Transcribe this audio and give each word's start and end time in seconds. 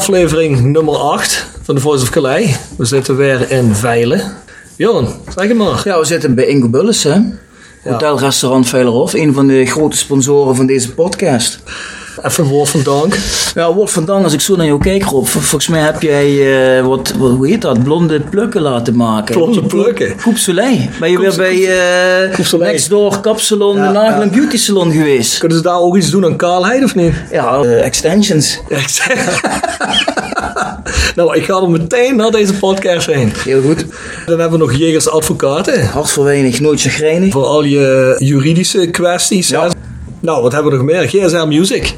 aflevering 0.00 0.60
nummer 0.60 0.96
8 0.96 1.46
van 1.62 1.74
The 1.74 1.80
Voice 1.80 2.02
of 2.02 2.10
Calais. 2.10 2.56
We 2.76 2.84
zitten 2.84 3.16
weer 3.16 3.50
in 3.50 3.74
Veilen. 3.74 4.22
Johan, 4.76 5.08
zeg 5.36 5.48
het 5.48 5.56
maar. 5.56 5.80
Ja, 5.84 5.98
we 5.98 6.04
zitten 6.04 6.34
bij 6.34 6.44
Ingo 6.46 6.68
Bullis, 6.68 7.02
hè? 7.04 7.16
Hotelrestaurant 7.84 8.68
Veilerhof, 8.68 9.12
een 9.12 9.34
van 9.34 9.46
de 9.46 9.66
grote 9.66 9.96
sponsoren 9.96 10.56
van 10.56 10.66
deze 10.66 10.92
podcast. 10.94 11.58
Even 12.24 12.44
een 12.44 12.50
woord 12.50 12.68
van 12.68 12.82
dank. 12.82 13.18
Ja, 13.54 13.72
woord 13.74 13.90
van 13.90 14.04
dank 14.04 14.24
als 14.24 14.32
ik 14.32 14.40
zo 14.40 14.56
naar 14.56 14.66
jou 14.66 14.80
kijk, 14.80 15.02
Rob. 15.04 15.26
Vol- 15.26 15.40
Volgens 15.40 15.68
mij 15.68 15.80
heb 15.80 16.02
jij, 16.02 16.28
eh, 16.78 16.86
wat, 16.86 17.12
wat, 17.18 17.30
hoe 17.30 17.48
heet 17.48 17.62
dat, 17.62 17.82
blonde 17.82 18.20
plukken 18.20 18.60
laten 18.60 18.96
maken. 18.96 19.34
Blonde 19.34 19.62
plukken? 19.62 20.16
Coupe 20.16 20.38
Soleil. 20.38 20.78
Ben 21.00 21.10
je 21.10 21.18
weer 21.18 21.36
bij 21.36 21.56
Coupe 22.28 22.44
Soleil. 22.44 22.70
Next 22.72 22.88
Door 22.90 23.20
Kapsalon, 23.20 23.76
Ja, 23.76 23.86
de 23.86 23.92
Nagel 23.92 24.22
ja. 24.22 24.28
Beauty 24.30 24.56
Salon 24.56 24.92
geweest? 24.92 25.38
Kunnen 25.38 25.56
ze 25.58 25.62
daar 25.64 25.78
ook 25.80 25.96
iets 25.96 26.10
doen 26.10 26.24
aan 26.24 26.36
kaalheid 26.36 26.84
of 26.84 26.94
niet? 26.94 27.14
Ja, 27.30 27.60
eh, 27.62 27.84
extensions. 27.84 28.60
Nou, 31.14 31.36
ik 31.36 31.44
ga 31.44 31.60
er 31.60 31.70
meteen 31.70 32.16
naar 32.16 32.30
deze 32.30 32.54
podcast 32.54 33.06
heen. 33.06 33.32
Heel 33.44 33.62
goed. 33.62 33.84
Dan 34.26 34.38
hebben 34.40 34.58
we 34.58 34.64
nog 34.64 34.74
Jegers 34.74 35.08
Advocaten. 35.08 35.86
Hart 35.86 36.10
voor 36.10 36.24
weinig, 36.24 36.60
nooit 36.60 36.80
chagrijnig. 36.80 37.32
Voor 37.32 37.44
al 37.44 37.64
je 37.64 38.14
juridische 38.18 38.86
kwesties. 38.86 39.48
Ja. 39.48 39.70
Nou, 40.20 40.42
wat 40.42 40.52
hebben 40.52 40.72
we 40.72 40.78
nog 40.78 40.86
meer? 40.86 41.08
GSR 41.08 41.46
Music. 41.46 41.94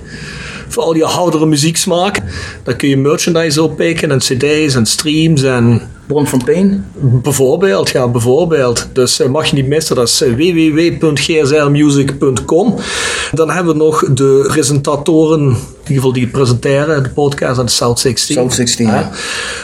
Voor 0.69 0.83
al 0.83 0.97
je 0.97 1.05
oudere 1.05 1.47
muzieksmaak. 1.47 2.21
Daar 2.63 2.77
kun 2.77 2.89
je 2.89 2.97
merchandise 2.97 3.63
op 3.63 3.77
pikken 3.77 4.11
en 4.11 4.19
cd's 4.19 4.75
en 4.75 4.87
streams 4.87 5.43
en 5.43 5.81
Bron 6.07 6.27
van 6.27 6.45
Peen. 6.45 6.85
bijvoorbeeld. 7.01 7.91
Ja, 7.91 8.09
bijvoorbeeld. 8.09 8.89
Dus 8.93 9.21
eh, 9.21 9.29
mag 9.29 9.47
je 9.47 9.57
niet 9.57 9.67
missen. 9.67 9.97
Dat 9.97 10.09
is 10.09 10.23
eh, 10.23 10.35
www.gsrmusic.com. 10.35 12.75
Dan 13.33 13.51
hebben 13.51 13.73
we 13.73 13.79
nog 13.79 14.05
de 14.13 14.45
presentatoren, 14.49 15.41
in 15.41 15.47
ieder 15.49 15.95
geval 15.95 16.13
die 16.13 16.27
presenteren 16.27 17.03
de 17.03 17.09
podcast 17.09 17.59
aan 17.59 17.65
de 17.65 17.71
South 17.71 17.99
16. 17.99 18.35
South 18.35 18.53
16, 18.53 18.87
ja. 18.87 19.11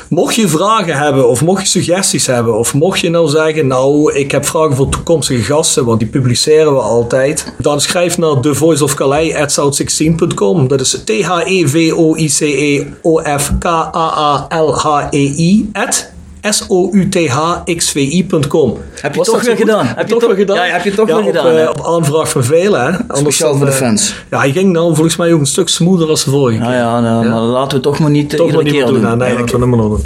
Mocht 0.08 0.34
je 0.34 0.48
vragen 0.48 0.96
hebben 0.96 1.28
of 1.28 1.42
mocht 1.42 1.62
je 1.62 1.68
suggesties 1.68 2.26
hebben 2.26 2.58
of 2.58 2.74
mocht 2.74 3.00
je 3.00 3.10
nou 3.10 3.28
zeggen, 3.28 3.66
nou 3.66 4.12
ik 4.12 4.30
heb 4.30 4.46
vragen 4.46 4.76
voor 4.76 4.88
toekomstige 4.88 5.42
gasten, 5.42 5.84
want 5.84 5.98
die 5.98 6.08
publiceren 6.08 6.74
we 6.74 6.80
altijd, 6.80 7.52
dan 7.58 7.80
schrijf 7.80 8.18
naar 8.18 8.40
thevoiceofcalais@south16.com. 8.40 10.68
Dat 10.68 10.80
is 10.80 11.00
t 11.04 11.10
h 11.10 11.40
e 11.44 11.68
v 11.68 11.92
o 11.96 12.16
i 12.16 12.28
c 12.28 12.40
e 12.40 12.86
o 13.02 13.20
f 13.38 13.52
k 13.58 13.64
a 13.64 13.90
a 13.94 14.46
l 14.60 14.74
h 14.74 15.08
i 15.12 15.68
at 15.72 16.16
S-O-U-T-H-X-V-I.com. 16.50 18.76
Heb 19.00 19.12
je 19.12 19.18
Was 19.18 19.26
toch 19.28 19.42
weer 19.42 19.50
goed? 19.56 19.60
gedaan? 19.60 19.86
Heb 19.86 20.08
je 20.08 20.14
toch 20.16 20.26
weer 20.26 20.36
gedaan? 20.36 20.56
Ja, 20.56 20.62
heb 20.72 20.84
je 20.84 20.94
toch 20.94 21.08
Ja, 21.08 21.14
weer 21.16 21.24
op, 21.24 21.28
gedaan, 21.36 21.56
eh, 21.56 21.68
op 21.68 21.86
aanvraag 21.86 22.28
van 22.28 22.44
velen, 22.44 22.80
hè? 22.80 22.86
Anders 22.86 23.18
Speciaal 23.18 23.48
dan, 23.50 23.58
voor 23.58 23.66
de 23.66 23.72
eh, 23.72 23.78
fans. 23.78 24.14
Ja, 24.30 24.38
hij 24.38 24.52
ging 24.52 24.72
nou 24.72 24.94
volgens 24.94 25.16
mij 25.16 25.32
ook 25.32 25.40
een 25.40 25.46
stuk 25.46 25.68
smoother 25.68 26.08
als 26.08 26.24
de 26.24 26.30
vorige 26.30 26.58
Nou 26.58 26.70
keer. 26.70 26.80
ja, 26.80 27.00
nou, 27.00 27.28
maar 27.28 27.40
laten 27.40 27.76
we 27.78 27.82
toch 27.84 27.98
maar 27.98 28.10
niet 28.10 28.30
Toch 28.36 28.46
iedere 28.46 28.64
keer 28.70 28.86
doen. 28.86 29.00
doen. 29.02 29.18
Nee, 29.18 29.36
dat 29.36 29.48
doen. 29.48 30.02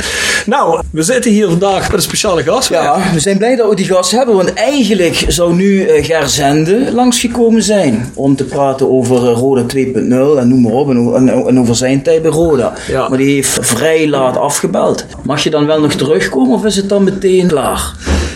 Nou, 0.46 0.80
we 0.90 1.02
zitten 1.02 1.30
hier 1.30 1.48
vandaag 1.48 1.82
met 1.82 1.92
een 1.92 2.02
speciale 2.02 2.42
gast. 2.42 2.68
Ja, 2.68 2.96
we 3.12 3.20
zijn 3.20 3.38
blij 3.38 3.56
dat 3.56 3.68
we 3.68 3.74
die 3.76 3.86
gast 3.86 4.10
hebben, 4.10 4.34
want 4.34 4.52
eigenlijk 4.52 5.24
zou 5.28 5.54
nu 5.54 5.84
eh, 5.84 6.04
Ger 6.04 6.28
Zende 6.28 6.92
langsgekomen 6.92 7.62
zijn 7.62 8.12
om 8.14 8.36
te 8.36 8.44
praten 8.44 8.90
over 8.90 9.16
Roda 9.16 9.62
2.0 9.76 10.38
en 10.38 10.48
noem 10.48 10.62
maar 10.62 10.72
op, 10.72 10.90
en, 10.90 11.58
over 11.58 11.74
zijn 11.76 12.02
tijd 12.02 12.22
bij 12.22 12.30
Roda. 12.30 12.72
Ja. 12.88 13.08
Maar 13.08 13.18
die 13.18 13.34
heeft 13.34 13.58
vrij 13.60 14.08
laat 14.08 14.36
afgebeld. 14.36 15.04
Mag 15.22 15.42
je 15.42 15.50
dan 15.50 15.66
wel 15.66 15.80
nog 15.80 15.92
terugkomen 16.32 16.58
of 16.58 16.64
is 16.64 16.76
het 16.76 16.88
dan 16.88 17.04
meteen 17.04 17.46
klaar? 17.46 17.92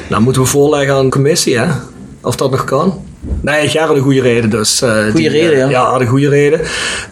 Nou, 0.09 0.23
moeten 0.23 0.43
we 0.43 0.49
voorleggen 0.49 0.95
aan 0.95 1.05
de 1.05 1.11
commissie, 1.11 1.59
hè? 1.59 1.67
Of 2.23 2.37
dat 2.37 2.51
nog 2.51 2.65
kan. 2.65 3.05
Nee, 3.41 3.69
Ger 3.69 3.81
had 3.81 3.97
een 3.97 4.03
goede 4.03 4.21
reden 4.21 4.51
dus. 4.51 4.83
eh, 4.83 4.91
Goede 5.03 5.13
die, 5.13 5.29
reden, 5.29 5.53
eh, 5.53 5.59
ja. 5.59 5.69
Ja, 5.69 5.91
had 5.91 6.01
een 6.01 6.07
goede 6.07 6.29
reden. 6.29 6.61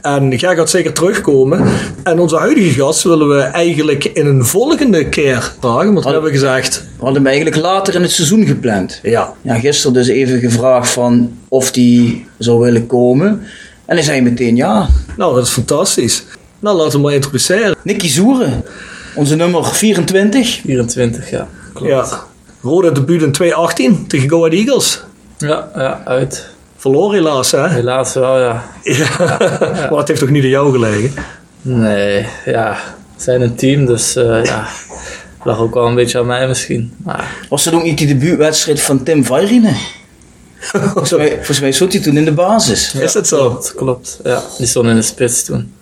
En 0.02 0.38
Ger 0.38 0.56
gaat 0.56 0.70
zeker 0.70 0.92
terugkomen. 0.92 1.64
En 2.02 2.18
onze 2.20 2.36
huidige 2.36 2.70
gast 2.80 3.02
willen 3.02 3.28
we 3.28 3.38
eigenlijk 3.40 4.04
in 4.04 4.26
een 4.26 4.44
volgende 4.44 5.08
keer 5.08 5.52
vragen. 5.60 5.92
Want 5.92 6.04
we 6.04 6.10
hebben 6.12 6.30
gezegd, 6.30 6.76
We 6.98 7.04
hadden 7.04 7.14
hem 7.22 7.26
eigenlijk 7.26 7.56
later 7.56 7.94
in 7.94 8.02
het 8.02 8.10
seizoen 8.12 8.46
gepland. 8.46 9.00
ja, 9.02 9.32
Ja, 9.42 9.54
gisteren 9.58 9.92
dus 9.92 10.08
even 10.08 10.38
gevraagd 10.40 10.90
van 10.90 11.32
of 11.48 11.70
die 11.72 12.26
zou 12.38 12.60
willen 12.60 12.86
komen. 12.86 13.28
En 13.84 13.96
hij 13.96 14.04
zei 14.04 14.20
meteen 14.20 14.56
ja. 14.56 14.88
nou, 15.16 15.34
dat 15.34 15.44
is 15.46 15.50
fantastisch. 15.52 16.24
Nou, 16.58 16.76
laten 16.76 16.90
we 16.90 16.96
hem 16.96 17.06
maar 17.06 17.14
introduceren. 17.14 17.74
Nicky 17.82 18.08
Zoeren, 18.08 18.64
onze 19.14 19.36
nummer 19.36 19.64
24. 19.64 20.60
24, 20.64 21.30
ja. 21.30 21.48
Klopt. 21.72 21.90
Ja. 21.90 22.22
Rode 22.62 22.92
debuut 22.92 23.22
in 23.22 23.32
2018 23.32 24.06
tegen 24.06 24.28
Go 24.28 24.36
Ahead 24.36 24.52
Eagles. 24.52 25.02
Ja, 25.38 25.70
ja, 25.74 26.02
uit. 26.04 26.48
Verloren 26.76 27.14
helaas, 27.14 27.50
hè? 27.50 27.68
Helaas 27.68 28.14
wel, 28.14 28.40
ja. 28.40 28.64
Ja. 28.82 29.08
Maar 29.90 29.98
het 29.98 30.08
heeft 30.08 30.20
toch 30.20 30.30
niet 30.30 30.42
aan 30.42 30.48
jou 30.48 30.72
gelegen? 30.72 31.12
Nee, 31.62 32.26
ja. 32.44 32.76
We 33.16 33.22
zijn 33.22 33.40
een 33.40 33.54
team, 33.54 33.86
dus 33.86 34.16
eh, 34.16 34.44
ja. 34.44 34.66
Lag 35.44 35.58
ook 35.58 35.74
wel 35.74 35.86
een 35.86 35.94
beetje 35.94 36.18
aan 36.18 36.26
mij 36.26 36.48
misschien. 36.48 36.92
Maar 37.04 37.36
Was 37.48 37.64
dat 37.64 37.74
ook 37.74 37.82
niet 37.82 37.98
die 37.98 38.06
debuutwedstrijd 38.06 38.80
van 38.80 39.02
Tim 39.02 39.24
Vairinen? 39.24 39.76
volgens, 40.92 41.10
mij, 41.10 41.34
volgens 41.34 41.60
mij 41.60 41.72
zat 41.72 41.92
hij 41.92 42.02
toen 42.02 42.16
in 42.16 42.24
de 42.24 42.32
basis. 42.32 42.94
Is 42.94 43.12
dat 43.12 43.28
zo? 43.28 43.48
klopt, 43.48 43.74
klopt. 43.74 44.20
Ja, 44.24 44.42
die 44.58 44.66
stond 44.66 44.88
in 44.88 44.94
de 44.94 45.02
spits 45.02 45.44
toen. 45.44 45.72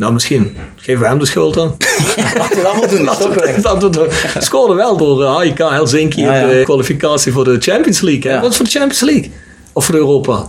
Nou, 0.00 0.12
misschien. 0.12 0.56
Geven 0.76 1.00
we 1.02 1.08
hem 1.08 1.18
de 1.18 1.26
schuld 1.26 1.54
dan. 1.54 1.68
Dat 3.04 3.62
maar 3.62 3.78
doen, 3.78 3.90
doen. 3.92 4.06
Scoorde 4.38 4.74
wel 4.74 4.96
door 4.96 5.22
eh, 5.22 5.36
AIK 5.36 5.58
Helsinki 5.58 6.20
Ja, 6.20 6.34
in 6.34 6.48
ja. 6.48 6.54
de 6.54 6.62
kwalificatie 6.64 7.32
voor 7.32 7.44
de 7.44 7.56
Champions 7.60 8.00
League. 8.00 8.32
Hè? 8.32 8.40
Wat 8.40 8.50
is 8.50 8.56
voor 8.56 8.64
de 8.64 8.70
Champions 8.70 9.00
League? 9.00 9.30
Of 9.72 9.84
voor 9.84 9.94
de 9.94 10.00
Europa? 10.00 10.48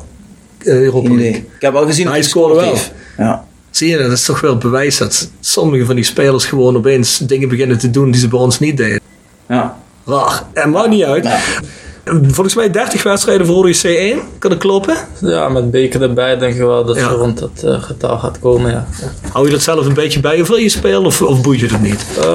Eh, 0.57 0.73
Europa 0.81 1.09
League. 1.09 1.35
Ik 1.56 1.62
heb 1.62 1.75
al 1.75 1.85
gezien 1.85 2.06
dat 2.06 2.13
Hij 2.13 2.23
scoorde 2.23 2.56
wel. 2.56 2.78
Ja. 3.17 3.45
Zie 3.69 3.89
je, 3.89 3.97
dat 3.97 4.12
is 4.12 4.25
toch 4.25 4.41
wel 4.41 4.57
bewijs 4.57 4.97
dat 4.97 5.29
sommige 5.39 5.85
van 5.85 5.95
die 5.95 6.03
spelers 6.03 6.45
gewoon 6.45 6.75
opeens 6.75 7.18
dingen 7.18 7.50
beginnen 7.50 7.78
te 7.78 7.89
doen 7.89 8.12
die 8.12 8.22
ze 8.22 8.28
bij 8.28 8.39
ons 8.39 8.59
niet 8.59 8.78
deden. 8.78 9.00
Ja. 9.47 9.78
Raar. 10.06 10.44
En 10.53 10.69
maakt 10.69 10.89
niet 10.89 11.03
uit. 11.03 11.28
Volgens 12.06 12.56
mij 12.56 12.72
30 12.72 13.03
wedstrijden 13.03 13.45
voor 13.47 13.66
de 13.66 13.78
C1. 14.17 14.38
Kan 14.39 14.50
dat 14.50 14.59
kloppen? 14.59 14.95
Ja, 15.19 15.50
met 15.50 15.72
beker 15.72 16.01
erbij 16.01 16.38
denk 16.38 16.53
ik 16.53 16.59
wel 16.59 16.85
dat 16.85 16.95
Ja. 16.95 17.09
je 17.09 17.16
rond 17.16 17.39
dat 17.39 17.63
eh, 17.66 17.81
getal 17.84 18.17
gaat 18.17 18.39
komen, 18.39 18.72
ja. 18.72 18.85
Hou 19.31 19.45
je 19.45 19.51
dat 19.51 19.62
zelf 19.62 19.85
een 19.85 19.94
beetje 19.94 20.19
bij 20.19 20.41
of 20.41 20.47
wil 20.47 20.57
je 20.57 20.69
spelen 20.69 21.06
of, 21.06 21.22
of 21.22 21.41
boeit 21.41 21.59
je 21.59 21.67
het 21.67 21.81
niet? 21.81 22.06
Eh, 22.19 22.25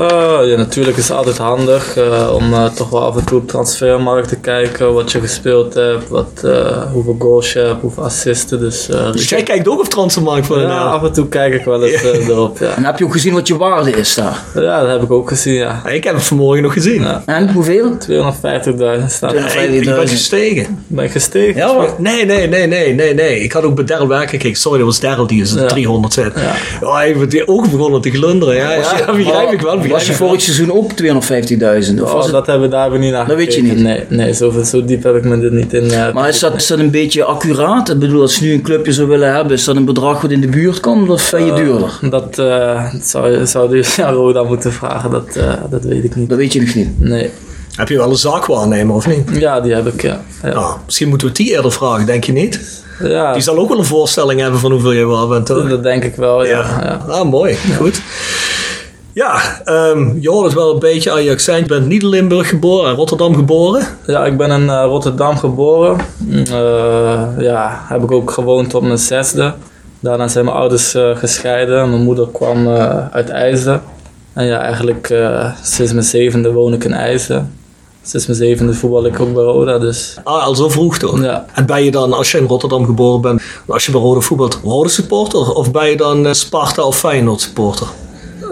ja, 0.51 0.57
natuurlijk 0.57 0.97
is 0.97 1.09
het 1.09 1.17
altijd 1.17 1.39
handig 1.39 1.97
eh, 1.97 2.31
om 2.35 2.53
eh, 2.53 2.65
toch 2.65 2.91
wel 2.91 3.03
af 3.03 3.17
en 3.17 3.25
toe 3.25 3.39
op 3.41 3.49
transfermarkt 3.49 4.29
te 4.29 4.37
kijken 4.37 4.93
wat 4.95 5.13
je 5.13 5.21
gespeeld 5.21 5.75
hebt, 5.75 6.09
wat, 6.09 6.29
eh, 6.45 6.83
hoeveel 6.93 7.17
goals 7.19 7.53
je 7.53 7.59
hebt, 7.59 7.81
hoeveel 7.81 8.03
assisten. 8.05 8.59
Dus, 8.61 8.89
eh, 8.89 9.13
Dus 9.13 9.29
jij 9.29 9.43
kijkt 9.43 9.69
ook 9.69 9.79
op 9.81 9.89
transfermarkt 9.89 10.47
voor 10.47 10.57
de 10.57 10.63
ja, 10.63 10.79
af 10.85 11.03
en 11.03 11.13
toe 11.13 11.29
kijk 11.29 11.55
ik 11.55 11.65
wel 11.65 11.85
eens 11.85 12.03
eh, 12.13 12.29
erop. 12.29 12.59
Ja. 12.59 12.71
En 12.77 12.85
heb 12.85 12.99
je 12.99 13.05
ook 13.05 13.13
gezien 13.13 13.35
wat 13.35 13.49
je 13.49 13.57
waarde 13.57 13.91
is 13.91 14.15
daar? 14.15 14.43
ja, 14.55 14.81
dat 14.81 14.91
heb 14.91 15.03
ik 15.03 15.11
ook 15.11 15.29
gezien, 15.29 15.55
ja. 15.55 15.87
Ik 15.87 16.05
heb 16.05 16.15
het 16.15 16.23
vanmorgen 16.25 16.63
nog 16.63 16.73
gezien. 16.73 17.03
Ja. 17.03 17.23
En 17.27 17.53
hoeveel? 17.53 17.97
250.000 17.99 19.05
staat. 19.07 19.55
250.000. 19.57 19.69
Hey, 19.69 19.73
je 19.75 19.85
bent 19.95 20.11
gestegen. 20.11 20.79
Ben 20.87 21.05
ik 21.05 21.11
gestegen? 21.11 21.57
Ja? 21.57 21.87
Nee, 21.99 22.25
nee, 22.25 22.49
nee, 22.49 22.67
nee, 22.67 22.95
nee, 22.95 23.15
nee. 23.15 23.41
Ik 23.41 23.53
had 23.53 23.63
ook 23.63 23.75
bij 23.75 23.85
Daryl 23.85 24.09
Werken 24.09 24.29
gekeken. 24.29 24.57
Sorry, 24.59 24.79
dat 24.79 24.87
was 24.87 25.01
Daryl 25.01 25.27
die 25.27 25.43
is 25.43 25.53
Ja. 25.55 25.67
300 25.67 26.13
zet. 26.13 26.33
Ja. 26.35 26.43
Ja. 26.81 26.93
hij 26.95 27.07
heeft 27.13 27.31
die 27.31 27.49
ook 27.49 27.71
begonnen 27.71 28.01
te 28.01 28.11
glunderen. 28.11 28.55
Ja, 28.57 28.77
Was 28.77 28.91
ja, 28.91 28.97
je- 28.97 29.17
begrijp 29.25 29.53
ik 29.53 29.61
wel. 29.61 29.73
Begrijp 29.73 29.93
Was 29.93 30.05
je 30.07 30.11
ik 30.13 30.17
vorig 30.19 30.41
seizoen 30.43 30.73
ook 30.73 30.91
250.000? 30.93 32.03
Of 32.03 32.09
Oh, 32.09 32.13
was 32.15 32.25
het 32.25 32.33
dat 32.35 32.47
hebben, 32.47 32.71
daar 32.71 32.81
hebben 32.81 32.99
we 32.99 33.05
niet 33.05 33.15
naar 33.15 33.27
Dat 33.27 33.37
weet 33.37 33.55
je 33.55 33.63
niet. 33.63 33.79
Nee, 33.79 34.01
nee 34.09 34.35
zo, 34.35 34.53
zo 34.65 34.85
diep 34.85 35.03
heb 35.03 35.17
ik 35.17 35.25
me 35.25 35.45
er 35.45 35.53
niet 35.53 35.73
in. 35.73 35.91
eh, 35.91 36.13
Maar 36.15 36.29
is 36.29 36.39
dat, 36.39 36.55
is 36.55 36.67
dat 36.67 36.79
een 36.79 36.91
beetje 36.91 37.25
accuraat? 37.25 37.91
Ik 37.91 37.99
bedoel, 37.99 38.21
als 38.23 38.39
je 38.39 38.45
nu 38.45 38.53
een 38.53 38.63
clubje 38.63 38.93
zou 38.93 39.09
willen 39.09 39.35
hebben, 39.35 39.53
is 39.53 39.65
dat 39.65 39.77
een 39.77 39.85
bedrag 39.85 40.21
wat 40.21 40.31
in 40.31 40.41
de 40.41 40.49
buurt 40.49 40.81
komt 40.81 41.09
of 41.11 41.23
vind 41.23 41.47
je 41.47 41.53
duurder? 41.55 41.99
Dat 42.11 42.39
eh, 42.39 42.85
zou, 43.03 43.31
je- 43.31 43.47
zou 43.47 43.69
de 43.71 43.93
ja, 43.97 44.11
Roda 44.11 44.43
moeten 44.43 44.73
vragen, 44.73 45.11
dat, 45.11 45.37
eh, 45.37 45.53
dat 45.71 45.85
weet 45.85 46.05
ik 46.05 46.17
niet. 46.17 46.29
Dat 46.29 46.39
weet 46.39 46.53
je 46.53 46.61
nog 46.61 46.75
niet. 46.75 46.89
Nee. 47.01 47.31
Heb 47.77 47.89
je 47.89 47.97
wel 47.97 48.11
een 48.11 48.17
zaakwaarnemer 48.17 48.95
of 48.95 49.07
niet? 49.07 49.31
Ja, 49.33 49.61
die 49.61 49.75
heb 49.75 49.87
ik, 49.87 50.03
ja. 50.03 50.21
Ja. 50.43 50.53
Nou, 50.53 50.77
misschien 50.85 51.09
moeten 51.09 51.29
we 51.29 51.35
die 51.35 51.51
eerder 51.51 51.73
vragen, 51.73 52.07
denk 52.07 52.25
je 52.25 52.33
niet? 52.33 52.85
ja 53.03 53.33
Die 53.33 53.43
zal 53.43 53.59
ook 53.59 53.69
wel 53.69 53.79
een 53.79 53.85
voorstelling 53.85 54.41
hebben 54.41 54.61
van 54.61 54.73
hoeveel 54.73 54.93
je 54.93 55.07
wel 55.07 55.29
bent, 55.29 55.47
toch? 55.47 55.69
dat 55.69 55.83
denk 55.83 56.05
ik 56.05 56.15
wel, 56.17 56.45
ja. 56.45 56.59
ja. 56.83 57.01
Ah, 57.09 57.29
mooi. 57.31 57.57
Goed. 57.77 58.01
Ja, 59.17 59.41
ehm 59.65 60.21
je 60.21 60.31
hoort 60.31 60.45
het 60.45 60.55
wel 60.55 60.73
een 60.73 60.79
beetje 60.79 61.13
aan 61.13 61.25
je 61.25 61.31
accent. 61.31 61.59
Je 61.59 61.67
bent 61.67 61.87
niet 61.87 62.03
in 62.03 62.09
Limburg 62.09 62.49
geboren, 62.49 62.91
in 62.91 62.97
Rotterdam 62.97 63.35
geboren. 63.35 63.87
Ja, 64.07 64.25
ik 64.25 64.37
ben 64.37 64.51
in 64.51 64.71
eh, 64.71 64.85
Rotterdam 64.85 65.37
geboren. 65.37 65.97
Eh, 66.31 67.23
ja, 67.39 67.85
heb 67.89 68.03
ik 68.03 68.11
ook 68.11 68.31
gewoond 68.31 68.71
tot 68.71 68.83
mijn 68.83 68.99
zesde. 68.99 69.55
Daarna 70.01 70.29
zijn 70.29 70.45
mijn 70.45 70.57
ouders 70.57 70.95
eh, 70.95 71.17
gescheiden. 71.17 71.91
Mijn 71.91 72.03
moeder 72.03 72.29
kwam 72.33 72.69
uit 73.11 73.29
IJsden. 73.29 73.83
En 74.33 74.47
ja, 74.47 74.61
eigenlijk 74.61 75.15
sinds 75.63 75.93
mijn 75.93 76.05
zevende 76.05 76.53
woon 76.53 76.73
ik 76.73 76.85
in 76.85 76.93
IJsden. 76.93 77.53
Sinds 78.07 78.27
mijn 78.27 78.39
zevende 78.39 78.73
voetbal 78.75 79.07
ik 79.07 79.21
ook 79.21 79.35
bij 79.35 79.43
Roda, 79.43 79.79
dus 79.79 80.15
Ah, 80.25 80.45
al 80.45 80.55
zo 80.55 80.69
vroeg 80.69 80.99
toch? 80.99 81.23
ja. 81.23 81.45
En 81.55 81.67
ben 81.67 81.85
je 81.85 81.91
dan, 81.91 82.13
als 82.13 82.31
je 82.33 82.39
in 82.39 82.47
Rotterdam 82.47 82.85
geboren 82.85 83.21
bent, 83.21 83.43
als 83.67 83.87
je 83.87 83.93
bij 83.93 84.01
Rode 84.01 84.21
voetbalt, 84.21 84.59
Rode 84.65 84.89
supporter? 84.89 85.53
Of 85.53 85.71
ben 85.71 85.91
je 85.91 85.97
dan 85.97 86.27
eh, 86.27 86.33
Sparta 86.33 86.83
of 86.83 86.99
Feyenoord 86.99 87.41
supporter? 87.41 87.87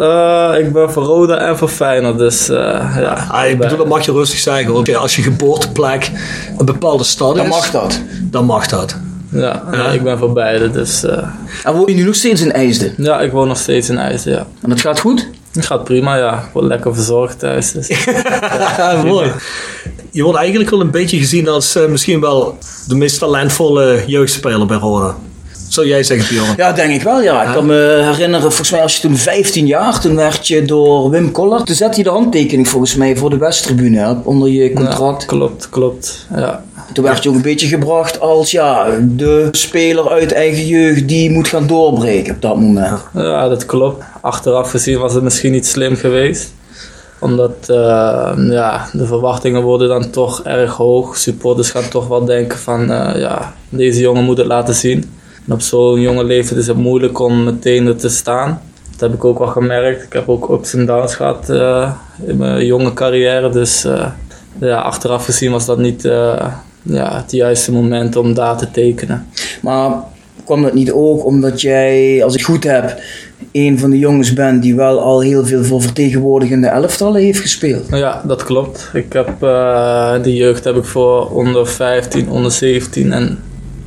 Eh, 0.01 0.55
ik 0.59 0.73
ben 0.73 0.91
voor 0.93 1.03
Roda 1.03 1.37
en 1.39 1.59
voor 1.59 1.69
Feyenoord, 1.69 2.19
dus 2.19 2.49
eh, 2.49 2.56
ja. 3.01 3.27
Ah, 3.31 3.49
ik 3.49 3.59
bedoel, 3.59 3.77
dat 3.79 3.87
mag 3.89 4.05
je 4.05 4.12
rustig 4.12 4.39
zeggen. 4.39 4.73
hoor. 4.73 4.97
Als 4.97 5.17
je 5.17 5.23
geboorteplek 5.23 6.11
een 6.59 6.67
bepaalde 6.67 7.05
stad 7.05 7.31
is, 7.35 7.41
Dan 7.41 7.49
mag 7.49 7.71
dat. 7.71 8.01
dan 8.23 8.45
mag 8.45 8.67
dat. 8.67 8.97
Ja, 9.31 9.62
Ja. 9.73 9.87
ik 9.89 10.03
ben 10.03 10.19
voor 10.19 10.33
beide. 10.33 10.71
Dus 10.71 11.05
eh, 11.05 11.29
En 11.65 11.73
woon 11.75 11.85
je 11.87 11.95
nu 11.95 12.03
nog 12.05 12.15
steeds 12.15 12.41
in 12.41 12.53
IJsden? 12.53 12.95
ja, 12.97 13.21
ik 13.21 13.33
woon 13.33 13.49
nog 13.49 13.59
steeds 13.59 13.89
in 13.89 13.99
IJsden, 13.99 14.33
ja. 14.33 14.47
En 14.62 14.69
dat 14.69 14.81
gaat 14.81 15.01
goed? 15.01 15.29
Het 15.55 15.67
gaat 15.67 15.85
prima, 15.85 16.17
ja. 16.17 16.35
Ik 16.35 16.53
word 16.53 16.65
lekker 16.65 16.95
verzorgd 16.95 17.39
thuis. 17.39 17.73
Dus. 17.73 17.89
Ja, 18.77 19.03
mooi. 19.05 19.33
Je 20.11 20.23
wordt 20.23 20.39
eigenlijk 20.39 20.71
wel 20.71 20.81
een 20.81 20.91
beetje 20.91 21.19
gezien 21.19 21.49
als 21.49 21.77
eh, 21.77 21.87
misschien 21.87 22.21
wel 22.21 22.59
de 22.89 22.95
meest 22.95 23.19
talentvolle 23.19 24.03
jeugdspeler 24.06 24.67
bij 24.67 24.77
Roda. 24.77 25.17
Zou 25.69 25.87
jij 25.87 26.03
zeggen, 26.03 26.29
Bjorn? 26.29 26.55
Ja, 26.56 26.73
denk 26.73 26.95
ik 26.95 27.03
wel, 27.03 27.23
ja. 27.23 27.43
Ik 27.43 27.55
kan 27.55 27.67
me 27.67 28.01
herinneren, 28.03 28.41
volgens 28.41 28.71
mij 28.71 28.83
als 28.83 28.95
je 28.97 29.01
toen 29.01 29.17
15 29.17 29.67
jaar, 29.67 30.01
toen 30.01 30.17
werd 30.17 30.49
je 30.49 30.65
door 30.65 31.11
Wim 31.11 31.31
Collard, 31.31 31.67
toen 31.67 31.75
zette 31.75 31.97
je 31.97 32.03
de 32.03 32.11
handtekening 32.11 32.69
volgens 32.69 32.95
mij 32.95 33.17
voor 33.17 33.31
de 33.31 33.37
Westtribune 33.37 33.99
hè, 33.99 34.12
onder 34.23 34.49
je 34.49 34.73
contract. 34.73 35.23
Ja, 35.23 35.29
klopt, 35.29 35.69
klopt. 35.69 36.27
Ja. 36.37 36.65
Toen 36.92 37.04
werd 37.04 37.22
je 37.22 37.28
ook 37.28 37.34
een 37.34 37.42
beetje 37.42 37.66
gebracht 37.66 38.20
als 38.20 38.50
ja, 38.50 38.86
de 39.00 39.48
speler 39.50 40.10
uit 40.10 40.32
eigen 40.32 40.66
jeugd 40.66 41.08
die 41.08 41.31
moet 41.31 41.48
gaan 41.48 41.66
doorbreken 41.66 42.34
op 42.34 42.42
dat 42.42 42.56
moment. 42.56 43.00
ja, 43.14 43.48
dat 43.48 43.66
klopt. 43.66 44.04
Achteraf 44.20 44.70
gezien 44.70 44.98
was 44.98 45.14
het 45.14 45.22
misschien 45.22 45.52
niet 45.52 45.66
slim 45.66 45.96
geweest. 45.96 46.52
Omdat 47.19 47.56
eh, 47.69 48.32
ja, 48.36 48.88
de 48.92 49.06
verwachtingen 49.06 49.62
worden 49.62 49.88
dan 49.88 50.10
toch 50.10 50.42
erg 50.42 50.76
hoog. 50.76 51.16
Supporters 51.16 51.70
gaan 51.70 51.88
toch 51.88 52.06
wel 52.06 52.25
denken 52.25 52.58
van 52.58 52.90
eh, 52.90 53.20
ja, 53.20 53.54
deze 53.69 54.00
jongen 54.00 54.25
moet 54.25 54.38
het 54.38 54.46
laten 54.46 54.75
zien. 54.75 55.12
En 55.46 55.52
op 55.52 55.60
zo'n 55.60 56.00
jonge 56.00 56.25
leeftijd 56.25 56.60
is 56.60 56.66
het 56.66 56.76
moeilijk 56.76 57.19
om 57.19 57.44
meteen 57.44 57.86
er 57.86 57.96
te 57.96 58.08
staan. 58.08 58.60
Dat 58.90 59.00
heb 59.00 59.14
ik 59.14 59.25
ook 59.25 59.38
wel 59.38 59.48
gemerkt. 59.48 60.02
Ik 60.02 60.12
heb 60.12 60.28
ook 60.28 60.48
ups 60.48 60.75
en 60.75 60.86
downs 60.86 61.14
gehad 61.14 61.50
eh, 61.50 61.92
in 62.26 62.36
mijn 62.36 62.66
jonge 62.66 62.92
carrière. 62.92 63.50
Dus 63.50 63.86
ja, 64.60 64.81
achteraf 64.81 65.25
gezien 65.25 65.50
was 65.50 65.66
dat 65.66 65.78
niet 65.78 66.08
ja, 66.84 67.16
het 67.16 67.31
juiste 67.31 67.72
moment 67.72 68.16
om 68.16 68.34
daar 68.34 68.56
te 68.56 68.70
tekenen. 68.70 69.26
Maar 69.62 69.92
kwam 70.44 70.62
dat 70.62 70.75
niet 70.75 70.92
ook 70.92 71.25
omdat 71.25 71.60
jij, 71.60 72.25
als 72.25 72.34
ik 72.34 72.42
goed 72.42 72.64
heb, 72.64 73.00
een 73.52 73.78
van 73.78 73.90
de 73.90 73.98
jongens 73.98 74.32
bent 74.32 74.62
die 74.62 74.75
wel 74.75 75.00
al 75.00 75.20
heel 75.20 75.46
veel 75.46 75.64
voor 75.64 75.82
vertegenwoordigende 75.82 76.66
elftallen 76.66 77.22
heeft 77.22 77.40
gespeeld? 77.40 77.86
Ja, 77.90 78.22
dat 78.26 78.44
klopt. 78.44 78.90
Ik 78.92 79.12
heb 79.12 79.42
eh, 79.42 80.22
de 80.22 80.34
jeugd 80.34 80.64
heb 80.64 80.76
ik 80.76 80.84
voor 80.84 81.31
onder 81.31 81.66
15, 81.66 82.28
onder 82.28 82.52
17 82.52 83.12
en 83.12 83.38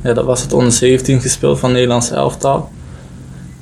ja, 0.02 0.12
dat 0.12 0.24
was 0.24 0.42
het 0.42 0.52
onder 0.52 0.72
17 0.72 1.20
gespeeld 1.20 1.58
van 1.58 1.72
Nederlands 1.72 2.10
elftal. 2.10 2.68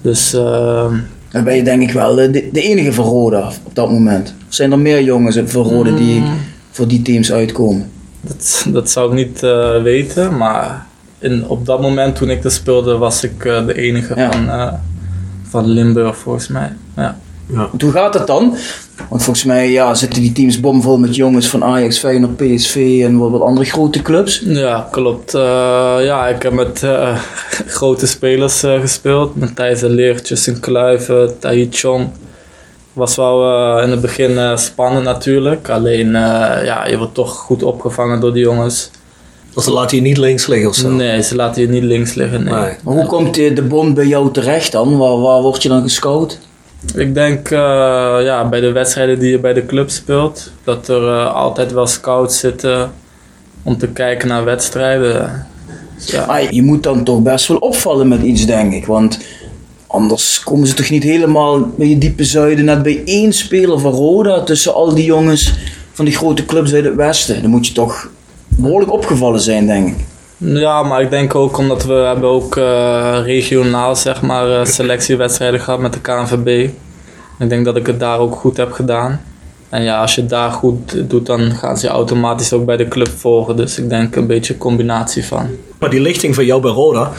Dus 0.03 0.35
eh, 0.35 0.93
Dan 1.31 1.45
ben 1.45 1.57
je 1.57 1.63
denk 1.63 1.83
ik 1.83 1.91
wel 1.91 2.15
de, 2.15 2.31
de 2.53 2.61
enige 2.61 2.93
van 2.93 3.05
Roda 3.05 3.51
op 3.65 3.75
dat 3.75 3.91
moment. 3.91 4.35
Zijn 4.49 4.73
er 4.73 4.79
meer 4.79 5.03
jongens 5.03 5.39
van 5.45 5.63
Roda 5.63 5.91
die 5.91 6.23
voor 6.71 6.89
die 6.89 7.03
teams 7.03 7.33
uitkomen? 7.33 7.91
Dat, 8.27 8.67
dat 8.69 8.91
zou 8.91 9.09
ik 9.09 9.15
niet 9.27 9.43
eh, 9.43 9.83
weten, 9.83 10.37
maar 10.37 10.87
in, 11.19 11.47
op 11.49 11.67
dat 11.67 11.81
moment 11.81 12.17
toen 12.17 12.31
ik 12.31 12.45
er 12.45 12.51
speelde 12.51 12.97
was 12.97 13.25
ik 13.25 13.45
eh, 13.45 13.67
de 13.67 13.75
enige 13.75 14.15
Ja. 14.17 14.33
van, 14.33 14.51
eh, 14.51 14.73
van 15.49 15.67
Limburg 15.67 16.17
volgens 16.17 16.49
mij. 16.49 16.73
Ja. 16.97 17.17
Want 17.47 17.83
Hoe 17.83 17.93
gaat 17.93 18.15
het 18.15 18.27
dan? 18.27 18.57
Want 19.09 19.23
volgens 19.23 19.45
mij 19.45 19.71
ja, 19.71 19.95
zitten 19.95 20.21
die 20.23 20.33
teams 20.33 20.61
bomvol 20.61 20.99
met 20.99 21.17
jongens 21.17 21.49
van 21.49 21.65
Ajax, 21.65 21.99
Feyenoord, 21.99 22.37
PSV 22.37 23.01
en 23.05 23.19
wat, 23.19 23.31
wat 23.31 23.41
andere 23.41 23.67
grote 23.67 24.03
clubs. 24.03 24.43
Ja, 24.45 24.89
klopt. 24.91 25.35
Eh, 25.35 25.41
ja, 26.01 26.27
ik 26.29 26.43
heb 26.43 26.53
met 26.53 26.83
eh, 26.83 27.19
grote 27.77 28.07
spelers 28.07 28.63
eh, 28.63 28.81
gespeeld. 28.81 29.37
Met 29.37 29.57
Thijs 29.57 29.81
de 29.81 29.89
Leert, 29.89 30.29
Justin 30.29 30.61
Kluiven, 30.61 31.39
Tahi 31.39 31.69
Chong. 31.71 32.09
Was 32.97 33.17
wel 33.17 33.53
eh, 33.77 33.85
in 33.85 33.91
het 33.91 34.01
begin 34.01 34.39
eh, 34.39 34.57
spannend 34.57 35.05
natuurlijk. 35.05 35.69
Alleen, 35.69 36.07
eh, 36.07 36.65
ja, 36.65 36.87
je 36.87 36.99
wordt 36.99 37.15
toch 37.15 37.37
goed 37.37 37.63
opgevangen 37.63 38.21
door 38.21 38.33
die 38.33 38.43
jongens. 38.43 38.91
Ze 39.57 39.73
laten 39.73 39.97
je 39.97 40.03
niet 40.03 40.17
links 40.17 40.47
liggen 40.47 40.69
of 40.69 40.75
zo? 40.75 40.91
Nee, 40.91 41.23
ze 41.23 41.35
laten 41.35 41.63
je 41.63 41.69
niet 41.69 41.83
links 41.83 42.15
liggen. 42.15 42.45
Nee. 42.45 42.55
Nee. 42.55 42.75
Maar 42.83 42.95
hoe 42.95 43.07
komt 43.07 43.35
de, 43.35 43.53
de 43.53 43.63
bond 43.63 43.95
bij 43.95 44.07
jou 44.07 44.33
terecht 44.33 44.73
dan? 44.73 44.99
Waar, 44.99 45.21
waar 45.21 45.43
word 45.43 45.63
je 45.63 45.69
dan 45.69 45.83
gescout? 45.83 46.39
Ik 46.95 47.15
denk 47.15 47.51
eh, 47.51 47.59
ja, 48.23 48.49
bij 48.49 48.61
de 48.61 48.73
wedstrijden 48.73 49.19
die 49.19 49.31
je 49.31 49.39
bij 49.39 49.53
de 49.53 49.67
club 49.67 49.91
speelt, 49.91 50.51
dat 50.65 50.89
er 50.89 51.09
eh, 51.09 51.35
altijd 51.35 51.73
wel 51.73 51.87
scouts 51.87 52.39
zitten 52.39 52.93
om 53.63 53.79
te 53.79 53.89
kijken 53.89 54.29
naar 54.29 54.45
wedstrijden. 54.45 55.47
Dus 55.97 56.07
ja. 56.07 56.27
Maar 56.27 56.55
je 56.55 56.63
moet 56.63 56.83
dan 56.83 57.05
toch 57.05 57.23
best 57.23 57.47
wel 57.47 57.57
opvallen 57.57 58.09
met 58.09 58.23
iets, 58.23 58.47
denk 58.47 58.73
ik. 58.73 58.87
Want 58.87 59.19
anders 59.97 60.43
komen 60.45 60.67
ze 60.67 60.75
toch 60.75 60.91
niet 60.91 61.03
helemaal 61.03 61.61
bij 61.77 61.89
je 61.89 61.99
diepe 61.99 62.25
zuiden 62.25 62.65
net 62.65 62.83
bij 62.83 63.03
één 63.05 63.33
speler 63.33 63.79
van 63.81 63.93
Roda 63.93 64.43
tussen 64.43 64.75
al 64.75 64.95
die 64.95 65.05
jongens 65.05 65.55
van 65.93 66.05
die 66.05 66.17
grote 66.17 66.47
clubs 66.47 66.73
uit 66.73 66.85
het 66.85 66.95
westen. 66.95 67.43
Dan 67.43 67.51
moet 67.51 67.67
je 67.67 67.73
toch 67.73 68.09
behoorlijk 68.49 68.93
opgevallen 68.93 69.41
zijn, 69.41 69.67
denk 69.67 69.89
ik. 69.89 70.05
Ja, 70.37 70.83
maar 70.83 71.03
ik 71.03 71.11
denk 71.11 71.35
ook 71.35 71.59
omdat 71.59 71.85
we 71.85 71.93
hebben 71.93 72.29
ook 72.29 72.57
eh, 72.57 73.19
regionaal 73.25 73.97
zeg 73.97 74.23
maar 74.23 74.61
eh, 74.61 74.65
selectiewedstrijden 74.65 75.61
gehad 75.61 75.81
met 75.81 75.93
de 75.93 76.01
KNVB. 76.01 76.71
Ik 77.39 77.49
denk 77.49 77.65
dat 77.65 77.77
ik 77.77 77.87
het 77.87 78.01
daar 78.01 78.19
ook 78.19 78.35
goed 78.35 78.57
heb 78.57 78.73
gedaan. 78.73 79.21
En 79.69 79.83
ja, 79.83 80.01
als 80.01 80.15
je 80.15 80.21
het 80.21 80.31
daar 80.31 80.51
goed 80.51 81.11
doet, 81.11 81.27
dan 81.27 81.51
gaan 81.51 81.79
ze 81.79 81.87
je 81.87 81.93
automatisch 81.93 82.53
ook 82.53 82.65
bij 82.65 82.77
de 82.77 82.89
club 82.89 83.09
volgen. 83.09 83.57
Dus 83.57 83.79
ik 83.79 83.89
denk 83.89 84.17
een 84.17 84.27
beetje 84.27 84.53
een 84.53 84.59
combinatie 84.59 85.25
van. 85.25 85.49
Maar 85.79 85.91
die 85.91 86.01
lichting 86.01 86.35
van 86.35 86.45
jou 86.45 86.61
bij 86.61 86.71
Roda 86.71 87.13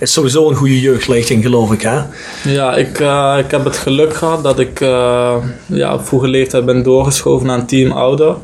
is 0.00 0.12
sowieso 0.12 0.48
een 0.48 0.56
goede 0.56 0.80
jeugdlichting, 0.80 1.42
geloof 1.42 1.72
ik, 1.72 1.82
hè? 1.82 2.00
Ja, 2.44 2.76
ik, 2.76 3.00
eh, 3.00 3.36
ik 3.38 3.50
heb 3.50 3.64
het 3.64 3.76
geluk 3.76 4.14
gehad 4.14 4.42
dat 4.42 4.58
ik 4.58 4.80
eh, 4.80 5.34
ja, 5.66 5.94
op 5.94 6.06
vroege 6.06 6.28
leeftijd 6.28 6.64
ben 6.64 6.82
doorgeschoven 6.82 7.46
naar 7.46 7.58
een 7.58 7.66
team 7.66 7.90
ouder. 7.92 8.36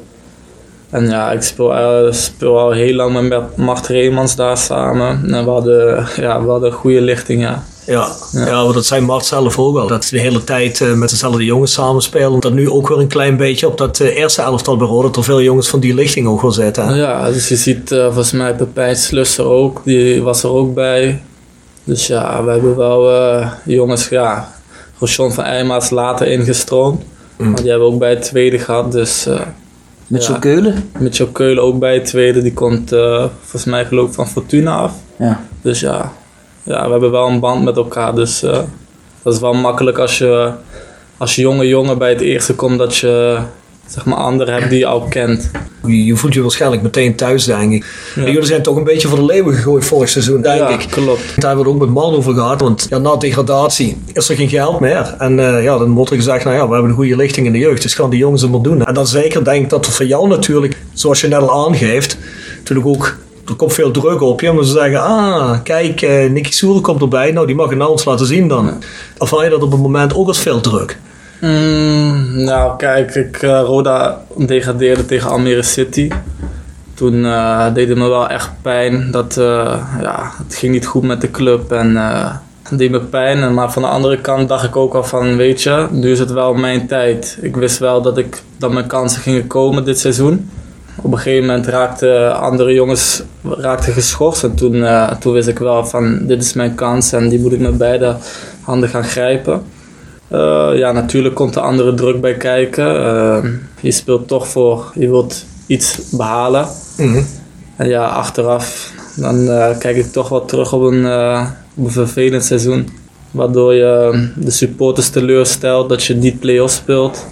En 0.90 1.08
ja, 1.08 1.32
ik 1.32 1.42
speel, 1.42 1.74
eh, 1.74 2.12
speel 2.12 2.58
al 2.58 2.70
heel 2.70 2.94
lang 2.94 3.28
met 3.28 3.56
Mart 3.56 3.86
Reemans 3.86 4.36
daar 4.36 4.56
samen. 4.56 5.34
En 5.34 5.44
we 5.44 5.50
hadden, 5.50 6.06
ja, 6.16 6.42
we 6.42 6.50
hadden 6.50 6.70
een 6.70 6.76
goede 6.76 7.00
lichting, 7.00 7.42
ja. 7.42 7.62
Ja, 7.90 8.08
ja. 8.32 8.62
want 8.62 8.74
dat 8.74 8.84
zei 8.86 9.00
Mart 9.00 9.24
zelf 9.24 9.58
ook 9.58 9.76
al. 9.78 9.86
Dat 9.86 10.04
ze 10.04 10.14
de 10.14 10.20
hele 10.20 10.44
tijd 10.44 10.80
eh, 10.80 10.92
met 10.92 11.10
dezelfde 11.10 11.44
jongens 11.44 11.72
samenspelen. 11.72 12.40
Dat 12.40 12.52
nu 12.52 12.70
ook 12.70 12.88
weer 12.88 12.98
een 12.98 13.06
klein 13.08 13.36
beetje 13.36 13.66
op 13.66 13.78
dat 13.78 14.00
eh, 14.00 14.16
eerste 14.16 14.42
elftal 14.42 14.78
Roda. 14.78 15.06
Dat 15.06 15.16
er 15.16 15.24
veel 15.24 15.42
jongens 15.42 15.68
van 15.68 15.80
die 15.80 15.94
lichting 15.94 16.26
ook 16.26 16.42
wel 16.42 16.52
zitten. 16.52 16.86
hè? 16.86 16.94
Ja, 16.94 17.30
dus 17.30 17.48
je 17.48 17.56
ziet 17.56 17.92
eh, 17.92 18.04
volgens 18.04 18.32
mij 18.32 18.54
Pepijn 18.54 18.96
Slusser 18.96 19.44
ook, 19.44 19.80
die 19.84 20.22
was 20.22 20.42
er 20.42 20.50
ook 20.50 20.74
bij. 20.74 21.22
Dus 21.84 22.06
ja, 22.06 22.44
we 22.44 22.50
hebben 22.50 22.76
wel 22.76 23.10
eh, 23.20 23.50
jongens, 23.64 24.08
ja, 24.08 24.52
Rochon 24.98 25.32
van 25.32 25.44
Eijma 25.44 25.76
is 25.76 25.90
later 25.90 26.26
ingestroomd. 26.26 27.02
Mm. 27.36 27.50
Maar 27.50 27.60
die 27.60 27.70
hebben 27.70 27.88
we 27.88 27.94
ook 27.94 28.00
bij 28.00 28.10
het 28.10 28.22
tweede 28.22 28.58
gehad, 28.58 28.92
dus... 28.92 29.26
eh, 29.26 29.40
Met 30.06 30.26
Ja. 30.26 30.32
keulen. 30.38 30.90
Mitchell 30.98 31.28
Keulen 31.32 31.62
ook 31.62 31.78
bij 31.78 31.94
het 31.94 32.04
tweede, 32.04 32.42
die 32.42 32.52
komt 32.52 32.92
eh, 32.92 33.24
volgens 33.40 33.64
mij 33.64 33.84
geloof 33.84 34.08
ik 34.08 34.14
van 34.14 34.28
Fortuna 34.28 34.76
af. 34.76 34.92
Ja. 35.18 35.40
Dus 35.62 35.80
ja, 35.80 36.12
ja, 36.62 36.84
we 36.84 36.90
hebben 36.90 37.10
wel 37.10 37.28
een 37.28 37.40
band 37.40 37.64
met 37.64 37.76
elkaar. 37.76 38.14
Dus 38.14 38.42
eh, 38.42 38.58
dat 39.22 39.34
is 39.34 39.40
wel 39.40 39.54
makkelijk 39.54 39.98
als 39.98 40.18
je 40.18 40.52
als 41.16 41.34
je 41.34 41.42
jonge 41.42 41.68
jongen 41.68 41.98
bij 41.98 42.08
het 42.08 42.20
eerste 42.20 42.54
komt 42.54 42.78
dat 42.78 42.96
je 42.96 43.38
zeg 43.86 44.04
maar 44.04 44.18
anderen 44.18 44.54
hebt 44.54 44.70
die 44.70 44.78
je 44.78 44.86
al 44.86 45.00
kent. 45.00 45.50
Je, 45.86 46.16
voelt 46.16 46.34
je 46.34 46.42
waarschijnlijk 46.42 46.82
meteen 46.82 47.16
thuis, 47.16 47.44
denk 47.44 47.72
ik. 47.72 47.86
Ja. 48.14 48.24
Jullie 48.24 48.44
zijn 48.44 48.62
toch 48.62 48.76
een 48.76 48.84
beetje 48.84 49.08
voor 49.08 49.18
de 49.18 49.24
leeuwen 49.24 49.54
gegooid 49.54 49.84
vorig 49.84 50.08
seizoen, 50.08 50.42
denk 50.42 50.58
ja, 50.58 50.68
ik. 50.68 50.86
klopt. 50.90 51.22
Daar 51.36 51.46
hebben 51.46 51.64
we 51.64 51.70
het 51.70 51.80
ook 51.80 51.86
met 51.86 51.94
Man 51.94 52.14
over 52.14 52.34
gehad. 52.34 52.60
Want 52.60 52.86
ja, 52.90 52.98
na 52.98 53.16
degradatie 53.16 54.02
is 54.12 54.28
er 54.28 54.36
geen 54.36 54.48
geld 54.48 54.80
meer. 54.80 55.14
En 55.18 55.38
eh, 55.38 55.62
ja, 55.62 55.78
dan 55.78 55.92
wordt 55.92 56.10
er 56.10 56.16
gezegd, 56.16 56.44
nou 56.44 56.56
ja, 56.56 56.66
we 56.66 56.72
hebben 56.72 56.90
een 56.90 56.96
goede 56.96 57.16
lichting 57.16 57.46
in 57.46 57.52
de 57.52 57.58
jeugd. 57.58 57.82
Dus 57.82 57.94
gaan 57.94 58.10
die 58.10 58.18
jongens 58.18 58.42
het 58.42 58.50
maar 58.50 58.62
doen. 58.62 58.84
En 58.84 58.94
dan 58.94 59.06
zeker 59.06 59.44
denk 59.44 59.62
ik 59.62 59.70
dat 59.70 59.86
er 59.86 59.92
voor 59.92 60.06
jou 60.06 60.28
natuurlijk, 60.28 60.76
zoals 60.92 61.20
je 61.20 61.28
net 61.28 61.40
al 61.40 61.66
aangeeft, 61.66 62.16
natuurlijk 62.58 62.88
ook... 62.88 63.16
Er 63.50 63.56
komt 63.56 63.72
veel 63.72 63.90
druk 63.90 64.20
op 64.20 64.40
je, 64.40 64.50
om 64.50 64.60
te 64.60 64.64
zeggen, 64.64 65.02
ah, 65.02 65.58
kijk, 65.62 66.02
eh 66.02 66.30
Nicky 66.30 66.52
Soer 66.52 66.80
komt 66.80 67.00
erbij. 67.00 67.32
Nou, 67.32 67.46
die 67.46 67.56
mag 67.56 67.68
het 67.68 67.78
nou 67.78 67.90
ons 67.90 68.04
laten 68.04 68.26
zien 68.26 68.48
dan. 68.48 68.82
Of 69.18 69.42
je 69.42 69.48
dat 69.48 69.62
op 69.62 69.70
het 69.70 69.80
moment 69.80 70.14
ook 70.14 70.26
als 70.26 70.38
veel 70.38 70.60
druk? 70.60 70.98
Mm, 71.40 72.44
nou, 72.44 72.76
kijk, 72.76 73.14
ik, 73.14 73.42
eh, 73.42 73.60
Roda 73.64 74.20
degradeerde 74.36 75.06
tegen 75.06 75.30
Almere 75.30 75.62
City. 75.62 76.10
Toen 76.94 77.24
eh, 77.24 77.74
deed 77.74 77.88
het 77.88 77.98
me 77.98 78.08
wel 78.08 78.28
echt 78.28 78.50
pijn. 78.62 79.10
Dat, 79.10 79.34
ja, 80.00 80.32
het 80.44 80.54
ging 80.54 80.72
niet 80.72 80.86
goed 80.86 81.02
met 81.02 81.20
de 81.20 81.30
club 81.30 81.72
en 81.72 81.96
het 82.62 82.78
deed 82.78 82.90
me 82.90 83.00
pijn. 83.00 83.54
Maar 83.54 83.72
van 83.72 83.82
de 83.82 83.88
andere 83.88 84.20
kant 84.20 84.48
dacht 84.48 84.64
ik 84.64 84.76
ook 84.76 84.94
al 84.94 85.04
van, 85.04 85.36
weet 85.36 85.62
je, 85.62 85.86
nu 85.90 86.10
is 86.10 86.18
het 86.18 86.32
wel 86.32 86.54
mijn 86.54 86.86
tijd. 86.86 87.38
Ik 87.40 87.56
wist 87.56 87.78
wel 87.78 88.02
dat, 88.02 88.18
ik, 88.18 88.42
dat 88.56 88.72
mijn 88.72 88.86
kansen 88.86 89.22
gingen 89.22 89.46
komen 89.46 89.84
dit 89.84 89.98
seizoen. 89.98 90.50
Op 90.96 91.12
een 91.12 91.18
gegeven 91.18 91.46
moment 91.46 91.66
raakten 91.66 92.40
andere 92.40 92.72
jongens 92.72 93.22
raakten 93.42 93.92
geschorst. 93.92 94.44
En 94.44 94.54
toen, 94.54 94.84
eh, 94.84 95.12
toen 95.12 95.32
wist 95.32 95.48
ik 95.48 95.58
wel 95.58 95.86
van, 95.86 96.26
dit 96.26 96.42
is 96.42 96.52
mijn 96.52 96.74
kans 96.74 97.12
en 97.12 97.28
die 97.28 97.40
moet 97.40 97.52
ik 97.52 97.60
met 97.60 97.78
beide 97.78 98.16
handen 98.62 98.88
gaan 98.88 99.04
grijpen. 99.04 99.62
Eh, 100.28 100.70
ja, 100.74 100.92
natuurlijk 100.92 101.34
komt 101.34 101.54
er 101.54 101.62
andere 101.62 101.94
druk 101.94 102.20
bij 102.20 102.34
kijken. 102.34 103.04
Eh, 103.04 103.44
je 103.80 103.90
speelt 103.90 104.28
toch 104.28 104.48
voor, 104.48 104.92
je 104.94 105.08
wilt 105.08 105.44
iets 105.66 105.98
behalen. 106.10 106.66
Mhm. 106.96 107.22
En 107.76 107.88
ja, 107.88 108.06
achteraf, 108.06 108.92
dan 109.16 109.46
kijk 109.78 109.96
ik 109.96 110.12
toch 110.12 110.28
wel 110.28 110.44
terug 110.44 110.72
op 110.72 110.82
een, 110.82 111.04
op 111.74 111.84
een 111.84 111.90
vervelend 111.90 112.44
seizoen. 112.44 112.88
Waardoor 113.30 113.74
je 113.74 114.28
de 114.36 114.50
supporters 114.50 115.08
teleurstelt 115.08 115.88
dat 115.88 116.04
je 116.04 116.14
niet 116.14 116.40
play-offs 116.40 116.74
speelt. 116.74 117.26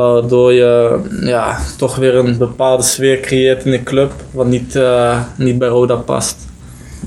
Waardoor 0.00 0.52
je 0.52 0.98
ja, 1.20 1.58
toch 1.76 1.96
weer 1.96 2.14
een 2.14 2.38
bepaalde 2.38 2.82
sfeer 2.82 3.20
creëert 3.20 3.64
in 3.64 3.70
de 3.70 3.82
club, 3.82 4.12
wat 4.30 4.46
niet, 4.46 4.76
eh, 4.76 5.20
niet 5.36 5.58
bij 5.58 5.68
Roda 5.68 5.94
past. 5.94 6.36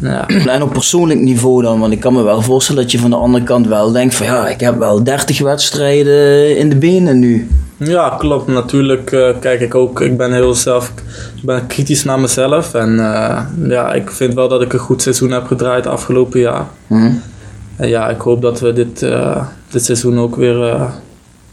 Ja. 0.02 0.28
En 0.28 0.62
op 0.62 0.74
persoonlijk 0.74 1.20
niveau 1.20 1.62
dan, 1.62 1.80
want 1.80 1.94
ik 1.94 2.00
kan 2.00 2.14
me 2.14 2.24
wel 2.24 2.42
voorstellen 2.42 2.82
dat 2.82 2.92
je 2.92 3.00
van 3.00 3.10
de 3.10 3.16
andere 3.16 3.44
kant 3.44 3.68
wel 3.68 3.92
denkt 3.92 4.16
van 4.16 4.26
ja, 4.26 4.48
ik 4.48 4.60
heb 4.60 4.78
wel 4.78 5.04
30 5.04 5.40
wedstrijden 5.40 6.58
in 6.58 6.70
de 6.70 6.76
benen 6.76 7.20
nu. 7.20 7.48
Ja, 7.78 8.10
klopt. 8.10 8.48
Natuurlijk 8.48 9.12
eh, 9.12 9.30
kijk 9.40 9.60
ik 9.60 9.76
ook. 9.76 10.02
Ik 10.02 10.18
ben 10.18 10.34
heel 10.34 10.54
zelf 10.54 10.92
ik 11.36 11.44
ben 11.44 11.68
kritisch 11.68 12.04
naar 12.04 12.20
mezelf. 12.20 12.74
En 12.74 13.00
eh, 13.00 13.42
ja, 13.68 13.94
ik 13.94 14.12
vind 14.12 14.34
wel 14.34 14.48
dat 14.48 14.62
ik 14.62 14.74
een 14.74 14.80
goed 14.80 15.02
seizoen 15.02 15.32
heb 15.32 15.46
gedraaid 15.46 15.88
afgelopen 15.88 16.40
jaar. 16.40 16.66
Hm? 16.88 17.12
En 17.76 17.88
ja, 17.88 18.10
ik 18.10 18.22
hoop 18.22 18.42
dat 18.42 18.60
we 18.60 18.74
dit, 18.74 19.06
dit 19.70 19.86
seizoen 19.86 20.20
ook 20.20 20.36
weer, 20.36 20.92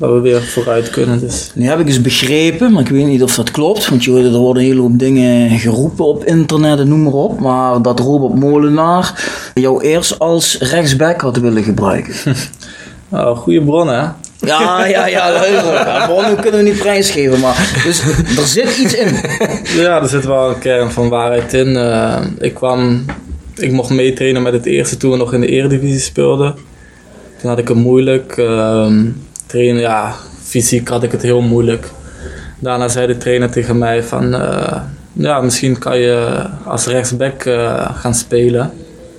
dat 0.01 0.13
we 0.13 0.21
weer 0.21 0.43
vooruit 0.43 0.91
kunnen. 0.91 1.21
Dus. 1.21 1.51
Nu 1.55 1.67
heb 1.67 1.79
ik 1.81 1.87
eens 1.87 2.01
begrepen, 2.01 2.73
maar 2.73 2.83
ik 2.83 2.89
weet 2.89 3.07
niet 3.07 3.23
of 3.23 3.35
dat 3.35 3.51
klopt, 3.51 3.89
want 3.89 4.05
je 4.05 4.23
er 4.23 4.31
worden 4.31 4.63
een 4.63 4.69
hele 4.69 4.81
hoop 4.81 4.99
dingen 4.99 5.59
geroepen 5.59 6.05
op 6.05 6.25
internet 6.25 6.79
en 6.79 6.89
noem 6.89 7.03
maar 7.03 7.13
op, 7.13 7.41
maar 7.41 7.83
dat 7.83 8.01
Robert 8.01 8.35
Molenaar 8.35 9.25
jou 9.55 9.83
eerst 9.85 10.19
als 10.19 10.59
rechtsback 10.59 11.21
had 11.21 11.37
willen 11.37 11.63
gebruiken. 11.63 12.15
Oh, 13.13 13.37
goede 13.37 13.63
bron, 13.63 13.89
hè? 13.89 14.07
Ja, 14.41 14.87
ja. 14.87 15.07
Ja, 15.07 16.07
bronnen 16.07 16.41
kunnen 16.41 16.65
we 16.65 16.71
niet 16.71 16.79
prijsgeven, 16.79 17.41
maar 17.41 17.81
dus 17.85 18.03
er 18.39 18.47
zit 18.47 18.79
iets 18.79 18.95
in. 18.95 19.15
Ja, 19.83 20.03
er 20.03 20.09
zit 20.09 20.25
wel 20.25 20.49
een 20.49 20.59
kern 20.59 20.91
van 20.91 21.09
waarheid 21.09 21.53
in. 21.53 21.77
Eh, 21.77 22.21
ik 22.39 22.55
kwam, 22.55 23.05
ik 23.57 23.73
mocht 23.73 23.91
meetrainen 23.91 24.43
met 24.43 24.53
het 24.53 24.67
eerste 24.67 24.97
toen 24.97 25.11
we 25.11 25.17
nog 25.17 25.33
in 25.33 25.41
de 25.41 25.47
eredivisie 25.47 26.01
speelden. 26.01 26.55
Toen 27.41 27.51
had 27.51 27.59
ik 27.59 27.69
het 27.69 27.77
moeilijk. 27.77 28.37
ehm, 28.37 29.05
trainen, 29.51 29.81
ja, 29.81 30.15
fysiek 30.43 30.89
had 30.89 31.03
ik 31.03 31.13
het 31.13 31.23
heel 31.23 31.41
moeilijk. 31.41 31.91
Daarna 32.59 32.89
zei 32.89 33.07
de 33.07 33.17
trainer 33.17 33.51
tegen 33.51 33.79
mij 33.79 34.03
van, 34.03 34.35
eh, 34.35 34.81
ja, 35.13 35.41
misschien 35.41 35.79
kan 35.79 35.99
je 35.99 36.47
als 36.65 36.87
rechtsback 36.87 37.45
eh, 37.45 37.91
gaan 38.01 38.15
spelen. 38.15 38.71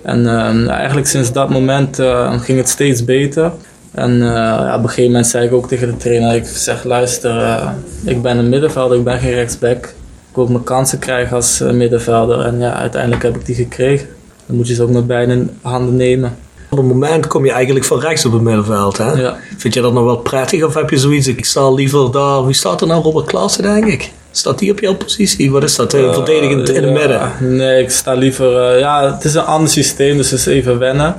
En 0.02 0.28
ehm, 0.28 0.68
eigenlijk 0.68 1.08
sinds 1.08 1.32
dat 1.32 1.50
moment 1.50 2.00
eh, 2.00 2.40
ging 2.40 2.58
het 2.58 2.70
steeds 2.70 3.06
beter. 3.06 3.52
En 3.92 4.22
eh, 4.22 4.28
ja, 4.28 4.76
op 4.76 4.84
een 4.84 4.90
gegeven 4.90 5.12
moment 5.12 5.28
zei 5.28 5.46
ik 5.46 5.54
ook 5.54 5.68
tegen 5.68 5.88
de 5.88 5.98
trainer, 5.98 6.36
ik 6.36 6.46
zeg 6.46 6.84
luister, 6.84 7.38
eh, 7.38 7.70
ik 8.06 8.22
ben 8.22 8.38
een 8.38 8.50
middenvelder, 8.50 8.98
ik 8.98 9.04
ben 9.04 9.20
geen 9.20 9.34
rechtsback. 9.34 9.86
Ik 10.30 10.38
wil 10.38 10.48
mijn 10.48 10.64
kansen 10.64 11.00
krijgen 11.00 11.36
als 11.36 11.62
eh, 11.62 11.72
middenvelder. 11.72 12.46
En 12.46 12.60
ja, 12.60 12.74
uiteindelijk 12.74 13.24
heb 13.24 13.36
ik 13.36 13.46
die 13.46 13.56
gekregen. 13.56 14.08
Dan 14.46 14.56
moet 14.56 14.68
je 14.68 14.74
ze 14.74 14.84
ook 14.84 14.90
met 14.90 15.08
beide 15.08 15.46
handen 15.62 15.96
nemen. 15.96 16.36
Op 16.72 16.78
het 16.78 16.88
moment 16.88 17.28
kom 17.28 17.46
je 17.46 17.52
eigenlijk 17.52 17.86
van 17.86 18.00
rechts 18.00 18.26
op 18.26 18.32
het 18.32 18.42
middenveld. 18.42 18.98
Hè? 18.98 19.12
Ja. 19.12 19.38
Vind 19.58 19.74
je 19.74 19.82
dat 19.82 19.94
nog 19.94 20.04
wel 20.04 20.18
prettig 20.18 20.64
of 20.64 20.74
heb 20.74 20.90
je 20.90 20.98
zoiets? 20.98 21.28
Ik 21.28 21.46
sta 21.46 21.72
liever 21.72 22.12
daar. 22.12 22.46
Wie 22.46 22.54
staat 22.56 22.82
er 22.82 22.88
nou? 22.88 23.04
Robert 23.04 23.26
Klaassen, 23.26 23.64
denk 23.64 23.86
ik. 23.86 24.12
Staat 24.32 24.60
die 24.60 24.72
op 24.72 24.80
jouw 24.80 24.96
positie? 24.96 25.52
Wat 25.52 25.64
is 25.64 25.76
dat? 25.76 25.94
Eh, 25.94 26.14
verdedigend 26.14 26.70
in 26.70 26.84
het 26.84 26.94
midden. 26.94 27.32
Nee, 27.40 27.82
ik 27.84 27.92
sta 27.92 28.14
liever. 28.14 28.58
eh, 28.74 28.80
ja, 28.80 29.14
het 29.14 29.24
is 29.24 29.34
een 29.34 29.46
ander 29.46 29.70
systeem, 29.70 30.18
dus 30.18 30.32
het 30.32 30.40
is 30.40 30.46
even 30.46 30.80
wennen. 30.80 31.16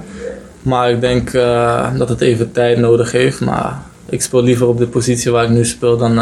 Maar 0.63 0.91
ik 0.91 1.01
denk 1.01 1.33
eh, 1.33 1.89
dat 1.97 2.09
het 2.09 2.21
even 2.21 2.53
tijd 2.53 2.79
nodig 2.79 3.13
heeft. 3.13 3.41
Maar 3.41 3.83
ik 4.09 4.23
speel 4.23 4.43
liever 4.43 4.67
op 4.67 4.79
de 4.79 4.87
positie 4.87 5.31
waar 5.31 5.45
ik 5.45 5.51
nu 5.51 5.65
speel 5.65 5.97
dan 5.97 6.21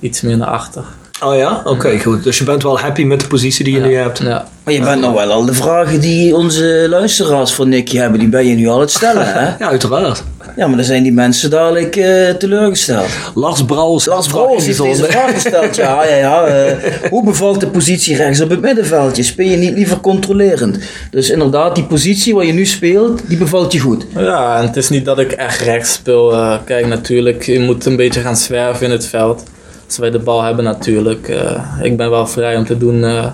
iets 0.00 0.20
meer 0.20 0.36
naar 0.36 0.48
achter. 0.48 0.84
Oh 1.22 1.36
ja? 1.36 1.60
Oké, 1.64 1.98
goed. 1.98 2.24
Dus 2.24 2.38
je 2.38 2.44
bent 2.44 2.62
wel 2.62 2.78
happy 2.78 3.04
met 3.04 3.20
de 3.20 3.26
positie 3.26 3.64
die 3.64 3.74
je 3.74 3.80
nu 3.80 3.94
hebt. 3.94 4.18
Ja. 4.18 4.48
Maar 4.64 4.74
je 4.74 4.80
bent 4.80 5.00
nog 5.00 5.12
wel 5.12 5.30
al 5.30 5.44
de 5.44 5.52
vragen 5.54 6.00
die 6.00 6.34
onze 6.36 6.86
luisteraars 6.88 7.52
van 7.52 7.68
Nicky 7.68 7.96
hebben, 7.96 8.18
die 8.18 8.28
ben 8.28 8.46
je 8.46 8.54
nu 8.54 8.68
al 8.68 8.80
het 8.80 8.90
stellen, 8.90 9.32
hè? 9.32 9.44
Ja, 9.64 9.68
uiteraard. 9.68 10.22
Ja, 10.56 10.66
maar 10.66 10.76
dan 10.76 10.84
zijn 10.84 11.02
die 11.02 11.12
mensen 11.12 11.50
dadelijk 11.50 11.96
eh, 11.96 12.30
teleurgesteld. 12.30 13.06
Lars 13.34 13.64
Brouwers. 13.64 14.06
Lars 14.06 14.26
Brouwers 14.26 14.66
heeft 14.66 14.82
deze 14.82 15.04
vraag 15.04 15.32
gesteld. 15.32 15.76
Ja, 15.76 16.04
ja, 16.04 16.16
ja. 16.16 16.44
eh, 16.44 17.10
hoe 17.12 17.24
bevalt 17.24 17.60
de 17.60 17.66
positie 17.66 18.16
rechts 18.16 18.40
op 18.40 18.50
het 18.50 18.60
middenveldje? 18.60 19.22
Speel 19.22 19.48
je 19.50 19.56
niet 19.56 19.74
liever 19.74 20.00
controlerend? 20.00 20.78
Dus 21.10 21.30
inderdaad, 21.30 21.74
die 21.74 21.84
positie 21.84 22.34
waar 22.34 22.44
je 22.46 22.52
nu 22.52 22.66
speelt, 22.66 23.20
die 23.28 23.38
bevalt 23.38 23.72
je 23.72 23.78
goed. 23.78 24.06
Ja, 24.16 24.58
en 24.58 24.66
het 24.66 24.76
is 24.76 24.88
niet 24.88 25.04
dat 25.04 25.18
ik 25.18 25.32
echt 25.32 25.60
rechts 25.60 25.92
speel. 25.92 26.32
Eh, 26.32 26.56
kijk, 26.64 26.86
natuurlijk, 26.86 27.42
je 27.42 27.60
moet 27.60 27.86
een 27.86 27.96
beetje 27.96 28.20
gaan 28.20 28.36
zwerven 28.36 28.86
in 28.86 28.92
het 28.92 29.06
veld. 29.06 29.42
Als 29.86 29.98
wij 29.98 30.10
de 30.10 30.18
bal 30.18 30.42
hebben 30.42 30.64
natuurlijk. 30.64 31.28
Eh, 31.28 31.62
ik 31.82 31.96
ben 31.96 32.10
wel 32.10 32.26
vrij 32.26 32.56
om 32.56 32.64
te 32.64 32.78
doen 32.78 33.04
eh, 33.04 33.32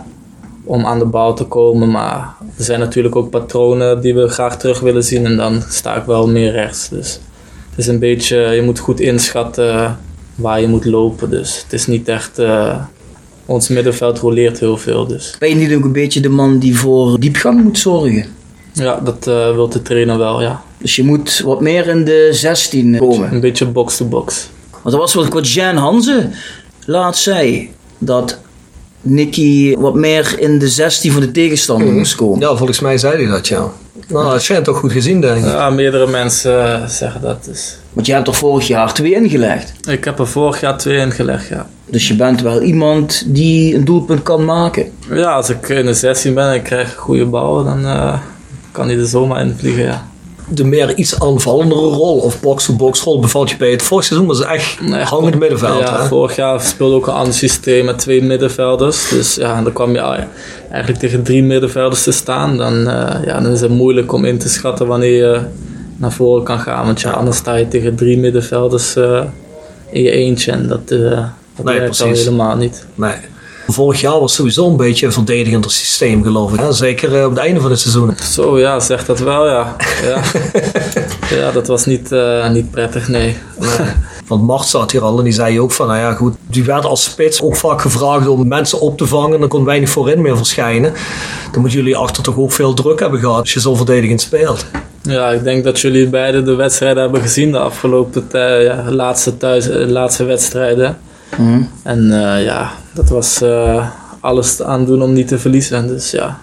om 0.65 0.87
aan 0.87 0.99
de 0.99 1.05
bal 1.05 1.35
te 1.35 1.45
komen. 1.45 1.91
Maar 1.91 2.35
er 2.57 2.65
zijn 2.65 2.81
natuurlijk 2.81 3.17
ook 3.17 3.31
patronen 3.31 4.01
die 4.01 4.15
we 4.15 4.29
graag 4.29 4.59
terug 4.59 4.81
willen 4.81 5.05
zien. 5.05 5.27
En 5.27 5.37
dan 5.37 5.63
sta 5.69 5.97
ik 5.97 6.05
wel 6.05 6.29
meer 6.29 6.53
rechts. 6.53 6.89
Dus 6.89 7.21
het 7.71 7.79
is 7.79 7.87
een 7.87 7.99
beetje, 7.99 8.37
je 8.37 8.63
moet 8.63 8.79
goed 8.79 9.01
inschatten 9.01 9.99
waar 10.35 10.61
je 10.61 10.69
moet 10.69 10.85
lopen. 10.85 11.31
Dus 11.31 11.63
het 11.63 11.73
is 11.73 11.87
niet 11.87 12.09
echt, 12.09 12.39
eh, 12.39 12.85
ons 13.47 13.69
middenveld 13.69 14.19
roleert 14.19 14.61
heel 14.61 14.77
veel. 14.77 15.07
Dus 15.07 15.37
Ben 15.39 15.49
je 15.49 15.55
niet 15.55 15.75
ook 15.75 15.85
een 15.85 15.93
beetje 15.93 16.21
de 16.21 16.29
man 16.29 16.59
die 16.59 16.77
voor 16.77 17.21
diepgang 17.21 17.63
moet 17.63 17.79
zorgen? 17.79 18.27
ja, 18.73 19.01
dat 19.05 19.27
eh, 19.27 19.55
wil 19.55 19.69
de 19.69 19.83
trainer 19.83 20.19
wel, 20.19 20.43
ja. 20.43 20.63
Dus 20.79 20.97
je 20.97 21.05
moet 21.05 21.41
wat 21.45 21.61
meer 21.61 21.87
in 21.87 22.05
de 22.05 22.29
16 22.31 22.99
komen. 22.99 23.33
Een 23.33 23.41
beetje 23.41 23.67
box-to-box. 23.67 24.49
Want 24.83 24.95
dat 24.95 25.05
was 25.05 25.15
wat 25.15 25.29
wat 25.29 25.51
Jan 25.53 25.77
Hanze 25.77 26.29
laatst 26.85 27.23
zei. 27.23 27.71
Dat 27.99 28.39
Nicky 29.01 29.77
wat 29.77 29.95
meer 29.95 30.35
in 30.39 30.59
de 30.59 30.69
16 30.69 31.13
van 31.13 31.21
de 31.21 31.31
tegenstander 31.31 31.93
moest 31.93 32.15
komen. 32.15 32.41
Ja, 32.41 32.57
volgens 32.57 32.81
mij 32.81 32.99
zei 32.99 33.23
hij 33.23 33.33
dat, 33.33 33.49
ja. 33.49 33.71
Nou, 34.09 34.31
dat 34.31 34.43
schijnt 34.43 34.65
toch 34.65 34.79
goed 34.79 34.93
gezien, 34.93 35.21
denk 35.21 35.37
ik. 35.37 35.45
Ja, 35.45 35.71
meerdere 35.71 36.07
mensen 36.07 36.83
eh, 36.83 36.89
zeggen 36.89 37.21
dat. 37.21 37.45
Dus. 37.45 37.77
Want 37.93 38.07
je 38.07 38.13
hebt 38.13 38.29
er 38.29 38.35
vorig 38.35 38.67
jaar 38.67 38.95
twee 38.95 39.15
ingelegd. 39.15 39.73
Ik 39.89 40.05
heb 40.05 40.19
er 40.19 40.27
vorig 40.27 40.61
jaar 40.61 40.79
twee 40.79 40.99
ingelegd, 40.99 41.49
ja. 41.49 41.67
Dus 41.87 42.09
je 42.09 42.17
bent 42.17 42.41
wel 42.41 42.63
iemand 42.63 43.23
die 43.27 43.75
een 43.75 43.85
doelpunt 43.85 44.23
kan 44.23 44.45
maken. 44.45 44.93
Ja, 45.11 45.33
als 45.33 45.49
ik 45.49 45.69
in 45.69 45.87
de 45.87 45.95
16 45.95 46.35
ben 46.35 46.49
en 46.49 46.55
ik 46.55 46.63
krijg 46.63 46.95
goede 46.95 47.27
ballen, 47.27 47.65
dan 47.65 47.87
eh, 47.87 48.19
kan 48.73 48.89
hij 48.89 48.99
er 48.99 49.07
zomaar 49.07 49.41
in 49.41 49.55
vliegen, 49.59 49.83
ja. 49.83 50.07
De 50.49 50.65
meer 50.65 50.95
iets 50.95 51.21
aanvallendere 51.21 51.81
rol 51.81 52.19
of 52.19 52.41
box-to-box 52.41 53.01
rol 53.01 53.21
bevalt 53.21 53.51
je 53.51 53.57
bij 53.57 53.71
het 53.71 53.83
vorig 53.83 54.05
seizoen. 54.05 54.29
was 54.29 54.43
echt 54.43 54.81
Nee, 54.81 55.03
hangend 55.03 55.39
middenveld. 55.39 55.81
Ja, 55.81 56.01
hè? 56.01 56.07
vorig 56.07 56.37
jaar 56.37 56.61
speelde 56.61 56.95
ook 56.95 57.07
een 57.07 57.13
ander 57.13 57.35
systeem 57.35 57.85
met 57.85 57.99
twee 57.99 58.23
middenvelders. 58.23 59.09
Dus 59.09 59.35
ja, 59.35 59.63
dan 59.63 59.73
kwam 59.73 59.93
je 59.93 60.27
eigenlijk 60.71 60.99
tegen 61.01 61.23
drie 61.23 61.43
middenvelders 61.43 62.03
te 62.03 62.13
staan. 62.13 62.57
Dan, 62.57 62.89
eh, 62.89 63.25
ja, 63.25 63.41
dan 63.41 63.53
is 63.53 63.61
het 63.61 63.71
moeilijk 63.71 64.13
om 64.13 64.25
in 64.25 64.39
te 64.39 64.49
schatten 64.49 64.87
wanneer 64.87 65.17
je 65.17 65.41
naar 65.97 66.13
voren 66.13 66.45
kan 66.45 66.59
gaan. 66.59 66.85
Want 66.85 67.01
ja, 67.01 67.11
anders 67.11 67.37
sta 67.37 67.55
je 67.55 67.69
tegen 67.69 67.95
drie 67.95 68.19
middenvelders 68.19 68.97
eh, 68.97 69.25
in 69.91 70.03
je 70.03 70.11
eentje. 70.11 70.53
En 70.53 70.69
dat, 70.69 70.91
eh 70.91 71.25
dat 71.57 71.65
Nee, 71.65 72.15
helemaal 72.15 72.57
niet. 72.57 72.87
Nee. 72.95 73.15
Vorig 73.69 74.01
jaar 74.01 74.21
was 74.21 74.35
sowieso 74.35 74.69
een 74.69 74.77
beetje 74.77 75.07
een 75.07 75.13
verdedigender 75.13 75.71
systeem, 75.71 76.23
geloof 76.23 76.53
ik. 76.53 76.61
hè? 76.61 76.73
Zeker 76.73 77.19
eh, 77.19 77.25
op 77.25 77.31
het 77.31 77.39
einde 77.39 77.61
van 77.61 77.71
het 77.71 77.81
seizoen. 77.81 78.15
Zo, 78.23 78.59
ja, 78.59 78.81
zeg 78.81 79.05
dat 79.07 79.19
wel, 79.19 79.47
ja. 79.49 79.77
Ja, 80.05 80.21
ja 81.41 81.51
dat 81.53 81.67
was 81.67 81.85
niet, 81.87 82.13
eh, 82.13 82.51
niet 82.51 82.71
prettig, 82.71 83.09
nee. 83.09 83.37
Want 84.27 84.43
Mart 84.43 84.67
zat 84.67 84.91
hier 84.93 85.03
al 85.03 85.19
en 85.19 85.25
die 85.25 85.33
zei 85.33 85.61
ook 85.61 85.73
van, 85.73 85.87
nou 85.87 85.99
ja 85.99 86.13
goed, 86.13 86.35
die 86.47 86.65
werd 86.65 86.85
als 86.85 87.05
spits 87.05 87.43
ook 87.43 87.57
vaak 87.57 87.81
gevraagd 87.81 88.27
om 88.27 88.49
mensen 88.49 88.81
op 88.81 88.99
te 88.99 89.07
vangen. 89.07 89.41
Dan 89.41 89.49
kon 89.49 89.65
weinig 89.65 89.89
voorin 89.91 90.21
meer 90.23 90.37
verschijnen. 90.37 90.93
Dan 91.53 91.61
moeten 91.61 91.79
jullie 91.79 91.97
achter 91.97 92.23
toch 92.23 92.39
ook 92.39 92.53
veel 92.53 92.75
druk 92.75 93.01
hebben 93.01 93.21
gehad 93.21 93.41
als 93.41 93.53
je 93.53 93.61
zo 93.61 93.75
verdedigend 93.75 94.21
speelt. 94.21 94.67
Ja, 95.03 95.29
ik 95.31 95.45
denk 95.45 95.65
dat 95.65 95.81
jullie 95.81 96.09
beide 96.09 96.43
de 96.43 96.55
wedstrijden 96.55 97.03
hebben 97.03 97.21
gezien 97.21 97.53
de 97.53 97.59
afgelopen 97.59 98.29
tij- 98.29 98.63
ja, 98.63 98.85
laatste, 98.91 99.37
thuis, 99.37 99.69
eh, 99.69 99.87
laatste 99.89 100.25
wedstrijden. 100.25 100.99
Mhm. 101.37 101.63
En 101.83 102.11
eh, 102.37 102.45
ja, 102.45 102.71
dat 102.95 103.09
was 103.09 103.43
eh, 103.43 103.89
alles 104.21 104.63
aan 104.63 104.85
doen 104.85 105.03
om 105.03 105.13
niet 105.13 105.29
te 105.29 105.39
verliezen. 105.39 105.87
Dus 105.87 106.11
ja, 106.11 106.39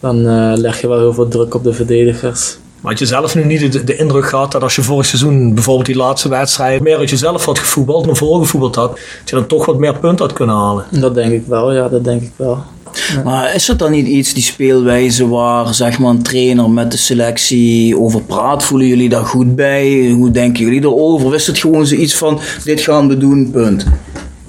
dan 0.00 0.26
eh, 0.26 0.52
leg 0.54 0.80
je 0.80 0.88
wel 0.88 0.98
heel 0.98 1.14
veel 1.14 1.28
druk 1.28 1.54
op 1.54 1.64
de 1.64 1.72
verdedigers. 1.72 2.58
Maar 2.80 2.90
had 2.90 3.00
je 3.00 3.06
zelf 3.06 3.34
nu 3.34 3.44
niet 3.44 3.72
de, 3.72 3.84
de 3.84 3.96
indruk 3.96 4.26
gehad 4.26 4.52
dat 4.52 4.62
als 4.62 4.74
je 4.76 4.82
vorig 4.82 5.06
seizoen 5.06 5.54
bijvoorbeeld 5.54 5.86
die 5.86 5.96
laatste 5.96 6.28
wedstrijd 6.28 6.82
meer 6.82 6.98
uit 6.98 7.10
jezelf 7.10 7.44
had 7.44 7.58
gevoetbald, 7.58 8.06
naar 8.06 8.16
voren 8.16 8.40
gevoetbald 8.40 8.74
had, 8.74 8.90
dat 8.90 9.30
je 9.30 9.34
dan 9.36 9.46
toch 9.46 9.66
wat 9.66 9.78
meer 9.78 9.98
punten 9.98 10.26
had 10.26 10.34
kunnen 10.34 10.56
halen? 10.56 10.84
Dat 10.90 11.14
denk 11.14 11.32
ik 11.32 11.46
wel, 11.46 11.72
ja, 11.72 11.88
dat 11.88 12.04
denk 12.04 12.22
ik 12.22 12.32
wel. 12.36 12.64
Maar 13.24 13.54
is 13.54 13.66
dat 13.66 13.78
dan 13.78 13.90
niet 13.90 14.06
iets, 14.06 14.34
die 14.34 14.42
speelwijze, 14.42 15.28
waar 15.28 15.74
zeg 15.74 15.98
maar, 15.98 16.10
een 16.10 16.22
trainer 16.22 16.70
met 16.70 16.90
de 16.90 16.96
selectie 16.96 17.98
over 17.98 18.22
praat? 18.22 18.64
Voelen 18.64 18.86
jullie 18.86 19.08
daar 19.08 19.24
goed 19.24 19.54
bij? 19.54 20.10
Hoe 20.10 20.30
denken 20.30 20.64
jullie 20.64 20.80
erover? 20.80 21.26
Of 21.26 21.32
is 21.32 21.46
het 21.46 21.58
gewoon 21.58 21.86
zoiets 21.86 22.16
van, 22.16 22.40
dit 22.64 22.80
gaan 22.80 23.08
we 23.08 23.18
doen, 23.18 23.50
punt? 23.50 23.86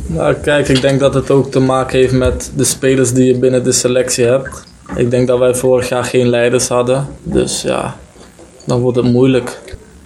Nou, 0.08 0.34
kijk, 0.34 0.68
ik 0.68 0.82
denk 0.82 1.00
dat 1.00 1.14
het 1.14 1.32
ook 1.32 1.52
te 1.52 1.60
maken 1.60 1.98
heeft 2.00 2.14
met 2.14 2.52
de 2.56 2.64
spelers 2.64 3.14
die 3.14 3.26
je 3.26 3.40
binnen 3.40 3.64
de 3.64 3.72
selectie 3.72 4.26
hebt. 4.26 4.64
Ik 4.96 5.12
denk 5.12 5.28
dat 5.28 5.40
wij 5.40 5.56
vorig 5.56 5.90
jaar 5.90 6.04
geen 6.04 6.28
leiders 6.28 6.68
hadden. 6.68 7.08
Dus 7.24 7.62
ja, 7.62 7.96
dan 8.66 8.80
wordt 8.80 8.98
het 8.98 9.12
moeilijk. 9.12 9.62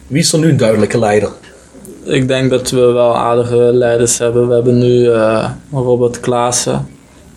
Wie 0.07 0.19
is 0.19 0.33
er 0.33 0.39
nu 0.39 0.49
een 0.49 0.57
duidelijke 0.57 0.99
leider? 0.99 1.29
Ik 2.03 2.27
denk 2.27 2.49
dat 2.49 2.69
we 2.69 2.79
wel 2.79 3.17
aardige 3.17 3.55
leiders 3.55 4.17
hebben. 4.17 4.47
We 4.47 4.53
hebben 4.53 4.77
nu 4.77 5.11
eh, 5.11 5.49
Robert 5.71 6.19
Klaassen. 6.19 6.87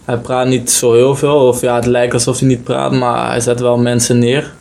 Hij 0.04 0.16
praat 0.16 0.47
niet 0.47 0.71
zo 0.71 0.92
heel 0.92 1.16
veel, 1.16 1.47
of 1.47 1.61
ja, 1.61 1.75
het 1.75 1.87
lijkt 1.87 2.14
alsof 2.14 2.38
hij 2.38 2.49
niet 2.49 2.64
praat, 2.64 2.92
maar 2.92 3.30
hij 3.30 3.40
zet 3.40 3.61
wel 3.61 3.78
mensen 3.78 4.18
neer. 4.18 4.52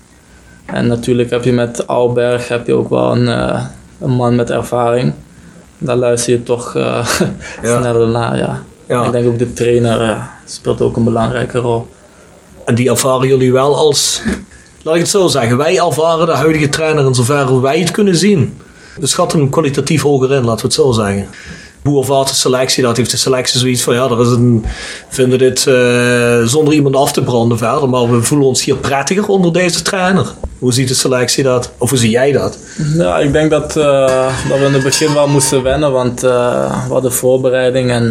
En 0.66 0.88
natuurlijk 0.88 1.30
heb 1.30 1.44
je 1.44 1.54
met 1.54 1.88
Alberg 1.88 2.48
heb 2.48 2.68
je 2.68 2.74
ook 2.74 2.90
wel 2.90 3.12
een, 3.12 3.28
eh, 3.28 3.66
een 4.00 4.12
man 4.12 4.36
met 4.36 4.50
ervaring. 4.50 5.14
Daar 5.84 5.96
luister 5.96 6.34
je 6.34 6.44
toch 6.44 6.76
eh, 6.76 6.84
Ja. 7.64 7.80
sneller 7.82 8.08
naar, 8.08 8.38
ja. 8.38 8.64
Ja. 8.88 9.06
Ik 9.06 9.12
denk 9.12 9.28
ook 9.28 9.40
de 9.40 9.54
trainer 9.54 10.02
eh, 10.02 10.24
speelt 10.46 10.82
ook 10.82 10.98
een 10.98 11.04
belangrijke 11.04 11.58
rol. 11.58 11.88
En 12.66 12.76
die 12.76 12.90
ervaren 12.90 13.28
jullie 13.28 13.52
wel 13.52 13.76
als, 13.76 14.22
laat 14.84 14.96
ik 14.96 15.02
het 15.02 15.10
zo 15.10 15.28
zeggen, 15.28 15.58
wij 15.58 15.80
ervaren 15.80 16.26
de 16.26 16.32
huidige 16.32 16.70
trainer 16.70 17.06
in 17.06 17.16
zover 17.16 17.62
wij 17.62 17.80
het 17.80 17.92
kunnen 17.92 18.16
zien. 18.16 18.58
We 19.00 19.08
schatten 19.08 19.40
hem 19.40 19.50
kwalitatief 19.50 20.02
hoger 20.02 20.32
in, 20.32 20.44
laten 20.44 20.56
we 20.56 20.62
het 20.62 20.74
zo 20.74 20.92
zeggen. 20.92 21.28
Hoe 21.84 22.00
ervaart 22.00 22.28
de 22.28 22.36
selectie 22.36 22.84
dat? 22.84 22.98
Heeft 22.98 23.12
de 23.12 23.18
selectie 23.18 23.60
zoiets 23.60 23.82
van, 23.84 23.94
ja, 23.94 24.10
er 24.10 24.22
is 24.22 24.28
een, 24.28 24.66
vinden 25.10 25.40
dit 25.40 25.66
uh, 25.66 26.44
zonder 26.44 26.74
iemand 26.74 26.96
af 26.96 27.12
te 27.12 27.24
branden 27.24 27.58
verder, 27.58 27.90
maar 27.90 28.12
we 28.12 28.22
voelen 28.22 28.48
ons 28.48 28.64
hier 28.64 28.76
prettiger 28.76 29.28
onder 29.28 29.54
deze 29.54 29.82
trainer. 29.82 30.34
Hoe 30.64 30.74
ziet 30.74 30.88
de 30.88 30.94
selectie 30.94 31.44
dat? 31.44 31.72
Of 31.78 31.90
hoe 31.90 32.00
zie 32.00 32.10
jij 32.10 32.32
dat? 32.32 32.58
Ja, 32.98 33.20
ik 33.20 33.34
denk 33.34 33.50
dat, 33.50 33.78
uh, 33.78 34.28
dat 34.50 34.60
we 34.60 34.66
in 34.66 34.74
het 34.74 34.84
begin 34.84 35.14
wel 35.14 35.28
moesten 35.28 35.64
wennen, 35.64 35.92
want 35.92 36.24
uh, 36.24 36.86
we 36.88 36.94
hadden 36.94 37.14
voorbereiding 37.14 37.92
en 37.92 38.10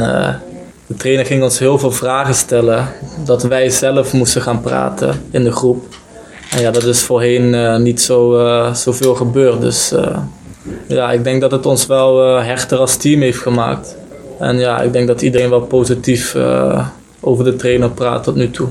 de 0.87 0.97
trainer 0.97 1.26
ging 1.26 1.42
ons 1.42 1.59
heel 1.59 1.78
veel 1.78 1.92
vragen 1.92 2.35
stellen. 2.35 2.88
Dat 3.25 3.42
wij 3.42 3.71
zelf 3.71 4.12
moesten 4.12 4.42
gaan 4.42 4.61
praten 4.61 5.23
in 5.30 5.44
de 5.44 5.52
groep. 5.52 5.85
En 6.50 6.61
ja, 6.61 6.71
dat 6.71 6.85
is 6.85 7.00
voorheen 7.00 7.82
niet 7.82 8.00
zo, 8.00 8.47
zoveel 8.73 9.14
gebeurd, 9.14 9.61
dus 9.61 9.92
ja, 10.87 11.12
ik 11.12 11.25
denk 11.25 11.40
dat 11.40 11.50
het 11.50 11.66
ons 11.66 11.87
wel 11.87 12.40
hechter 12.42 12.78
als 12.78 12.97
team 12.97 13.21
heeft 13.21 13.38
gemaakt. 13.38 13.97
En 14.38 14.59
ja, 14.59 14.80
ik 14.80 14.92
denk 14.92 15.06
dat 15.06 15.23
iedereen 15.23 15.50
wel 15.50 15.61
positief 15.61 16.37
over 17.21 17.44
de 17.44 17.56
trainer 17.56 17.90
praat 17.90 18.23
tot 18.25 18.35
nu 18.35 18.50
toe. 18.50 18.68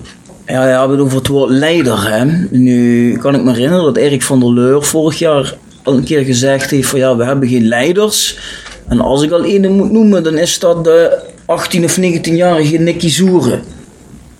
Ja, 0.51 0.67
ja, 0.67 0.89
we 0.89 1.01
over 1.01 1.17
het 1.17 1.27
woord 1.27 1.49
leider. 1.49 2.11
Hè. 2.11 2.25
Nu 2.49 3.17
kan 3.17 3.35
ik 3.35 3.43
me 3.43 3.51
herinneren 3.51 3.83
dat 3.83 3.97
Erik 3.97 4.21
van 4.21 4.39
der 4.39 4.53
Leur 4.53 4.83
vorig 4.83 5.19
jaar 5.19 5.55
al 5.83 5.93
een 5.93 6.03
keer 6.03 6.23
gezegd 6.23 6.69
heeft 6.69 6.87
van 6.89 6.99
ja, 6.99 7.15
we 7.15 7.23
hebben 7.23 7.49
geen 7.49 7.67
leiders. 7.67 8.37
En 8.87 8.99
als 8.99 9.23
ik 9.23 9.31
al 9.31 9.45
een 9.45 9.71
moet 9.71 9.91
noemen, 9.91 10.23
dan 10.23 10.37
is 10.37 10.59
dat 10.59 10.83
de 10.83 11.19
18 11.45 11.83
of 11.83 11.97
19-jarige 11.99 12.77
Nicky 12.77 13.09
Zoeren. 13.09 13.61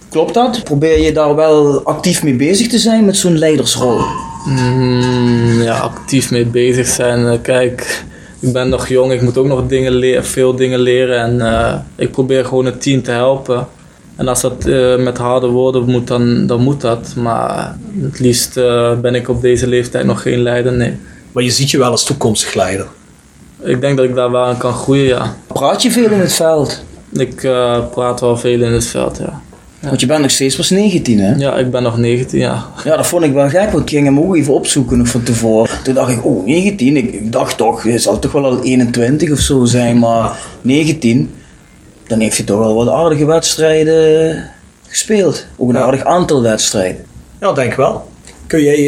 Klopt 0.10 0.34
dat? 0.34 0.64
Probeer 0.64 1.02
je 1.02 1.12
daar 1.12 1.36
wel 1.36 1.84
actief 1.84 2.24
mee 2.24 2.36
bezig 2.36 2.68
te 2.68 2.78
zijn 2.78 3.06
met 3.06 3.18
zo'n 3.18 3.38
leidersrol? 3.38 4.00
Mm, 4.46 5.62
ja, 5.62 5.78
actief 5.78 6.32
mee 6.32 6.46
bezig 6.46 6.88
zijn. 6.88 7.28
Eh, 7.28 7.38
kijk, 7.42 8.04
ik 8.40 8.54
ben 8.54 8.70
nog 8.70 8.88
jong, 8.88 9.12
ik 9.12 9.22
moet 9.22 9.38
ook 9.38 9.48
nog 9.48 9.68
dingen 9.68 9.92
leren, 9.92 10.26
veel 10.26 10.56
dingen 10.56 10.80
leren. 10.80 11.20
En 11.20 11.36
uh, 11.36 11.76
ik 11.96 12.12
probeer 12.12 12.46
gewoon 12.46 12.66
het 12.66 12.82
team 12.82 13.02
te 13.02 13.12
helpen. 13.12 13.68
En 14.22 14.28
als 14.28 14.42
dat 14.42 14.68
uh, 14.68 14.98
met 14.98 15.18
harde 15.18 15.48
woorden 15.48 15.86
moet, 15.86 16.08
dan, 16.08 16.48
dan 16.48 16.62
moet 16.62 16.82
dat. 16.82 17.14
Maar 17.16 17.78
het 18.02 18.20
liefst 18.20 18.54
ben 19.02 19.16
ik 19.16 19.30
op 19.30 19.42
deze 19.42 19.68
leeftijd 19.68 20.06
nog 20.06 20.22
geen 20.22 20.40
leider, 20.40 20.74
nee. 20.74 20.98
Maar 21.32 21.44
je 21.44 21.50
ziet 21.50 21.72
je 21.72 21.78
wel 21.78 21.92
als 21.92 22.04
toekomstig 22.04 22.54
leider? 22.54 22.88
Ik 23.64 23.82
denk 23.82 23.98
dat 23.98 24.06
ik 24.06 24.16
daar 24.16 24.32
wel 24.32 24.44
aan 24.44 24.58
kan 24.58 24.74
groeien, 24.74 25.06
ja. 25.06 25.36
Praat 25.48 25.82
je 25.82 25.92
veel 25.92 26.12
in 26.12 26.20
het 26.20 26.34
veld? 26.34 26.84
Ik 27.14 27.36
praat 27.92 28.20
wel 28.20 28.38
veel 28.38 28.62
in 28.62 28.72
het 28.72 28.86
veld, 28.86 29.18
ja. 29.18 29.42
Want 29.80 30.00
je 30.00 30.06
bent 30.06 30.22
nog 30.22 30.32
steeds 30.32 30.56
pas 30.56 30.70
19, 30.70 31.20
hè? 31.20 31.36
Ja, 31.36 31.58
ik 31.58 31.72
ben 31.72 31.84
nog 31.84 31.98
19, 31.98 32.40
ja. 32.40 32.66
Ja, 32.84 32.96
dat 32.96 33.08
vond 33.08 33.24
ik 33.24 33.34
wel 33.34 33.50
gek, 33.50 33.72
want 33.72 33.84
ik 33.84 33.90
ging 33.90 34.06
hem 34.06 34.20
ook 34.20 34.36
even 34.36 34.54
opzoeken 34.54 35.08
van 35.08 35.24
tevoren. 35.24 35.84
Toen 35.84 35.94
dacht 35.94 36.12
ik, 36.12 36.26
oh, 36.26 36.46
19? 36.46 36.98
Ik, 36.98 37.32
dacht 37.32 37.58
toch, 37.58 37.84
hij 37.84 37.98
zal 37.98 38.20
toch 38.20 38.32
wel 38.32 38.46
al 38.46 38.64
21 38.64 39.32
of 39.32 39.40
zo 39.40 39.66
zijn, 39.66 40.00
maar 40.00 40.40
19, 40.62 41.32
dan 42.12 42.20
heeft 42.20 42.38
hij 42.38 42.46
toch 42.46 42.60
wel 42.60 42.76
wat 42.76 42.90
aardige 42.90 43.26
wedstrijden 43.26 44.50
gespeeld. 44.88 45.46
Ook 45.58 45.70
een 45.70 45.78
aardig 45.78 46.04
aantal 46.04 46.42
wedstrijden. 46.42 47.06
Ja, 47.40 47.54
denk 47.54 47.74
wel. 47.74 48.10
Kun 48.48 48.64
jij 48.64 48.80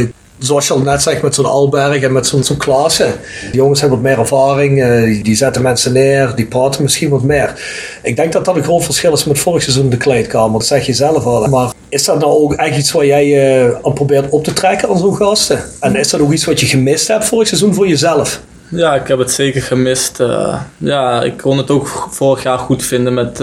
uh, 0.00 0.06
zoals 0.38 0.66
je 0.66 0.72
al 0.72 0.80
net 0.80 1.02
zegt, 1.02 1.22
met 1.22 1.34
zo'n 1.34 1.44
Alberg 1.44 2.02
en 2.02 2.12
met 2.12 2.26
zo'n 2.26 2.44
zo 2.44 2.54
Klaassen. 2.54 3.12
Die 3.50 3.60
jongens 3.60 3.80
hebben 3.80 4.02
wat 4.02 4.08
meer 4.08 4.18
ervaring, 4.18 4.84
uh, 4.84 5.24
die 5.24 5.36
zetten 5.36 5.62
mensen 5.62 5.92
neer, 5.92 6.32
die 6.34 6.46
praten 6.46 6.82
misschien 6.82 7.08
wat 7.08 7.22
meer. 7.22 7.60
Ik 8.02 8.16
denk 8.16 8.32
dat 8.32 8.44
dat 8.44 8.56
een 8.56 8.62
groot 8.62 8.84
verschil 8.84 9.12
is 9.12 9.24
met 9.24 9.38
vorig 9.38 9.62
seizoen 9.62 9.88
de 9.88 9.96
kleedkamer, 9.96 10.52
dat 10.52 10.66
zeg 10.66 10.86
je 10.86 10.92
zelf 10.92 11.24
al. 11.24 11.48
Maar 11.48 11.72
is 11.88 12.04
dat 12.04 12.18
nou 12.18 12.32
ook 12.32 12.52
echt 12.52 12.76
iets 12.76 12.92
waar 12.92 13.06
jij 13.06 13.26
uh, 13.64 13.74
aan 13.82 13.92
probeert 13.92 14.30
op 14.30 14.44
te 14.44 14.52
trekken 14.52 14.88
aan 14.88 14.98
zo'n 14.98 15.16
gasten? 15.16 15.58
En 15.80 15.96
is 15.96 16.10
dat 16.10 16.20
ook 16.20 16.32
iets 16.32 16.44
wat 16.44 16.60
je 16.60 16.66
gemist 16.66 17.08
hebt 17.08 17.24
vorig 17.24 17.48
seizoen 17.48 17.74
voor 17.74 17.88
jezelf? 17.88 18.40
Ja, 18.74 18.94
ik 18.94 19.08
heb 19.08 19.18
het 19.18 19.30
zeker 19.30 19.62
gemist. 19.62 20.20
Uh, 20.20 20.60
ja, 20.78 21.22
ik 21.22 21.36
kon 21.36 21.56
het 21.58 21.70
ook 21.70 21.88
vorig 22.10 22.42
jaar 22.42 22.58
goed 22.58 22.84
vinden 22.84 23.14
met, 23.14 23.38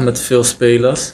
met 0.00 0.20
veel 0.20 0.44
spelers. 0.44 1.12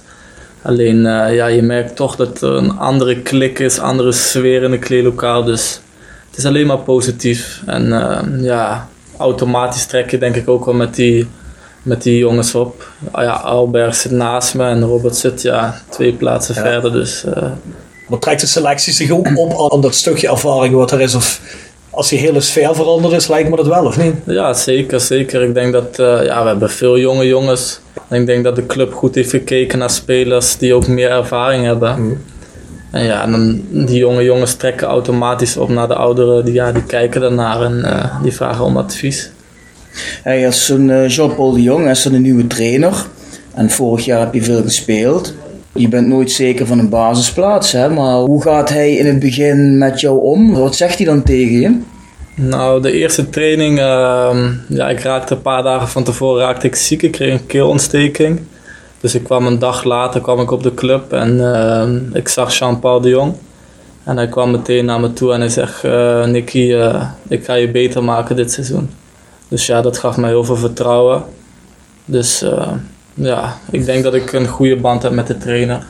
Alleen 0.62 0.96
uh, 0.96 1.34
ja, 1.34 1.46
je 1.46 1.62
merkt 1.62 1.96
toch 1.96 2.16
dat 2.16 2.42
er 2.42 2.54
een 2.54 2.78
andere 2.78 3.22
klik 3.22 3.58
is, 3.58 3.78
andere 3.78 4.12
sfeer 4.12 4.62
in 4.62 4.70
de 4.70 4.78
kleedlokaal. 4.78 5.44
Dus 5.44 5.80
het 6.28 6.38
is 6.38 6.44
alleen 6.44 6.66
maar 6.66 6.78
positief. 6.78 7.62
En 7.66 7.88
ja, 8.42 8.88
automatisch 9.18 9.86
trek 9.86 10.10
je 10.10 10.18
denk 10.18 10.36
ik 10.36 10.48
ook 10.48 10.64
wel 10.64 10.74
met 10.74 10.94
die, 10.94 11.28
met 11.82 12.02
die 12.02 12.18
jongens 12.18 12.54
op. 12.54 12.88
Ah, 13.10 13.24
ja, 13.24 13.32
Alberg 13.32 13.94
zit 13.94 14.12
naast 14.12 14.54
me 14.54 14.64
en 14.64 14.82
Robert 14.82 15.16
zit 15.16 15.42
ja, 15.42 15.80
twee 15.88 16.12
plaatsen 16.12 16.54
ja. 16.54 16.60
verder. 16.60 16.92
Dus, 16.92 17.24
maar 18.08 18.18
trekt 18.18 18.40
de 18.40 18.46
selectie 18.46 18.92
zich 18.92 19.10
ook 19.10 19.28
op 19.34 19.72
aan 19.72 19.80
dat 19.80 19.94
stukje 19.94 20.28
ervaring 20.28 20.74
wat 20.74 20.90
er 20.90 21.00
is? 21.00 21.14
Of 21.14 21.40
als 21.98 22.08
die 22.08 22.18
hele 22.18 22.40
sfeer 22.40 22.74
veranderd 22.74 23.14
is, 23.14 23.28
lijkt 23.28 23.50
me 23.50 23.56
dat 23.56 23.66
wel, 23.66 23.84
of 23.84 23.98
niet? 23.98 24.14
Ja, 24.26 24.52
zeker, 24.52 25.00
zeker. 25.00 25.42
Ik 25.42 25.54
denk 25.54 25.72
dat 25.72 25.98
uh, 25.98 26.24
ja, 26.24 26.42
we 26.42 26.48
hebben 26.48 26.70
veel 26.70 26.98
jonge 26.98 27.26
jongens. 27.26 27.80
En 28.08 28.20
ik 28.20 28.26
denk 28.26 28.44
dat 28.44 28.56
de 28.56 28.66
club 28.66 28.94
goed 28.94 29.14
heeft 29.14 29.30
gekeken 29.30 29.78
naar 29.78 29.90
spelers 29.90 30.56
die 30.56 30.74
ook 30.74 30.86
meer 30.86 31.10
ervaring 31.10 31.64
hebben. 31.64 32.02
Mm. 32.02 32.20
En 32.90 33.04
ja, 33.04 33.22
en 33.22 33.30
dan 33.30 33.62
die 33.70 33.98
jonge 33.98 34.22
jongens 34.22 34.54
trekken 34.54 34.86
automatisch 34.86 35.56
op 35.56 35.68
naar 35.68 35.88
de 35.88 35.94
ouderen. 35.94 36.44
Die, 36.44 36.54
ja, 36.54 36.72
die 36.72 36.84
kijken 36.84 37.20
daarnaar 37.20 37.62
en 37.62 37.82
uh, 37.84 38.22
die 38.22 38.32
vragen 38.32 38.64
om 38.64 38.76
advies. 38.76 39.30
Hey, 40.22 40.46
als 40.46 40.66
zo'n 40.66 40.88
uh, 40.88 41.08
Jean-Paul 41.08 41.52
de 41.52 41.62
Jong 41.62 41.90
is 41.90 42.04
een 42.04 42.22
nieuwe 42.22 42.46
trainer. 42.46 43.06
En 43.54 43.70
vorig 43.70 44.04
jaar 44.04 44.20
heb 44.20 44.34
je 44.34 44.42
veel 44.42 44.62
gespeeld. 44.62 45.34
Je 45.72 45.88
bent 45.88 46.06
nooit 46.06 46.30
zeker 46.30 46.66
van 46.66 46.78
een 46.78 46.88
basisplaats, 46.88 47.72
hè? 47.72 47.88
maar 47.88 48.14
hoe 48.14 48.42
gaat 48.42 48.68
hij 48.68 48.94
in 48.94 49.06
het 49.06 49.18
begin 49.18 49.78
met 49.78 50.00
jou 50.00 50.20
om? 50.20 50.54
Wat 50.54 50.76
zegt 50.76 50.96
hij 50.96 51.06
dan 51.06 51.22
tegen 51.22 51.60
je? 51.60 51.80
Nou, 52.34 52.82
de 52.82 52.92
eerste 52.92 53.28
training, 53.28 53.78
uh, 53.78 54.36
ja, 54.68 54.88
ik 54.88 55.00
raakte 55.00 55.34
een 55.34 55.42
paar 55.42 55.62
dagen 55.62 55.88
van 55.88 56.04
tevoren 56.04 56.42
raakte 56.42 56.66
ik 56.66 56.74
ziek. 56.74 57.02
Ik 57.02 57.12
kreeg 57.12 57.32
een 57.32 57.46
keelontsteking. 57.46 58.40
Dus 59.00 59.14
ik 59.14 59.24
kwam 59.24 59.46
een 59.46 59.58
dag 59.58 59.84
later 59.84 60.20
kwam 60.20 60.40
ik 60.40 60.50
op 60.50 60.62
de 60.62 60.74
club 60.74 61.12
en 61.12 61.34
uh, 61.34 62.16
ik 62.16 62.28
zag 62.28 62.58
Jean-Paul 62.58 63.00
de 63.00 63.08
Jong. 63.08 63.34
En 64.08 64.16
hij 64.16 64.28
kwam 64.28 64.50
meteen 64.50 64.84
naar 64.84 65.00
me 65.00 65.12
toe 65.12 65.32
en 65.32 65.40
hij 65.40 65.48
zegt, 65.48 65.84
uh, 65.84 66.24
Nicky, 66.24 66.72
eh, 66.72 67.08
ik 67.28 67.44
ga 67.44 67.54
je 67.54 67.70
beter 67.70 68.04
maken 68.04 68.36
dit 68.36 68.52
seizoen. 68.52 68.90
Dus 69.48 69.66
ja, 69.66 69.80
dat 69.80 69.98
gaf 69.98 70.16
mij 70.16 70.28
heel 70.28 70.44
veel 70.44 70.56
vertrouwen. 70.56 71.22
Dus 72.04 72.42
eh, 72.42 72.72
ja, 73.18 73.56
ik 73.70 73.84
denk 73.84 74.02
dat 74.02 74.14
ik 74.14 74.32
een 74.32 74.46
goede 74.46 74.76
band 74.76 75.02
heb 75.02 75.12
met 75.12 75.26
de 75.26 75.38
trainer. 75.38 75.86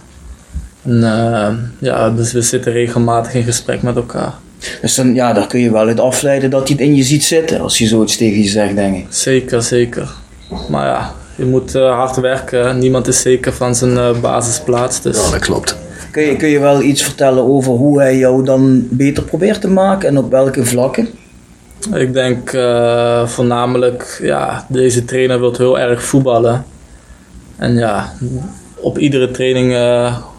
En 0.83 1.75
ja, 1.79 2.11
dus 2.11 2.33
we 2.33 2.43
zitten 2.43 2.73
regelmatig 2.73 3.35
in 3.35 3.43
gesprek 3.43 3.83
met 3.83 3.97
elkaar. 3.97 4.35
Dus 4.81 4.95
dan, 4.95 5.15
ja, 5.15 5.33
daar 5.33 5.47
kun 5.47 5.61
je 5.61 5.73
wel 5.73 5.87
uit 5.87 6.01
afleiden 6.01 6.51
dat 6.51 6.69
hij 6.69 6.77
het 6.79 6.87
in 6.87 6.95
je 6.95 7.03
ziet 7.03 7.25
zitten 7.25 7.61
als 7.61 7.79
je 7.79 7.87
zoiets 7.87 8.17
tegen 8.17 8.43
je 8.43 8.49
zegt, 8.49 8.75
denk 8.75 8.97
ik. 8.97 9.07
Zeker, 9.09 9.63
zeker. 9.63 10.11
Maar 10.69 10.87
ja, 10.87 11.13
je 11.37 11.45
moet 11.45 11.75
uh, 11.75 11.95
hard 11.95 12.17
werken. 12.17 12.79
Niemand 12.79 13.07
is 13.07 13.21
zeker 13.21 13.53
van 13.53 13.75
zijn 13.75 13.93
uh, 13.93 14.21
basisplaats. 14.21 15.03
Dus. 15.03 15.25
Ja, 15.25 15.31
dat 15.31 15.41
klopt. 15.41 15.77
Kun 16.11 16.23
je, 16.23 16.37
kun 16.37 16.49
je 16.49 16.59
wel 16.59 16.83
iets 16.83 17.03
vertellen 17.03 17.45
over 17.45 17.73
hoe 17.73 18.01
hij 18.01 18.17
jou 18.17 18.45
dan 18.45 18.89
beter 18.91 19.23
probeert 19.23 19.61
te 19.61 19.69
maken 19.69 20.09
en 20.09 20.19
op 20.19 20.31
welke 20.31 20.65
vlakken? 20.65 21.09
Ik 21.95 22.13
denk 22.13 22.53
uh, 22.53 23.27
voornamelijk, 23.27 24.19
ja, 24.23 24.67
deze 24.69 25.05
trainer 25.05 25.41
wil 25.41 25.55
heel 25.57 25.79
erg 25.79 26.03
voetballen. 26.03 26.65
En 27.59 27.75
ja, 27.75 28.13
op 28.75 28.99
iedere 28.99 29.31
training 29.31 29.71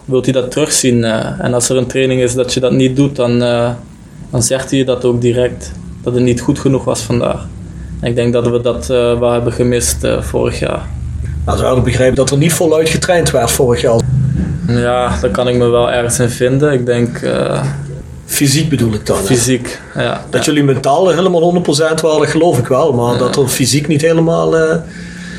wil 0.04 0.22
hij 0.22 0.32
dat 0.32 0.50
terugzien. 0.50 1.04
en 1.04 1.54
als 1.54 1.68
er 1.68 1.76
een 1.76 1.86
training 1.86 2.20
is 2.20 2.34
dat 2.34 2.54
je 2.54 2.60
dat 2.60 2.72
niet 2.72 2.96
doet, 2.96 3.16
dan 3.16 3.38
dan 4.30 4.42
zegt 4.42 4.70
hij 4.70 4.84
dat 4.84 5.04
ook 5.04 5.20
direct. 5.20 5.72
Dat 6.02 6.14
het 6.14 6.22
niet 6.22 6.40
goed 6.40 6.58
genoeg 6.58 6.84
was 6.84 7.00
vandaag. 7.00 7.46
En 8.00 8.08
ik 8.08 8.14
denk 8.14 8.32
dat 8.32 8.48
we 8.48 8.60
dat 8.60 8.86
wel 8.86 9.32
hebben 9.32 9.52
gemist 9.52 10.06
vorig 10.20 10.58
jaar. 10.58 10.86
Nou, 11.44 11.58
ze 11.58 11.64
hadden 11.64 11.84
begrepen 11.84 12.14
dat 12.14 12.30
er 12.30 12.36
niet 12.36 12.52
voluit 12.52 12.88
getraind 12.88 13.30
werd 13.30 13.50
vorig 13.50 13.80
jaar. 13.80 14.00
Ja, 14.66 15.18
daar 15.20 15.30
kan 15.30 15.48
ik 15.48 15.56
me 15.56 15.68
wel 15.68 15.90
ergens 15.90 16.18
in 16.18 16.30
vinden. 16.30 16.72
Ik 16.72 16.86
denk... 16.86 17.20
Uh, 17.20 17.62
fysiek 18.26 18.68
bedoel 18.68 18.92
ik 18.92 19.06
dan. 19.06 19.16
Fysiek, 19.16 19.80
ja. 19.94 20.24
Dat 20.30 20.44
jullie 20.44 20.62
mentaal 20.62 21.08
helemaal 21.08 21.62
100% 21.62 22.00
waren, 22.02 22.28
geloof 22.28 22.58
ik 22.58 22.66
wel. 22.66 22.92
Maar 22.92 23.12
ja. 23.12 23.18
dat 23.18 23.36
er 23.36 23.48
fysiek 23.48 23.88
niet 23.88 24.00
helemaal... 24.00 24.54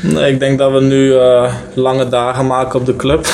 Nee, 0.02 0.32
ik 0.32 0.40
denk 0.40 0.58
dat 0.58 0.72
we 0.72 0.80
nu 0.80 1.06
uh, 1.12 1.54
lange 1.74 2.08
dagen 2.08 2.46
maken 2.46 2.80
op 2.80 2.86
de 2.86 2.96
club. 2.96 3.26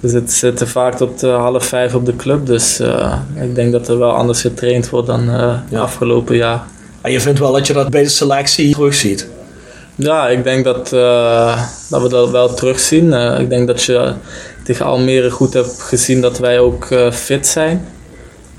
we 0.00 0.08
zitten, 0.08 0.36
zitten 0.36 0.68
vaak 0.68 0.94
tot 0.94 1.24
uh, 1.24 1.36
half 1.36 1.64
vijf 1.64 1.94
op 1.94 2.06
de 2.06 2.16
club. 2.16 2.46
Dus 2.46 2.80
uh, 2.80 3.18
ik 3.34 3.54
denk 3.54 3.72
dat 3.72 3.88
er 3.88 3.98
wel 3.98 4.12
anders 4.12 4.40
getraind 4.40 4.90
wordt 4.90 5.06
dan 5.06 5.30
ja. 5.68 5.80
afgelopen 5.80 6.36
jaar. 6.36 6.62
En 7.00 7.12
je 7.12 7.20
vindt 7.20 7.38
wel 7.38 7.52
dat 7.52 7.66
je 7.66 7.72
dat 7.72 7.90
bij 7.90 8.02
de 8.02 8.08
selectie 8.08 8.72
terugziet? 8.72 9.28
Ja, 9.94 10.28
ik 10.28 10.44
denk 10.44 10.64
dat, 10.64 10.88
dat 11.88 12.02
we 12.02 12.08
dat 12.08 12.30
wel 12.30 12.54
terugzien. 12.54 13.12
ik 13.40 13.48
denk 13.48 13.66
dat 13.66 13.82
je 13.82 14.12
tegen 14.64 14.86
Almere 14.86 15.30
goed 15.30 15.52
hebt 15.52 15.82
gezien 15.82 16.20
dat 16.20 16.38
wij 16.38 16.58
ook 16.58 16.88
fit 17.12 17.46
zijn. 17.46 17.86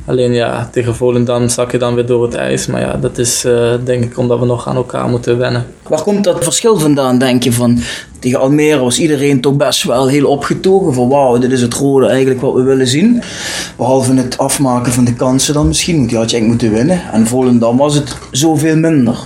Alleen 0.06 0.34
ja, 0.34 0.70
tegen 0.72 0.96
Volendam 0.96 1.50
zak 1.50 1.72
je 1.72 1.78
dan 1.78 1.96
weer 1.96 2.06
door 2.06 2.24
het 2.24 2.34
ijs. 2.34 2.68
Maar 2.68 2.82
ja, 2.82 2.98
dat 3.02 3.18
is 3.18 3.46
eh, 3.46 3.74
denk 3.84 4.04
ik 4.04 4.18
omdat 4.18 4.40
we 4.40 4.46
nog 4.46 4.68
aan 4.68 4.76
elkaar 4.76 5.08
moeten 5.08 5.38
wennen. 5.38 5.66
Waar 5.88 6.02
komt 6.02 6.24
dat 6.24 6.44
verschil 6.44 6.78
vandaan, 6.78 7.18
denk 7.18 7.44
je? 7.44 7.54
Van, 7.54 7.80
tegen 8.20 8.40
Almere 8.40 8.80
was 8.80 9.00
iedereen 9.00 9.42
toch 9.42 9.56
best 9.56 9.84
wel 9.84 10.08
heel 10.08 10.28
opgetogen 10.28 10.94
van 10.94 11.10
wauw, 11.10 11.38
dit 11.38 11.52
is 11.52 11.62
het 11.62 11.74
rode 11.74 12.08
eigenlijk 12.08 12.42
wat 12.42 12.54
we 12.54 12.62
willen 12.62 12.88
zien. 12.88 13.22
Behalve 13.78 14.14
het 14.14 14.38
afmaken 14.38 14.92
van 14.92 15.06
de 15.06 15.14
kansen 15.14 15.54
dan 15.54 15.68
misschien, 15.68 15.96
want 15.96 16.10
die 16.10 16.18
had 16.18 16.30
je 16.30 16.38
eigenlijk 16.38 16.64
moeten 16.64 16.86
winnen. 16.88 17.12
En 17.12 17.28
Volendam 17.28 17.78
was 17.78 17.96
het 17.96 18.18
zoveel 18.32 18.76
minder. 18.76 19.18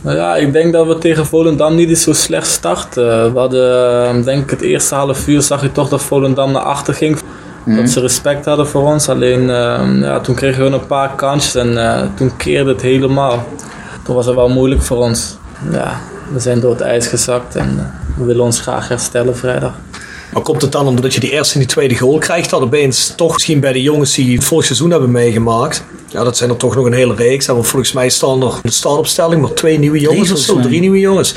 Nou 0.00 0.16
ja, 0.16 0.36
ik 0.36 0.52
denk 0.52 0.72
dat 0.72 0.86
we 0.86 0.98
tegen 0.98 1.26
Volendam 1.26 1.74
niet 1.74 1.88
eens 1.88 2.02
zo 2.02 2.12
slecht 2.12 2.46
starten. 2.46 3.32
We 3.32 3.38
hadden, 3.38 4.08
eh, 4.08 4.24
denk 4.24 4.42
ik, 4.42 4.50
het 4.50 4.60
eerste 4.60 4.94
half 4.94 5.28
uur 5.28 5.42
zag 5.42 5.62
je 5.62 5.72
toch 5.72 5.88
dat 5.88 6.02
Volendam 6.02 6.52
naar 6.52 6.62
achter 6.62 6.94
ging. 6.94 7.18
Dat 7.64 7.90
ze 7.90 8.00
respect 8.00 8.44
hadden 8.44 8.66
voor 8.66 8.82
ons. 8.82 9.08
Alleen 9.08 9.40
uh, 9.40 10.00
ja, 10.00 10.20
toen 10.20 10.34
kregen 10.34 10.64
we 10.64 10.70
een 10.70 10.86
paar 10.86 11.14
kansjes 11.14 11.54
en 11.54 11.72
uh, 11.72 12.02
toen 12.14 12.36
keerde 12.36 12.70
het 12.70 12.82
helemaal. 12.82 13.46
Toen 14.02 14.14
was 14.14 14.26
het 14.26 14.34
wel 14.34 14.48
moeilijk 14.48 14.82
voor 14.82 14.96
ons. 14.96 15.36
Ja, 15.70 16.00
we 16.32 16.40
zijn 16.40 16.60
door 16.60 16.70
het 16.70 16.80
ijs 16.80 17.06
gezakt 17.06 17.56
en 17.56 17.74
uh, 17.76 18.18
we 18.18 18.24
willen 18.24 18.44
ons 18.44 18.60
graag 18.60 18.88
herstellen 18.88 19.36
vrijdag. 19.36 19.72
Maar 20.34 20.42
komt 20.42 20.62
het 20.62 20.72
dan 20.72 20.86
omdat 20.86 21.14
je 21.14 21.20
die 21.20 21.30
eerste 21.30 21.54
en 21.54 21.60
die 21.60 21.68
tweede 21.68 21.98
goal 21.98 22.18
krijgt, 22.18 22.50
dat 22.50 22.60
opeens 22.60 23.12
toch 23.16 23.32
misschien 23.32 23.60
bij 23.60 23.72
de 23.72 23.82
jongens 23.82 24.14
die 24.14 24.36
het 24.36 24.44
vorig 24.44 24.64
seizoen 24.64 24.90
hebben 24.90 25.10
meegemaakt, 25.10 25.84
ja, 26.08 26.24
dat 26.24 26.36
zijn 26.36 26.50
er 26.50 26.56
toch 26.56 26.74
nog 26.74 26.86
een 26.86 26.92
hele 26.92 27.14
reeks. 27.14 27.46
Want 27.46 27.66
volgens 27.66 27.92
mij 27.92 28.08
staan 28.08 28.42
er 28.42 28.52
de 28.62 28.70
startopstelling 28.70 29.40
maar 29.40 29.52
twee 29.52 29.78
nieuwe 29.78 30.00
jongens 30.00 30.32
of 30.32 30.38
zo, 30.38 30.60
drie 30.60 30.80
nieuwe 30.80 30.98
jongens. 30.98 31.34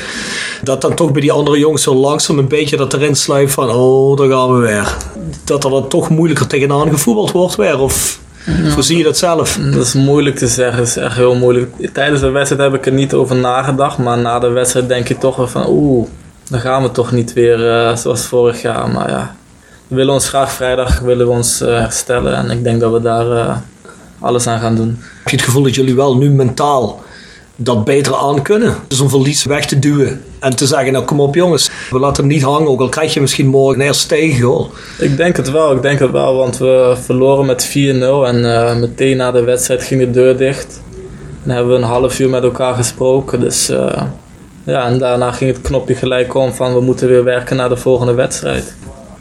Dat 0.63 0.81
dan 0.81 0.95
toch 0.95 1.11
bij 1.11 1.21
die 1.21 1.31
andere 1.31 1.57
jongens 1.57 1.83
zo 1.83 1.93
langzaam 1.93 2.37
een 2.37 2.47
beetje 2.47 2.77
dat 2.77 2.93
erin 2.93 3.15
sluipt 3.15 3.51
van, 3.51 3.69
oh, 3.69 4.17
daar 4.17 4.29
gaan 4.29 4.53
we 4.53 4.59
weer. 4.59 4.97
Dat 5.43 5.63
er 5.63 5.69
dan 5.69 5.87
toch 5.87 6.09
moeilijker 6.09 6.47
tegenaan 6.47 6.89
gevoetbald 6.89 7.31
wordt 7.31 7.55
weer, 7.55 7.79
of... 7.79 8.19
Ja. 8.63 8.73
Hoe 8.73 8.83
zie 8.83 8.97
je 8.97 9.03
dat 9.03 9.17
zelf? 9.17 9.59
Dat 9.73 9.85
is 9.85 9.93
moeilijk 9.93 10.35
te 10.35 10.47
zeggen, 10.47 10.77
dat 10.77 10.87
is 10.87 10.97
echt 10.97 11.15
heel 11.15 11.35
moeilijk. 11.35 11.93
Tijdens 11.93 12.21
de 12.21 12.29
wedstrijd 12.29 12.71
heb 12.71 12.79
ik 12.79 12.85
er 12.85 12.93
niet 12.93 13.13
over 13.13 13.35
nagedacht, 13.35 13.97
maar 13.97 14.17
na 14.17 14.39
de 14.39 14.49
wedstrijd 14.49 14.87
denk 14.87 15.07
je 15.07 15.17
toch 15.17 15.35
wel 15.35 15.47
van 15.47 15.65
oeh, 15.67 16.07
dan 16.49 16.59
gaan 16.59 16.83
we 16.83 16.91
toch 16.91 17.11
niet 17.11 17.33
weer 17.33 17.59
uh, 17.59 17.95
zoals 17.95 18.25
vorig 18.25 18.61
jaar. 18.61 18.89
Maar 18.89 19.09
ja, 19.09 19.35
we 19.87 19.95
willen 19.95 20.13
ons 20.13 20.27
graag 20.27 20.51
vrijdag 20.51 20.99
willen 20.99 21.27
we 21.27 21.33
ons 21.33 21.61
uh, 21.61 21.67
herstellen 21.67 22.35
en 22.35 22.51
ik 22.51 22.63
denk 22.63 22.79
dat 22.79 22.91
we 22.91 23.01
daar 23.01 23.27
uh, 23.27 23.57
alles 24.19 24.47
aan 24.47 24.59
gaan 24.59 24.75
doen. 24.75 24.97
Heb 24.99 25.29
je 25.29 25.35
het 25.35 25.45
gevoel 25.45 25.63
dat 25.63 25.75
jullie 25.75 25.95
wel 25.95 26.17
nu 26.17 26.29
mentaal 26.29 27.01
dat 27.55 27.83
beter 27.83 28.15
aan 28.15 28.41
kunnen? 28.41 28.75
Dus 28.87 28.99
een 28.99 29.09
verlies 29.09 29.43
weg 29.43 29.65
te 29.65 29.79
duwen 29.79 30.23
en 30.39 30.55
te 30.55 30.67
zeggen, 30.67 30.91
nou 30.91 31.05
kom 31.05 31.19
op 31.19 31.35
jongens, 31.35 31.69
we 31.89 31.99
laten 31.99 32.23
hem 32.23 32.33
niet 32.33 32.43
hangen, 32.43 32.67
ook 32.67 32.81
al 32.81 32.89
krijg 32.89 33.13
je 33.13 33.21
misschien 33.21 33.47
morgen 33.47 33.79
een 33.79 33.87
eerste 33.87 34.07
tegengoal. 34.07 34.71
Ik 34.99 35.17
denk 35.17 35.37
het 35.37 35.51
wel, 35.51 35.75
ik 35.75 35.81
denk 35.81 35.99
het 35.99 36.11
wel, 36.11 36.35
want 36.35 36.57
we 36.57 36.95
verloren 37.03 37.45
met 37.45 37.67
4-0 37.67 37.71
en 38.25 38.79
meteen 38.79 39.17
na 39.17 39.31
de 39.31 39.43
wedstrijd 39.43 39.83
ging 39.83 39.99
de 39.99 40.11
deur 40.11 40.37
dicht. 40.37 40.81
En 41.43 41.49
hebben 41.49 41.73
we 41.73 41.77
een 41.77 41.87
half 41.87 42.19
uur 42.19 42.29
met 42.29 42.43
elkaar 42.43 42.73
gesproken, 42.73 43.39
dus... 43.39 43.71
Ja, 44.67 44.85
en 44.85 44.97
daarna 44.97 45.31
ging 45.31 45.53
het 45.53 45.61
knopje 45.61 45.95
gelijk 45.95 46.33
om 46.35 46.53
van 46.53 46.73
we 46.73 46.81
moeten 46.81 47.07
weer 47.07 47.23
werken 47.23 47.55
naar 47.55 47.69
de 47.69 47.77
volgende 47.77 48.13
wedstrijd. 48.13 48.63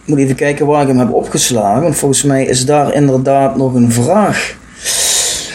Ik 0.03 0.07
moet 0.07 0.19
even 0.19 0.35
kijken 0.37 0.67
waar 0.67 0.83
ik 0.83 0.89
hem 0.89 0.99
heb 0.99 1.13
opgeslagen. 1.13 1.83
Want 1.83 1.97
volgens 1.97 2.23
mij 2.23 2.45
is 2.45 2.65
daar 2.65 2.95
inderdaad 2.95 3.57
nog 3.57 3.75
een 3.75 3.93
vraag 3.93 4.57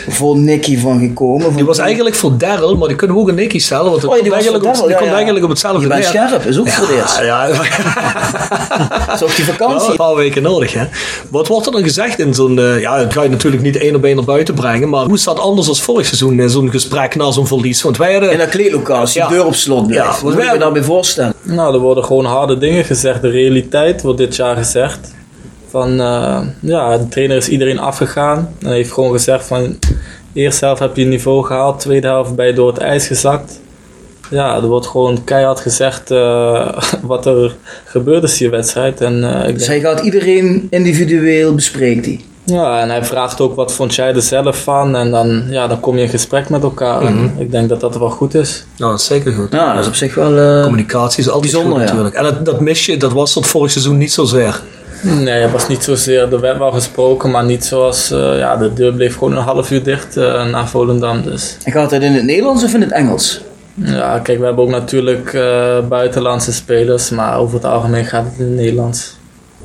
voor 0.08 0.38
Nicky 0.38 0.78
van 0.80 1.00
gekomen. 1.00 1.56
Die 1.56 1.66
was 1.66 1.78
eigenlijk 1.78 2.16
voor 2.16 2.38
Daryl, 2.38 2.78
maar 2.78 2.88
die 2.88 2.98
kunnen 2.98 3.16
we 3.16 3.22
ook 3.22 3.28
een 3.30 3.36
Nicky 3.36 3.60
stellen. 3.60 3.90
Want 3.92 4.02
het 4.02 4.06
oh, 4.06 4.12
die 4.12 4.22
komt, 4.22 4.34
eigenlijk, 4.34 4.66
op, 4.66 4.74
die 4.74 4.88
ja, 4.90 4.96
komt 4.96 5.08
ja. 5.08 5.14
eigenlijk 5.14 5.44
op 5.44 5.50
hetzelfde 5.52 5.82
Je 5.82 5.88
bent 5.88 6.00
neer. 6.00 6.10
scherp, 6.28 6.46
is 6.46 6.60
ook 6.60 6.70
voor 6.70 6.88
het 6.88 6.96
eerst. 6.98 7.20
Ja, 7.20 7.46
ja. 7.48 7.56
Zo 9.18 9.26
op 9.26 9.36
die 9.36 9.46
Wel 9.46 9.54
vakantie. 9.56 9.90
een 9.90 9.96
paar 9.96 10.16
weken 10.16 10.42
nodig, 10.42 10.74
hè. 10.74 10.86
Wat 11.30 11.48
wordt 11.48 11.66
er 11.66 11.72
dan 11.72 11.84
gezegd 11.84 12.20
in 12.20 12.34
zo'n... 12.34 12.60
eh, 12.60 12.80
ja, 12.82 12.98
dat 12.98 13.14
ga 13.14 13.24
je 13.24 13.30
natuurlijk 13.30 13.64
niet 13.64 13.78
één 13.78 13.96
op 13.96 14.04
één 14.04 14.16
naar 14.16 14.26
buiten 14.26 14.54
brengen. 14.54 14.90
Maar 14.90 15.06
hoe 15.06 15.20
dat 15.24 15.40
anders 15.40 15.68
dan 15.68 15.76
vorig 15.76 16.06
seizoen 16.06 16.40
in 16.40 16.50
zo'n 16.50 16.70
gesprek 16.72 17.16
na 17.16 17.32
zo'n 17.32 17.48
verlies? 17.48 17.82
Want 17.82 17.98
wij 17.98 18.12
hadden... 18.12 18.32
In 18.32 18.38
dat 18.38 18.50
kleedlocatie, 18.50 19.22
Ja. 19.22 19.28
deur 19.28 19.46
op 19.46 19.56
slot 19.56 19.88
blijft. 19.88 20.06
Ja, 20.20 20.24
Wat 20.24 20.34
moet 20.34 20.52
je 20.52 20.58
daarbij 20.58 20.84
voorstellen? 20.84 21.34
Nou, 21.42 21.74
er 21.74 21.80
worden 21.80 22.04
gewoon 22.04 22.26
harde 22.26 22.58
dingen 22.58 22.84
gezegd. 22.84 23.22
De 23.22 23.30
realiteit 23.30 24.02
wordt 24.02 24.18
dit 24.18 24.36
jaar 24.36 24.56
gezegd. 24.56 25.00
Van, 25.72 26.02
eh, 26.02 26.40
ja, 26.60 26.98
de 26.98 27.08
trainer 27.08 27.38
is 27.38 27.50
iedereen 27.50 27.80
afgegaan. 27.80 28.50
En 28.60 28.72
heeft 28.72 28.92
gewoon 28.92 29.12
gezegd 29.12 29.46
van... 29.46 29.80
Eerste 30.34 30.66
helft 30.66 30.80
heb 30.82 30.96
je 30.96 31.06
niveau 31.06 31.46
gehaald. 31.46 31.80
Tweede 31.80 32.08
helft 32.08 32.36
ben 32.36 32.46
je 32.48 32.54
door 32.54 32.68
het 32.68 32.78
ijs 32.78 33.08
gezakt. 33.08 33.60
Ja, 34.30 34.56
er 34.56 34.68
wordt 34.68 34.88
gewoon 34.88 35.24
keihard 35.24 35.60
gezegd 35.60 36.12
eh, 36.12 36.68
wat 37.02 37.26
er 37.26 37.56
gebeurd 37.86 38.24
is 38.24 38.38
die 38.38 38.50
wedstrijd. 38.50 39.02
En, 39.02 39.24
eh, 39.34 39.48
ik 39.50 39.58
Dus 39.58 39.68
denk, 39.68 39.82
hij 39.82 39.92
gaat 39.92 40.04
iedereen 40.06 40.68
individueel 40.70 41.56
bespreekt 41.56 42.06
hij. 42.06 42.20
ja, 42.44 42.82
en 42.82 42.90
hij 42.90 43.06
vraagt 43.06 43.42
ook 43.42 43.56
wat 43.56 43.74
vond 43.74 43.96
jij 43.96 44.14
er 44.14 44.22
zelf 44.22 44.64
van. 44.64 44.96
En 44.96 45.12
dan, 45.12 45.44
ja, 45.50 45.68
dan 45.68 45.80
kom 45.80 45.96
je 45.98 46.04
in 46.04 46.10
gesprek 46.10 46.50
met 46.50 46.64
elkaar. 46.64 47.02
En 47.02 47.34
ik 47.38 47.52
denk 47.52 47.70
dat 47.70 47.80
dat 47.80 47.98
wel 47.98 48.10
goed 48.10 48.34
is. 48.36 48.66
Nou, 48.78 48.92
dat 48.92 49.00
is 49.00 49.06
zeker 49.06 49.34
goed. 49.34 49.52
Ja, 49.52 49.74
dat 49.74 49.82
is 49.82 49.88
op 49.88 49.96
zich 49.96 50.16
wel... 50.16 50.38
eh, 50.38 50.64
Communicatie 50.64 51.20
is 51.20 51.30
altijd 51.30 51.52
Bijzonder, 51.52 51.72
goed 51.72 51.82
ja. 51.82 51.86
natuurlijk. 51.88 52.16
En 52.16 52.24
dat, 52.24 52.46
dat 52.46 52.60
mis 52.60 52.86
je, 52.86 52.98
dat 52.98 53.12
was 53.12 53.34
tot 53.34 53.48
vorig 53.48 53.72
seizoen 53.72 53.98
niet 53.98 54.12
zozeer. 54.14 54.62
Nee, 55.02 55.42
het 55.42 55.52
was 55.52 55.68
niet 55.68 55.84
zozeer. 55.84 56.34
Er 56.34 56.40
werd 56.40 56.58
wel 56.58 56.72
gesproken, 56.72 57.32
maar 57.32 57.46
niet 57.46 57.66
zoals. 57.66 58.12
eh, 58.12 58.38
ja, 58.38 58.58
de 58.58 58.74
deur 58.74 58.94
bleef 58.94 59.14
gewoon 59.18 59.32
een 59.38 59.44
half 59.44 59.72
uur 59.72 59.84
dicht 59.84 60.18
uh, 60.18 60.46
na 60.50 60.68
Volendam. 60.68 61.22
Dus 61.24 61.58
En 61.64 61.72
gaat 61.72 61.92
het 61.92 62.04
in 62.04 62.12
het 62.12 62.24
Nederlands 62.24 62.64
of 62.64 62.74
in 62.74 62.82
het 62.82 62.92
Engels? 62.92 63.42
ja, 63.74 64.20
kijk, 64.20 64.40
we 64.40 64.46
hebben 64.46 64.64
ook 64.64 64.70
natuurlijk 64.70 65.34
uh, 65.34 65.78
buitenlandse 65.90 66.54
spelers, 66.54 67.10
maar 67.10 67.38
over 67.38 67.56
het 67.56 67.66
algemeen 67.66 68.06
gaat 68.06 68.24
het 68.26 68.34
in 68.38 68.46
het 68.46 68.56
Nederlands. 68.56 69.18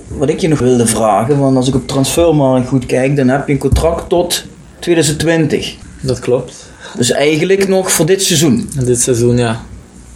Wat 0.08 0.28
ik 0.28 0.40
je 0.40 0.48
nog 0.48 0.58
wilde 0.58 0.86
vragen, 0.86 1.38
want 1.38 1.56
als 1.56 1.68
ik 1.68 1.74
op 1.74 1.86
transfermarkt 1.88 2.68
goed 2.68 2.86
kijk, 2.86 3.16
dan 3.16 3.28
heb 3.28 3.46
je 3.46 3.52
een 3.52 3.58
contract 3.58 4.08
tot 4.08 4.44
2020. 4.78 5.74
Dat 6.00 6.18
klopt. 6.18 6.70
Dus 6.96 7.10
eigenlijk 7.10 7.68
nog 7.68 7.92
voor 7.92 8.06
dit 8.06 8.22
seizoen. 8.22 8.68
Dit 8.84 9.00
seizoen, 9.00 9.36
ja. 9.36 9.60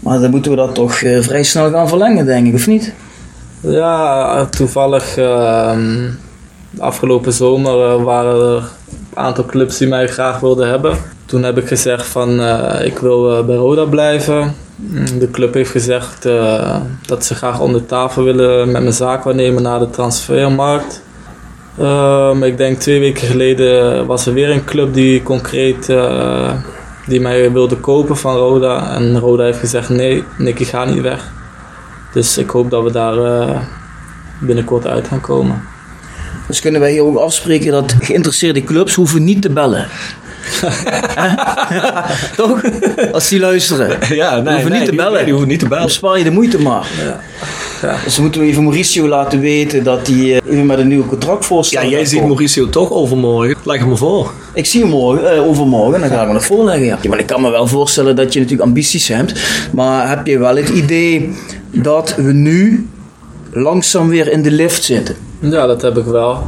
Maar 0.01 0.21
dan 0.21 0.31
moeten 0.31 0.51
we 0.51 0.57
dat 0.57 0.75
toch 0.75 0.95
vrij 1.21 1.43
snel 1.43 1.71
gaan 1.71 1.89
verlengen, 1.89 2.27
denk 2.27 2.47
ik, 2.47 2.55
of 2.55 2.67
niet? 2.67 2.93
Ja, 3.63 4.45
toevallig 4.45 5.19
uh, 5.19 5.77
afgelopen 6.79 7.33
zomer 7.33 7.89
uh, 7.89 8.03
waren 8.03 8.35
er 8.35 8.57
een 8.57 8.65
aantal 9.15 9.45
clubs 9.45 9.79
die 9.79 9.89
mij 9.89 10.07
graag 10.09 10.41
wilden 10.41 10.69
hebben. 10.69 10.97
Toen 11.25 11.43
heb 11.43 11.59
ik 11.59 11.67
gezegd 11.67 12.07
van 12.07 12.41
uh, 12.41 12.85
ik 12.85 12.99
wil 12.99 13.45
bij 13.45 13.57
Roda 13.57 13.85
blijven. 13.85 14.55
De 15.19 15.31
club 15.31 15.55
heeft 15.55 15.71
gezegd 15.71 16.23
dat 17.07 17.25
ze 17.25 17.35
graag 17.35 17.61
onder 17.61 17.87
tafel 17.87 18.25
willen 18.25 18.71
met 18.71 18.83
mijn 18.83 18.95
zaak 18.95 19.25
waarnemen 19.25 19.63
naar 19.63 19.79
de 19.79 19.91
transfermarkt. 19.91 21.03
Um, 21.81 22.43
ik 22.43 22.57
denk 22.57 22.79
twee 22.79 23.01
weken 23.01 23.27
geleden 23.27 24.07
was 24.07 24.27
er 24.27 24.33
weer 24.33 24.51
een 24.51 24.65
club 24.65 24.95
die 24.95 25.23
concreet 25.23 25.93
die 27.07 27.21
mij 27.21 27.53
wilde 27.53 27.77
kopen 27.77 28.17
van 28.17 28.37
Roda. 28.37 28.95
En 28.95 29.19
Roda 29.19 29.45
heeft 29.45 29.59
gezegd 29.59 29.89
nee, 29.89 30.25
Nicky 30.39 30.65
ga 30.65 30.85
niet 30.85 31.03
weg. 31.03 31.40
Dus 32.13 32.39
ik 32.39 32.51
hoop 32.51 32.71
dat 32.71 32.83
we 32.83 32.93
daar 32.93 33.17
uh, 33.17 33.61
binnenkort 34.41 34.87
uit 34.87 35.09
gaan 35.09 35.21
komen. 35.21 35.63
Dus 36.47 36.61
kunnen 36.61 36.81
wij 36.81 36.91
hier 36.91 37.05
ook 37.05 37.17
afspreken 37.17 37.73
dat 37.73 37.95
geïnteresseerde 38.01 38.65
clubs 38.65 38.95
hoeven 38.95 39.25
niet 39.25 39.43
te 39.43 39.51
bellen. 39.51 39.87
Toch? 42.37 42.63
Als 43.13 43.29
die 43.29 43.41
luisteren. 43.41 43.99
Ja, 44.15 44.35
nee, 44.35 44.43
die 44.43 44.53
hoeven 44.53 44.71
nee, 44.71 44.81
niet 44.81 44.89
te 44.89 44.95
bellen. 44.95 45.13
nee, 45.13 45.23
die 45.23 45.33
hoeven 45.33 45.51
niet 45.51 45.59
te 45.59 45.69
bellen. 45.69 45.85
Bespaar 45.85 46.19
je 46.19 46.25
de 46.25 46.31
moeite 46.31 46.61
maar. 46.61 46.87
Ja. 47.05 47.21
Ja. 47.83 47.99
Dus 48.05 48.15
dan 48.15 48.23
moeten 48.23 48.41
we 48.41 48.47
even 48.47 48.63
Mauricio 48.63 49.09
laten 49.09 49.41
weten 49.41 49.85
dat 49.85 50.07
hij 50.07 50.17
uh, 50.17 50.37
even 50.47 50.67
met 50.67 50.79
een 50.79 50.89
nieuw 50.89 51.07
contract 51.07 51.45
voorstelt. 51.45 51.85
Ja, 51.85 51.91
jij 51.91 52.05
ziet 52.05 52.27
Mauricio 52.27 52.69
toch 52.69 52.91
overmorgen. 52.91 53.57
Leg 53.65 53.79
hem 53.79 53.89
maar 53.89 53.97
voor. 53.97 54.33
Ik 54.55 54.67
zie 54.67 54.81
hem 54.81 54.91
morgen, 54.91 55.37
uh, 55.37 55.49
overmorgen, 55.49 56.01
dan 56.01 56.11
ga 56.11 56.21
ik 56.21 56.27
me 56.27 56.33
nog 56.33 56.45
voorleggen. 56.45 56.87
Ja. 56.87 56.99
Maar 57.09 57.19
ik 57.19 57.27
kan 57.27 57.41
me 57.41 57.51
wel 57.51 57.67
voorstellen 57.67 58.17
dat 58.17 58.33
je 58.33 58.41
natuurlijk 58.41 58.69
ambities 58.69 59.09
hebt. 59.09 59.41
Maar 59.73 60.09
heb 60.09 60.27
je 60.27 60.39
wel 60.39 60.57
het 60.57 60.69
idee 60.69 61.37
dat 61.71 62.15
we 62.15 62.33
nu 62.33 62.89
langzaam 63.53 64.09
weer 64.09 64.33
in 64.33 64.43
de 64.43 64.51
lift 64.51 64.83
zitten? 64.83 65.17
Ja, 65.41 65.67
dat 65.67 65.83
heb 65.83 65.97
ik 65.97 66.05
wel. 66.05 66.43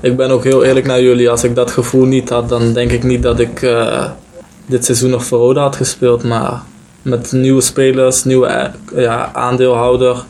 Ik 0.00 0.16
ben 0.16 0.30
ook 0.30 0.44
heel 0.44 0.64
eerlijk 0.64 0.86
naar 0.86 1.02
jullie. 1.02 1.30
Als 1.30 1.44
ik 1.44 1.54
dat 1.54 1.70
gevoel 1.70 2.04
niet 2.04 2.28
had, 2.28 2.48
dan 2.48 2.72
denk 2.72 2.90
ik 2.90 3.02
niet 3.02 3.22
dat 3.22 3.40
ik 3.40 3.62
uh, 3.62 4.04
dit 4.66 4.84
seizoen 4.84 5.10
nog 5.10 5.24
voor 5.24 5.38
Roda 5.38 5.60
had 5.60 5.76
gespeeld. 5.76 6.24
Maar 6.24 6.62
met 7.02 7.32
nieuwe 7.32 7.60
spelers, 7.60 8.24
nieuwe 8.24 8.70
ja, 8.94 9.30
aandeelhouder, 9.32 10.24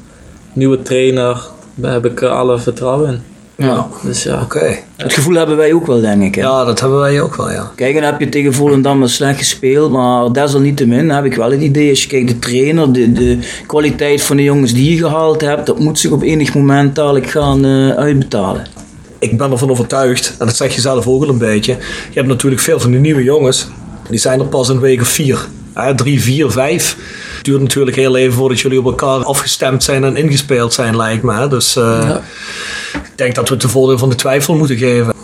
nieuwe 0.53 0.83
trainer, 0.83 1.47
daar 1.75 1.93
heb 1.93 2.07
ik 2.07 2.23
alle 2.23 2.59
vertrouwen 2.59 3.09
in. 3.09 3.36
Ja. 3.57 3.88
Dus 4.03 4.23
ja. 4.23 4.35
Oké. 4.35 4.57
Okay. 4.57 4.85
Het 4.97 5.12
gevoel 5.12 5.35
hebben 5.35 5.57
wij 5.57 5.73
ook 5.73 5.87
wel, 5.87 6.01
denk 6.01 6.23
ik. 6.23 6.35
Hè? 6.35 6.40
Ja, 6.40 6.64
dat 6.64 6.81
hebben 6.81 6.99
wij 6.99 7.21
ook 7.21 7.37
wel, 7.37 7.51
ja. 7.51 7.73
Kijk, 7.75 7.95
dan 7.95 8.03
heb 8.03 8.21
je 8.21 8.29
tegen 8.29 8.53
Volendam 8.53 9.07
slecht 9.07 9.38
gespeeld, 9.38 9.92
maar 9.92 10.33
desalniettemin 10.33 11.11
heb 11.11 11.25
ik 11.25 11.35
wel 11.35 11.51
het 11.51 11.61
idee, 11.61 11.90
als 11.90 12.03
je 12.03 12.09
kijkt, 12.09 12.29
de 12.29 12.38
trainer, 12.38 12.92
de, 12.92 13.12
de 13.12 13.38
kwaliteit 13.66 14.23
van 14.23 14.37
de 14.37 14.42
jongens 14.42 14.73
die 14.73 14.90
je 14.90 14.99
gehaald 14.99 15.40
hebt, 15.40 15.66
dat 15.66 15.79
moet 15.79 15.99
zich 15.99 16.11
op 16.11 16.23
enig 16.23 16.55
moment 16.55 16.95
dadelijk 16.95 17.31
gaan 17.31 17.66
uh, 17.66 17.90
uitbetalen 17.90 18.66
ik 19.19 19.38
ben 19.38 19.51
ervan 19.51 19.71
overtuigd, 19.71 20.35
en 20.38 20.47
dat 20.47 20.57
zeg 20.57 20.75
je 20.75 20.81
zelf 20.81 21.07
ook 21.07 21.23
al 21.23 21.29
een 21.29 21.38
beetje. 21.38 21.73
Je 22.11 22.14
hebt 22.14 22.29
natuurlijk 22.29 22.62
veel 22.62 22.81
van 22.81 22.90
die 22.90 23.01
nieuwe 23.01 23.23
jongens, 23.23 23.66
die 24.09 24.19
zijn 24.19 24.40
er 24.40 24.47
pas 24.47 24.69
in 24.69 24.81
week 24.81 25.01
of 25.01 25.09
vier. 25.09 25.47
Hè, 25.73 25.95
drie, 25.95 26.23
vier, 26.23 26.51
vijf. 26.51 26.97
Het 27.37 27.45
duurt 27.45 27.61
natuurlijk 27.61 27.97
heel 27.97 28.16
even 28.16 28.33
voordat 28.33 28.61
jullie 28.61 28.79
op 28.79 28.85
elkaar 28.85 29.25
afgestemd 29.25 29.85
zijn 29.85 30.05
en 30.05 30.16
ingespeeld 30.16 30.73
zijn, 30.73 30.97
lijkt 30.97 31.23
me. 31.23 31.49
Dus 31.49 31.77
uh, 31.77 31.85
ja. 31.85 32.23
Ik 33.05 33.13
denk 33.15 33.35
dat 33.35 33.49
we 33.49 33.55
het 33.55 33.63
de 33.63 33.69
voordeel 33.69 33.99
van 33.99 34.09
de 34.09 34.15
twijfel 34.15 34.55
moeten 34.55 34.77
geven. 34.77 35.15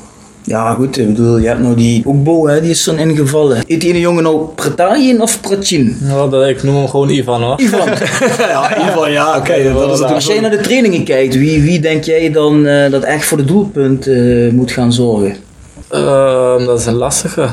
Ja, 0.45 0.75
goed, 0.75 0.99
ik 0.99 1.07
bedoel, 1.07 1.39
je 1.39 1.47
hebt 1.47 1.61
nou 1.61 1.75
die 1.75 2.03
Oekbo, 2.07 2.47
hè, 2.47 2.61
die 2.61 2.71
is 2.71 2.85
dan 2.85 2.99
ingevallen. 2.99 3.57
Heet 3.67 3.81
die 3.81 3.91
ene 3.91 4.01
jongen 4.01 4.23
nou 4.23 4.47
Pratajin 4.55 5.21
of 5.21 5.41
Pratjin? 5.41 5.97
Ja, 6.05 6.27
dat, 6.27 6.49
ik 6.49 6.63
noem 6.63 6.77
hem 6.77 6.89
gewoon 6.89 7.09
Ivan 7.09 7.43
hoor. 7.43 7.61
Ivan. 7.61 7.89
ja, 8.39 8.89
Ivan, 8.91 9.13
ja, 9.13 9.37
oké. 9.37 9.63
dat 9.63 9.75
is 9.75 9.91
Als 9.91 10.01
natuurlijk 10.01 10.27
jij 10.27 10.41
naar 10.41 10.51
de 10.51 10.61
trainingen 10.61 11.05
kijkt, 11.05 11.35
wie, 11.35 11.63
wie 11.63 11.81
denk 11.81 12.05
jij 12.05 12.31
dan 12.31 12.67
eh, 12.67 12.91
dat 12.91 13.03
echt 13.03 13.25
voor 13.25 13.39
de 13.39 13.45
doelpunt 13.45 14.07
eh, 14.07 14.51
moet 14.53 14.71
gaan 14.73 14.93
zorgen? 14.93 15.37
Ehm, 15.89 16.65
dat 16.65 16.81
is 16.81 16.87
een 16.87 16.95
lastige. 16.95 17.49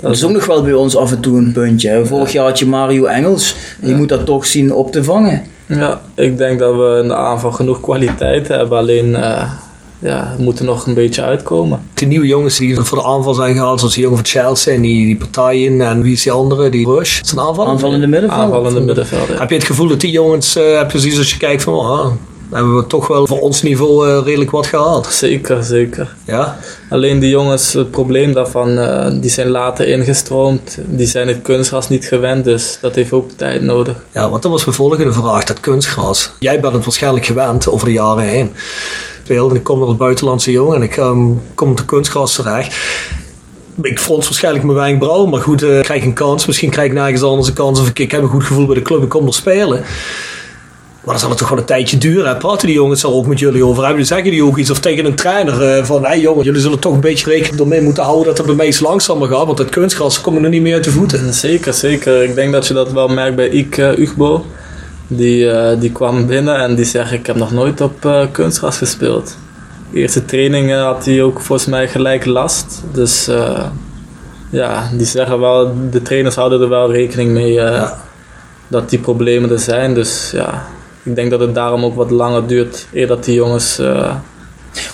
Dat 0.00 0.12
is 0.14 0.24
ook 0.24 0.30
nog 0.30 0.46
wel 0.46 0.62
bij 0.62 0.72
ons 0.72 0.96
af 0.96 1.10
en 1.10 1.20
toe 1.20 1.38
een 1.38 1.52
puntje. 1.52 1.88
hè. 1.88 2.06
Vorig 2.06 2.32
jaar 2.32 2.44
had 2.44 2.58
je 2.58 2.66
Mario 2.66 3.04
Engels. 3.04 3.56
En 3.80 3.88
je 3.88 3.94
moet 3.94 4.08
dat 4.08 4.26
toch 4.26 4.46
zien 4.46 4.72
op 4.74 4.92
te 4.92 5.04
vangen. 5.04 5.42
Ja, 5.66 6.00
ik 6.14 6.38
denk 6.38 6.58
dat 6.58 6.74
we 6.74 7.00
in 7.02 7.08
de 7.08 7.14
aanval 7.14 7.52
genoeg 7.52 7.80
kwaliteit 7.80 8.48
hebben. 8.48 8.78
Alleen, 8.78 9.14
eh, 9.14 9.50
ja, 9.98 10.34
we 10.36 10.42
moeten 10.42 10.64
nog 10.64 10.86
een 10.86 10.94
beetje 10.94 11.22
uitkomen. 11.22 11.80
Die 11.94 12.08
nieuwe 12.08 12.26
jongens 12.26 12.58
die 12.58 12.80
voor 12.80 12.98
de 12.98 13.04
aanval 13.04 13.34
zijn 13.34 13.54
gehaald, 13.54 13.78
zoals 13.78 13.94
die 13.94 14.02
jongen 14.02 14.18
van 14.18 14.26
Chelsea 14.26 14.74
en 14.74 14.80
die, 14.80 15.06
die 15.06 15.16
partijen 15.16 15.80
en 15.80 16.02
wie 16.02 16.12
is 16.12 16.22
die 16.22 16.32
andere, 16.32 16.68
die 16.68 16.86
Rush. 16.86 17.20
Is 17.20 17.28
het 17.28 17.38
een 17.38 17.44
aanval? 17.44 17.66
Aanvallende 17.66 18.06
middenveld. 18.06 18.40
Aanvallende 18.40 18.80
middenveld. 18.80 19.28
ja. 19.28 19.38
Heb 19.38 19.48
je 19.48 19.56
het 19.56 19.64
gevoel 19.64 19.88
dat 19.88 20.00
die 20.00 20.10
jongens, 20.10 20.56
eh, 20.56 20.86
precies 20.86 21.18
als 21.18 21.30
je 21.30 21.38
kijkt 21.38 21.62
van, 21.62 21.74
oh, 21.74 22.06
hebben 22.50 22.76
we 22.76 22.86
toch 22.86 23.06
wel 23.06 23.26
voor 23.26 23.40
ons 23.40 23.62
niveau 23.62 24.08
eh, 24.08 24.24
redelijk 24.24 24.50
wat 24.50 24.66
gehaald. 24.66 25.06
Zeker, 25.06 25.64
zeker. 25.64 26.14
Ja? 26.24 26.58
Alleen 26.90 27.18
die 27.18 27.30
jongens, 27.30 27.72
het 27.72 27.90
probleem 27.90 28.32
daarvan, 28.32 28.78
eh, 28.78 29.12
die 29.20 29.30
zijn 29.30 29.48
later 29.48 29.88
ingestroomd. 29.88 30.78
Die 30.86 31.06
zijn 31.06 31.28
het 31.28 31.42
kunstgras 31.42 31.88
niet 31.88 32.06
gewend, 32.06 32.44
dus 32.44 32.78
dat 32.80 32.94
heeft 32.94 33.12
ook 33.12 33.30
tijd 33.36 33.62
nodig. 33.62 34.04
Ja, 34.12 34.30
want 34.30 34.42
dat 34.42 34.50
was 34.52 34.64
mijn 34.64 34.76
volgende 34.76 35.12
vraag, 35.12 35.44
dat 35.44 35.60
kunstgras. 35.60 36.32
Jij 36.38 36.60
bent 36.60 36.74
het 36.74 36.84
waarschijnlijk 36.84 37.26
gewend 37.26 37.68
over 37.68 37.86
de 37.86 37.92
jaren 37.92 38.24
heen. 38.24 38.52
Speelde 39.22 39.50
en 39.50 39.56
ik 39.56 39.64
kom 39.64 39.82
als 39.82 39.96
buitenlandse 39.96 40.50
jongen 40.50 40.76
en 40.76 40.82
ik 40.82 40.96
ehm, 40.96 41.26
kom 41.54 41.70
op 41.70 41.76
de 41.76 41.84
kunstgras 41.84 42.34
terecht. 42.34 42.76
Ik 43.82 43.98
frons 43.98 44.24
waarschijnlijk 44.24 44.64
mijn 44.64 44.78
wenkbrauw, 44.78 45.26
maar 45.26 45.40
goed, 45.40 45.62
eh, 45.62 45.78
ik 45.78 45.84
krijg 45.84 46.04
een 46.04 46.12
kans. 46.12 46.46
Misschien 46.46 46.70
krijg 46.70 46.88
ik 46.88 46.94
nergens 46.94 47.22
anders 47.22 47.48
een 47.48 47.54
kans 47.54 47.80
of 47.80 47.88
ik, 47.88 47.98
ik 47.98 48.10
heb 48.10 48.22
een 48.22 48.28
goed 48.28 48.44
gevoel 48.44 48.66
bij 48.66 48.74
de 48.74 48.82
club, 48.82 49.02
ik 49.02 49.08
kom 49.08 49.26
er 49.26 49.34
spelen. 49.34 49.84
Maar 51.06 51.14
dan 51.14 51.18
zal 51.18 51.28
het 51.28 51.38
toch 51.38 51.48
wel 51.48 51.58
een 51.58 51.64
tijdje 51.64 51.98
duren. 51.98 52.28
Hè? 52.28 52.36
Praten 52.36 52.66
die 52.66 52.76
jongens 52.76 53.02
er 53.02 53.12
ook 53.12 53.26
met 53.26 53.38
jullie 53.38 53.64
over? 53.64 53.86
Hebben 53.86 54.06
zeggen 54.06 54.30
die 54.30 54.44
ook 54.44 54.56
iets? 54.58 54.70
Of 54.70 54.78
tegen 54.80 55.04
een 55.04 55.14
trainer 55.14 55.62
eh, 55.62 55.84
van, 55.84 56.02
hé 56.02 56.08
hey, 56.08 56.20
jongen, 56.20 56.44
jullie 56.44 56.60
zullen 56.60 56.78
toch 56.78 56.94
een 56.94 57.00
beetje 57.00 57.30
rekening 57.30 57.60
ermee 57.60 57.80
moeten 57.80 58.02
houden 58.02 58.26
dat 58.26 58.36
het 58.36 58.46
bij 58.46 58.54
mij 58.54 58.66
iets 58.66 58.80
langzamer 58.80 59.28
gaat. 59.28 59.46
Want 59.46 59.58
het 59.58 59.68
kunstgras 59.68 60.20
komt 60.20 60.42
er 60.44 60.48
niet 60.48 60.62
meer 60.62 60.74
uit 60.74 60.84
de 60.84 60.90
voeten. 60.90 61.34
Zeker, 61.34 61.72
zeker. 61.74 62.22
Ik 62.22 62.34
denk 62.34 62.52
dat 62.52 62.66
je 62.66 62.74
dat 62.74 62.92
wel 62.92 63.08
merkt 63.08 63.36
bij 63.36 63.48
Ik 63.48 63.76
uh, 63.76 63.98
Ugbo. 63.98 64.44
Die, 65.08 65.50
eh, 65.50 65.80
die 65.80 65.92
kwam 65.92 66.26
binnen 66.26 66.56
en 66.56 66.74
die 66.74 66.84
zegt, 66.84 67.12
ik 67.12 67.26
heb 67.26 67.36
nog 67.36 67.52
nooit 67.52 67.80
op 67.80 68.04
eh, 68.04 68.22
kunstgras 68.32 68.76
gespeeld. 68.76 69.36
De 69.90 69.98
eerste 69.98 70.24
trainingen 70.24 70.80
had 70.80 71.04
hij 71.04 71.22
ook 71.22 71.40
volgens 71.40 71.68
mij 71.68 71.88
gelijk 71.88 72.24
last. 72.24 72.82
Dus 72.92 73.28
eh, 73.28 73.64
ja, 74.50 74.90
die 74.92 75.06
zeggen 75.06 75.40
wel, 75.40 75.74
de 75.90 76.02
trainers 76.02 76.34
houden 76.34 76.60
er 76.60 76.68
wel 76.68 76.92
rekening 76.92 77.30
mee 77.30 77.60
eh, 77.60 77.74
Ja. 77.74 77.98
dat 78.68 78.90
die 78.90 78.98
problemen 78.98 79.50
er 79.50 79.58
zijn. 79.58 79.94
Dus 79.94 80.30
ja, 80.30 80.66
ik 81.06 81.14
denk 81.14 81.30
dat 81.30 81.40
het 81.40 81.54
daarom 81.54 81.84
ook 81.84 81.94
wat 81.94 82.10
langer 82.10 82.46
duurt 82.46 82.86
eer 82.92 83.06
dat 83.06 83.24
die 83.24 83.34
jongens... 83.34 83.78
eh, 83.78 84.14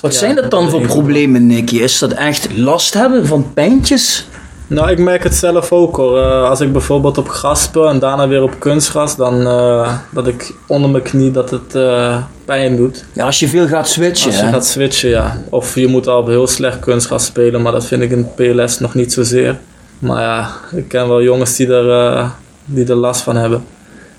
Wat 0.00 0.12
Ja, 0.12 0.18
zijn 0.18 0.34
dat 0.36 0.50
dan 0.50 0.70
voor 0.70 0.80
problemen, 0.80 1.46
Nicky? 1.46 1.76
Is 1.76 1.98
dat 1.98 2.12
echt 2.12 2.48
last 2.56 2.94
hebben 2.94 3.26
van 3.26 3.50
pijntjes? 3.54 4.26
Nou, 4.66 4.90
ik 4.90 4.98
merk 4.98 5.22
het 5.22 5.34
zelf 5.34 5.72
ook 5.72 5.96
hoor. 5.96 6.18
Eh, 6.18 6.48
als 6.48 6.60
ik 6.60 6.72
bijvoorbeeld 6.72 7.18
op 7.18 7.28
gras 7.28 7.62
speel 7.62 7.88
en 7.88 7.98
daarna 7.98 8.28
weer 8.28 8.42
op 8.42 8.54
kunstgras, 8.58 9.16
dan 9.16 9.40
uh, 9.46 9.92
dat 10.10 10.26
ik 10.26 10.54
onder 10.66 10.90
mijn 10.90 11.02
knie 11.02 11.30
dat 11.30 11.50
het 11.50 11.74
uh, 11.74 12.16
pijn 12.44 12.76
doet. 12.76 13.04
Ja, 13.12 13.24
als 13.24 13.38
je 13.38 13.48
veel 13.48 13.66
gaat 13.66 13.88
switchen. 13.88 14.26
Als 14.30 14.38
je 14.38 14.44
hè? 14.44 14.50
gaat 14.52 14.66
switchen, 14.66 15.10
ja. 15.10 15.42
Of 15.48 15.74
je 15.74 15.86
moet 15.86 16.06
al 16.08 16.18
op 16.18 16.26
heel 16.26 16.46
slecht 16.46 16.80
kunstgras 16.80 17.24
spelen, 17.24 17.62
maar 17.62 17.72
dat 17.72 17.86
vind 17.86 18.02
ik 18.02 18.10
in 18.10 18.28
PLS 18.34 18.78
nog 18.78 18.94
niet 18.94 19.12
zozeer. 19.12 19.58
Maar 19.98 20.22
ja, 20.22 20.50
ik 20.76 20.88
ken 20.88 21.08
wel 21.08 21.22
jongens 21.22 21.56
die 21.56 21.66
er, 21.72 22.30
die 22.64 22.86
er 22.86 22.94
last 22.94 23.20
van 23.20 23.36
hebben. 23.36 23.64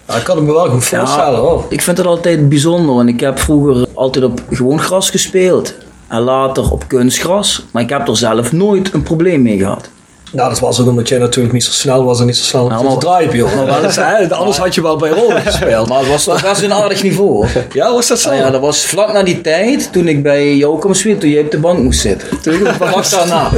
Ja, 0.07 0.15
ik 0.15 0.23
kan 0.23 0.37
het 0.37 0.45
me 0.45 0.53
wel 0.53 0.69
goed 0.69 0.85
voorstellen 0.85 1.39
hoor. 1.39 1.65
Ik 1.69 1.81
vind 1.81 1.97
het 1.97 2.07
altijd 2.07 2.49
bijzonder, 2.49 2.95
want 2.95 3.09
ik 3.09 3.19
heb 3.19 3.39
vroeger 3.39 3.87
altijd 3.93 4.25
op 4.25 4.41
gewoon 4.51 4.79
gras 4.79 5.09
gespeeld. 5.09 5.73
En 6.07 6.21
later 6.21 6.71
op 6.71 6.87
kunstgras. 6.87 7.65
Maar 7.71 7.83
ik 7.83 7.89
heb 7.89 8.07
er 8.07 8.17
zelf 8.17 8.51
nooit 8.51 8.93
een 8.93 9.03
probleem 9.03 9.41
mee 9.41 9.57
gehad. 9.57 9.89
Nou, 10.33 10.49
dat 10.49 10.59
was 10.59 10.81
ook 10.81 10.87
omdat 10.87 11.07
jij 11.07 11.17
natuurlijk 11.19 11.53
niet 11.53 11.63
zo 11.63 11.71
snel 11.71 12.03
was 12.03 12.19
en 12.19 12.25
niet 12.25 12.35
zo 12.37 12.43
snel 12.43 12.67
Nou, 12.67 12.87
op 12.87 13.01
de 13.01 13.37
joh. 13.37 13.55
Maar 13.67 14.17
hè, 14.19 14.29
anders 14.29 14.57
had 14.57 14.75
je 14.75 14.81
wel 14.81 14.95
bij 14.97 15.09
Rode 15.09 15.39
gespeeld. 15.45 15.87
Maar 15.89 15.99
het 15.99 16.07
was 16.07 16.23
toch 16.23 16.41
best 16.41 16.61
een 16.61 16.73
aardig 16.73 17.03
niveau 17.03 17.29
hoor. 17.29 17.47
Ja, 17.73 17.93
was 17.93 18.07
dat 18.07 18.19
zo? 18.19 18.29
Nou 18.29 18.41
ja, 18.41 18.49
dat 18.51 18.61
was 18.61 18.85
vlak 18.85 19.13
na 19.13 19.23
die 19.23 19.41
tijd 19.41 19.89
toen 19.91 20.07
ik 20.07 20.23
bij 20.23 20.55
jou 20.55 20.79
kwam 20.79 20.93
spelen, 20.93 21.17
toen 21.19 21.29
jij 21.29 21.41
op 21.41 21.51
de 21.51 21.57
bank 21.59 21.79
moest 21.79 22.01
zitten. 22.01 22.27
Toen 22.41 22.53
vlak 22.53 23.09
daarna. 23.09 23.49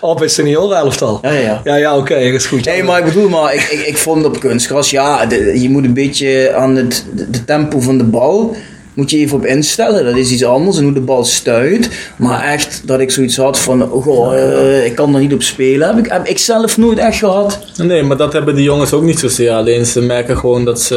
Op 0.00 0.20
het 0.20 0.32
seniorenelftal. 0.32 1.18
Ja, 1.22 1.30
ja. 1.30 1.60
Ja, 1.64 1.74
ja, 1.76 1.96
oké, 1.96 2.14
dat 2.14 2.22
is 2.40 2.46
goed. 2.46 2.64
Nee, 2.64 2.82
maar 2.82 2.98
ik 2.98 3.04
bedoel, 3.04 3.28
maar 3.28 3.54
ik, 3.54 3.62
ik, 3.62 3.80
ik 3.86 3.96
vond 3.98 4.24
op 4.24 4.40
kunstgras, 4.40 4.90
ja, 4.90 5.26
de- 5.26 5.60
je 5.60 5.70
moet 5.70 5.84
een 5.84 5.94
beetje 5.94 6.54
aan 6.54 6.76
het 6.76 7.04
de, 7.12 7.30
de 7.30 7.44
tempo 7.44 7.80
van 7.80 7.98
de 7.98 8.04
bal, 8.04 8.56
moet 8.94 9.10
je 9.10 9.16
even 9.16 9.36
op 9.36 9.46
instellen. 9.46 10.04
Dat 10.04 10.16
is 10.16 10.30
iets 10.30 10.44
anders 10.44 10.76
en 10.76 10.84
hoe 10.84 10.92
de 10.92 11.00
bal 11.00 11.24
stuit. 11.24 11.90
Maar 12.16 12.42
echt, 12.42 12.82
dat 12.84 13.00
ik 13.00 13.10
zoiets 13.10 13.36
had 13.36 13.58
van, 13.58 13.92
oh, 13.92 14.02
goh, 14.02 14.34
eh, 14.34 14.86
ik 14.86 14.94
kan 14.94 15.14
er 15.14 15.20
niet 15.20 15.34
op 15.34 15.42
spelen, 15.42 15.88
heb 15.88 15.98
ik, 15.98 16.12
heb 16.12 16.26
ik 16.26 16.38
zelf 16.38 16.76
nooit 16.76 16.98
echt 16.98 17.18
gehad. 17.18 17.58
Nee, 17.76 18.02
maar 18.02 18.16
dat 18.16 18.32
hebben 18.32 18.54
die 18.54 18.64
jongens 18.64 18.92
ook 18.92 19.02
niet 19.02 19.18
zozeer. 19.18 19.50
Alleen 19.50 19.86
ze 19.86 20.00
merken 20.00 20.38
gewoon 20.38 20.64
dat 20.64 20.80
ze, 20.80 20.94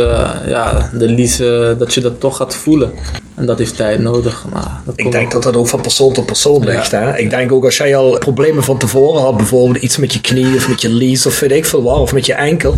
ja, 0.47 0.89
de 0.93 1.07
lies, 1.07 1.38
dat 1.77 1.93
je 1.93 2.01
dat 2.01 2.19
toch 2.19 2.38
gaat 2.38 2.55
voelen. 2.55 2.91
En 3.38 3.45
dat 3.45 3.57
heeft 3.57 3.75
tijd 3.75 3.99
nodig. 3.99 4.45
Maar 4.51 4.81
dat 4.86 4.93
Ik 4.97 5.03
komt 5.03 5.15
denk 5.15 5.31
dat 5.31 5.43
dat 5.43 5.55
ook 5.55 5.67
van 5.67 5.81
persoon 5.81 6.13
tot 6.13 6.25
persoon 6.25 6.65
ligt. 6.65 6.91
Hè? 6.91 7.17
Ik 7.17 7.29
denk 7.29 7.51
ook 7.51 7.65
als 7.65 7.77
jij 7.77 7.95
al 7.95 8.17
problemen 8.17 8.63
van 8.63 8.77
tevoren 8.77 9.21
had, 9.21 9.38
bijvoorbeeld 9.38 9.83
iets 9.83 9.97
met 9.97 10.13
je 10.13 10.21
knie 10.21 10.55
of 10.55 10.69
met 10.69 10.81
je 10.81 10.89
lies 10.89 11.25
of 11.25 11.39
weet 11.39 11.51
ik 11.51 11.65
veel 11.65 11.83
waar, 11.83 11.99
of 11.99 12.13
met 12.13 12.25
je 12.25 12.33
enkel, 12.33 12.75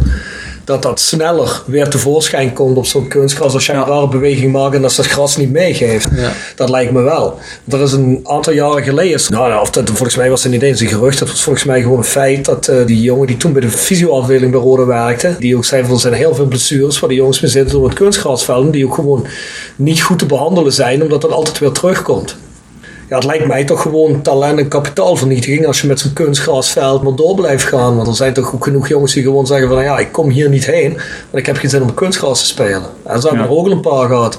dat 0.69 0.81
dat 0.81 0.99
sneller 0.99 1.61
weer 1.65 1.89
tevoorschijn 1.89 2.53
komt 2.53 2.77
op 2.77 2.85
zo'n 2.85 3.07
kunstgras 3.07 3.53
als 3.53 3.65
jij 3.65 3.75
een 3.75 3.85
rare 3.85 4.07
beweging 4.07 4.51
maakt 4.51 4.75
en 4.75 4.83
als 4.83 4.95
dat 4.95 5.05
gras 5.05 5.37
niet 5.37 5.51
meegeeft. 5.51 6.07
Ja. 6.15 6.31
Dat 6.55 6.69
lijkt 6.69 6.91
me 6.91 7.01
wel. 7.01 7.39
Er 7.69 7.81
is 7.81 7.91
een 7.91 8.19
aantal 8.23 8.53
jaren 8.53 8.83
geleden, 8.83 9.21
nou, 9.29 9.49
nou, 9.49 9.61
of 9.61 9.71
dat, 9.71 9.87
volgens 9.87 10.15
mij 10.15 10.29
was 10.29 10.43
het 10.43 10.51
niet 10.51 10.61
eens 10.61 10.79
een 10.79 10.87
gerucht, 10.87 11.19
dat 11.19 11.27
was 11.27 11.43
volgens 11.43 11.65
mij 11.65 11.81
gewoon 11.81 11.97
een 11.97 12.03
feit 12.03 12.45
dat 12.45 12.67
eh, 12.67 12.85
die 12.85 13.01
jongen 13.01 13.27
die 13.27 13.37
toen 13.37 13.53
bij 13.53 13.61
de 13.61 13.69
fysioafdeling 13.69 14.51
bij 14.51 14.61
Rode 14.61 14.85
werkte, 14.85 15.35
die 15.39 15.55
ook 15.55 15.65
zei 15.65 15.83
van 15.83 15.93
er 15.93 15.99
zijn 15.99 16.13
heel 16.13 16.35
veel 16.35 16.45
blessures 16.45 16.99
waar 16.99 17.09
die 17.09 17.17
jongens 17.17 17.39
mee 17.39 17.51
zitten 17.51 17.73
door 17.73 17.87
het 17.87 17.97
kunstgrasveld, 17.97 18.73
die 18.73 18.85
ook 18.85 18.93
gewoon 18.93 19.27
niet 19.75 20.01
goed 20.01 20.19
te 20.19 20.25
behandelen 20.25 20.73
zijn, 20.73 21.01
omdat 21.01 21.21
dat 21.21 21.31
altijd 21.31 21.59
weer 21.59 21.71
terugkomt. 21.71 22.35
Ja, 23.09 23.15
het 23.15 23.25
lijkt 23.25 23.47
mij 23.47 23.63
toch 23.63 23.81
gewoon 23.81 24.21
talent 24.21 24.59
en 24.59 24.67
kapitaalvernietiging 24.67 25.65
als 25.65 25.81
je 25.81 25.87
met 25.87 25.99
zo'n 25.99 26.13
kunstgrasveld 26.13 27.01
maar 27.03 27.15
door 27.15 27.35
blijft 27.35 27.63
gaan. 27.63 27.95
Want 27.95 28.07
er 28.07 28.15
zijn 28.15 28.33
toch 28.33 28.53
ook 28.53 28.63
genoeg 28.63 28.87
jongens 28.87 29.13
die 29.13 29.23
gewoon 29.23 29.47
zeggen 29.47 29.67
van 29.69 29.83
ja, 29.83 29.97
ik 29.99 30.11
kom 30.11 30.29
hier 30.29 30.49
niet 30.49 30.65
heen, 30.65 30.93
want 30.93 31.37
ik 31.37 31.45
heb 31.45 31.57
geen 31.57 31.69
zin 31.69 31.81
om 31.81 31.93
kunstgras 31.93 32.39
te 32.39 32.45
spelen. 32.45 32.83
En 33.03 33.21
zo 33.21 33.27
hebben 33.27 33.45
er 33.45 33.51
ook 33.51 33.65
al 33.65 33.71
een 33.71 33.81
paar 33.81 34.07
gehad. 34.07 34.37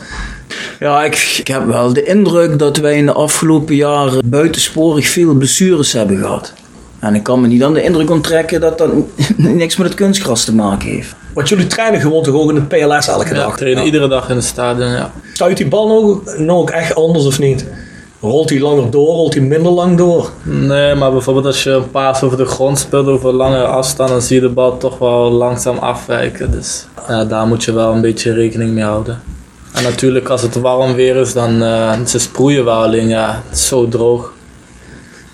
Ja, 0.80 1.04
ik, 1.04 1.34
ik 1.38 1.48
heb 1.48 1.66
wel 1.66 1.92
de 1.92 2.02
indruk 2.04 2.58
dat 2.58 2.76
wij 2.76 2.96
in 2.96 3.06
de 3.06 3.12
afgelopen 3.12 3.74
jaren 3.74 4.20
buitensporig 4.24 5.08
veel 5.08 5.34
blessures 5.34 5.92
hebben 5.92 6.16
gehad. 6.18 6.52
En 6.98 7.14
ik 7.14 7.22
kan 7.22 7.40
me 7.40 7.46
niet 7.46 7.62
aan 7.62 7.74
de 7.74 7.82
indruk 7.82 8.10
onttrekken 8.10 8.60
dat 8.60 8.78
dat 8.78 8.90
niks 9.36 9.76
met 9.76 9.86
het 9.86 9.96
kunstgras 9.96 10.44
te 10.44 10.54
maken 10.54 10.88
heeft. 10.88 11.14
Want 11.34 11.48
jullie 11.48 11.66
trainen 11.66 12.00
gewoon 12.00 12.22
toch 12.22 12.34
ook 12.34 12.50
in 12.50 12.54
het 12.56 12.68
PLS 12.68 13.08
elke 13.08 13.28
Ja, 13.28 13.34
dag? 13.34 13.56
trainen 13.56 13.84
iedere 13.84 14.08
dag 14.08 14.28
in 14.28 14.36
het 14.36 14.44
stadion, 14.44 14.90
ja. 14.90 15.12
Stuit 15.32 15.56
die 15.56 15.68
bal 15.68 15.88
nog, 15.88 16.36
nog 16.38 16.56
ook 16.58 16.70
echt 16.70 16.94
anders 16.94 17.26
of 17.26 17.38
niet? 17.38 17.64
Rolt 18.20 18.50
hij 18.50 18.60
langer 18.60 18.90
door, 18.90 19.14
rolt 19.14 19.34
hij 19.34 19.42
minder 19.42 19.72
lang 19.72 19.96
door? 19.96 20.30
Nee, 20.42 20.94
maar 20.94 21.12
bijvoorbeeld 21.12 21.46
als 21.46 21.62
je 21.62 21.70
een 21.70 21.90
paas 21.90 22.22
over 22.22 22.36
de 22.36 22.44
grond 22.44 22.78
speelt 22.78 23.06
over 23.06 23.32
lange 23.32 23.64
afstand, 23.64 24.08
dan 24.08 24.22
zie 24.22 24.34
je 24.34 24.40
de 24.40 24.48
bal 24.48 24.76
toch 24.76 24.98
wel 24.98 25.30
langzaam 25.30 25.78
afwijken. 25.78 26.50
Dus 26.50 26.86
ja, 27.08 27.24
daar 27.24 27.46
moet 27.46 27.64
je 27.64 27.72
wel 27.72 27.92
een 27.92 28.00
beetje 28.00 28.32
rekening 28.32 28.70
mee 28.72 28.84
houden. 28.84 29.22
En 29.72 29.82
natuurlijk 29.82 30.28
als 30.28 30.42
het 30.42 30.54
warm 30.54 30.94
weer 30.94 31.16
is, 31.16 31.32
dan 31.32 31.62
eh, 31.62 32.00
ze 32.06 32.18
sproeien 32.18 32.64
wel, 32.64 32.82
alleen 32.82 33.08
ja, 33.08 33.42
het 33.48 33.58
is 33.58 33.66
zo 33.66 33.88
droog. 33.88 34.32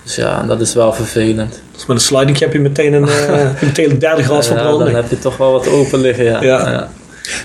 Dus 0.03 0.17
ja, 0.17 0.43
dat 0.43 0.61
is 0.61 0.75
wel 0.75 0.93
vervelend. 0.93 1.61
Dus 1.73 1.87
met 1.87 1.97
een 1.97 2.03
sliding 2.03 2.39
heb 2.39 2.53
je 2.53 2.59
meteen 2.59 2.93
een, 2.93 3.09
eh, 3.09 3.63
meteen 3.63 3.91
een 3.91 3.99
derde 3.99 4.23
graad 4.23 4.47
Ja, 4.47 4.63
dan 4.63 4.95
heb 4.95 5.11
je 5.11 5.19
toch 5.19 5.37
wel 5.37 5.53
wat 5.53 5.69
open 5.69 6.01
liggen, 6.01 6.25
ja. 6.25 6.43
Ja. 6.43 6.71
ja. 6.71 6.89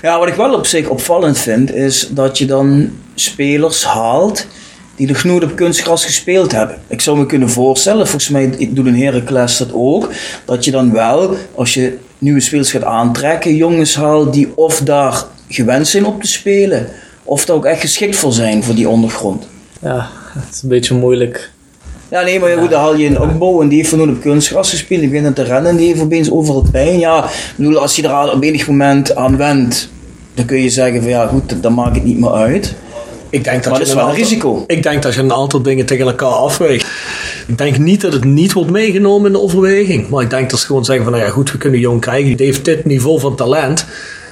Ja, 0.02 0.18
wat 0.18 0.28
ik 0.28 0.34
wel 0.34 0.54
op 0.54 0.66
zich 0.66 0.88
opvallend 0.88 1.38
vind, 1.38 1.74
is 1.74 2.08
dat 2.10 2.38
je 2.38 2.46
dan 2.46 2.90
spelers 3.14 3.84
haalt 3.84 4.46
die 4.96 5.08
nog 5.08 5.24
nooit 5.24 5.44
op 5.44 5.56
kunstgras 5.56 6.04
gespeeld 6.04 6.52
hebben. 6.52 6.78
Ik 6.86 7.00
zou 7.00 7.18
me 7.18 7.26
kunnen 7.26 7.50
voorstellen, 7.50 8.06
volgens 8.06 8.30
mij 8.30 8.50
ik 8.56 8.76
doe 8.76 8.86
een 8.86 9.02
Heracles 9.02 9.56
dat 9.56 9.70
ook, 9.72 10.10
dat 10.44 10.64
je 10.64 10.70
dan 10.70 10.92
wel, 10.92 11.36
als 11.54 11.74
je 11.74 11.98
nieuwe 12.18 12.40
spelers 12.40 12.70
gaat 12.70 12.84
aantrekken, 12.84 13.56
jongens 13.56 13.94
haalt 13.94 14.32
die 14.32 14.56
of 14.56 14.80
daar 14.80 15.24
gewend 15.48 15.88
zijn 15.88 16.06
op 16.06 16.22
te 16.22 16.28
spelen, 16.28 16.86
of 17.22 17.44
daar 17.44 17.56
ook 17.56 17.64
echt 17.64 17.80
geschikt 17.80 18.16
voor 18.16 18.32
zijn 18.32 18.62
voor 18.64 18.74
die 18.74 18.88
ondergrond. 18.88 19.46
Ja, 19.80 20.08
het 20.32 20.54
is 20.54 20.62
een 20.62 20.68
beetje 20.68 20.94
moeilijk. 20.94 21.50
Ja, 22.08 22.22
nee, 22.22 22.40
maar 22.40 22.50
ja, 22.50 22.60
goed, 22.60 22.70
dan 22.70 22.80
haal 22.80 22.96
je 22.96 23.06
een 23.06 23.20
opbouw 23.20 23.62
en 23.62 23.68
die 23.68 23.78
heeft 23.78 23.90
van 23.90 24.10
op 24.10 24.20
kunstgras 24.20 24.70
gespeeld, 24.70 25.00
die 25.00 25.10
begint 25.10 25.34
te 25.34 25.42
rennen 25.42 25.70
en 25.70 25.76
die 25.76 25.86
heeft 25.86 26.00
opeens 26.00 26.30
overal 26.30 26.64
pijn. 26.72 26.98
Ja, 26.98 27.24
ik 27.24 27.54
bedoel, 27.56 27.78
als 27.78 27.96
je 27.96 28.02
er 28.02 28.10
al 28.10 28.30
op 28.30 28.42
enig 28.42 28.66
moment 28.66 29.16
aan 29.16 29.36
wendt, 29.36 29.88
dan 30.34 30.44
kun 30.44 30.62
je 30.62 30.70
zeggen 30.70 31.00
van 31.00 31.10
ja, 31.10 31.26
goed, 31.26 31.62
dan 31.62 31.74
maakt 31.74 31.94
het 31.94 32.04
niet 32.04 32.18
meer 32.18 32.32
uit. 32.32 32.74
Ik 33.32 33.44
denk 33.44 33.62
dat 33.62 33.72
Maar 33.72 33.72
je 33.72 33.78
dat 33.78 33.88
is 33.88 33.94
wel 33.94 34.02
een 34.02 34.08
aantal- 34.08 34.24
risico. 34.24 34.64
Ik 34.66 34.82
denk 34.82 35.02
dat 35.02 35.14
je 35.14 35.20
een 35.20 35.32
aantal 35.32 35.62
dingen 35.62 35.86
tegen 35.86 36.06
elkaar 36.06 36.28
afweegt. 36.28 36.86
Ik 37.46 37.58
denk 37.58 37.78
niet 37.78 38.00
dat 38.00 38.12
het 38.12 38.24
niet 38.24 38.52
wordt 38.52 38.70
meegenomen 38.70 39.26
in 39.26 39.32
de 39.32 39.40
overweging. 39.40 40.08
Maar 40.08 40.22
ik 40.22 40.30
denk 40.30 40.50
dat 40.50 40.58
ze 40.60 40.66
gewoon 40.66 40.84
zeggen 40.84 41.04
van, 41.04 41.12
nou 41.12 41.24
ja 41.24 41.30
goed, 41.30 41.52
we 41.52 41.58
kunnen 41.58 41.80
jong 41.80 42.00
krijgen. 42.00 42.36
Die 42.36 42.46
heeft 42.46 42.64
dit 42.64 42.84
niveau 42.84 43.20
van 43.20 43.34
talent. 43.36 43.86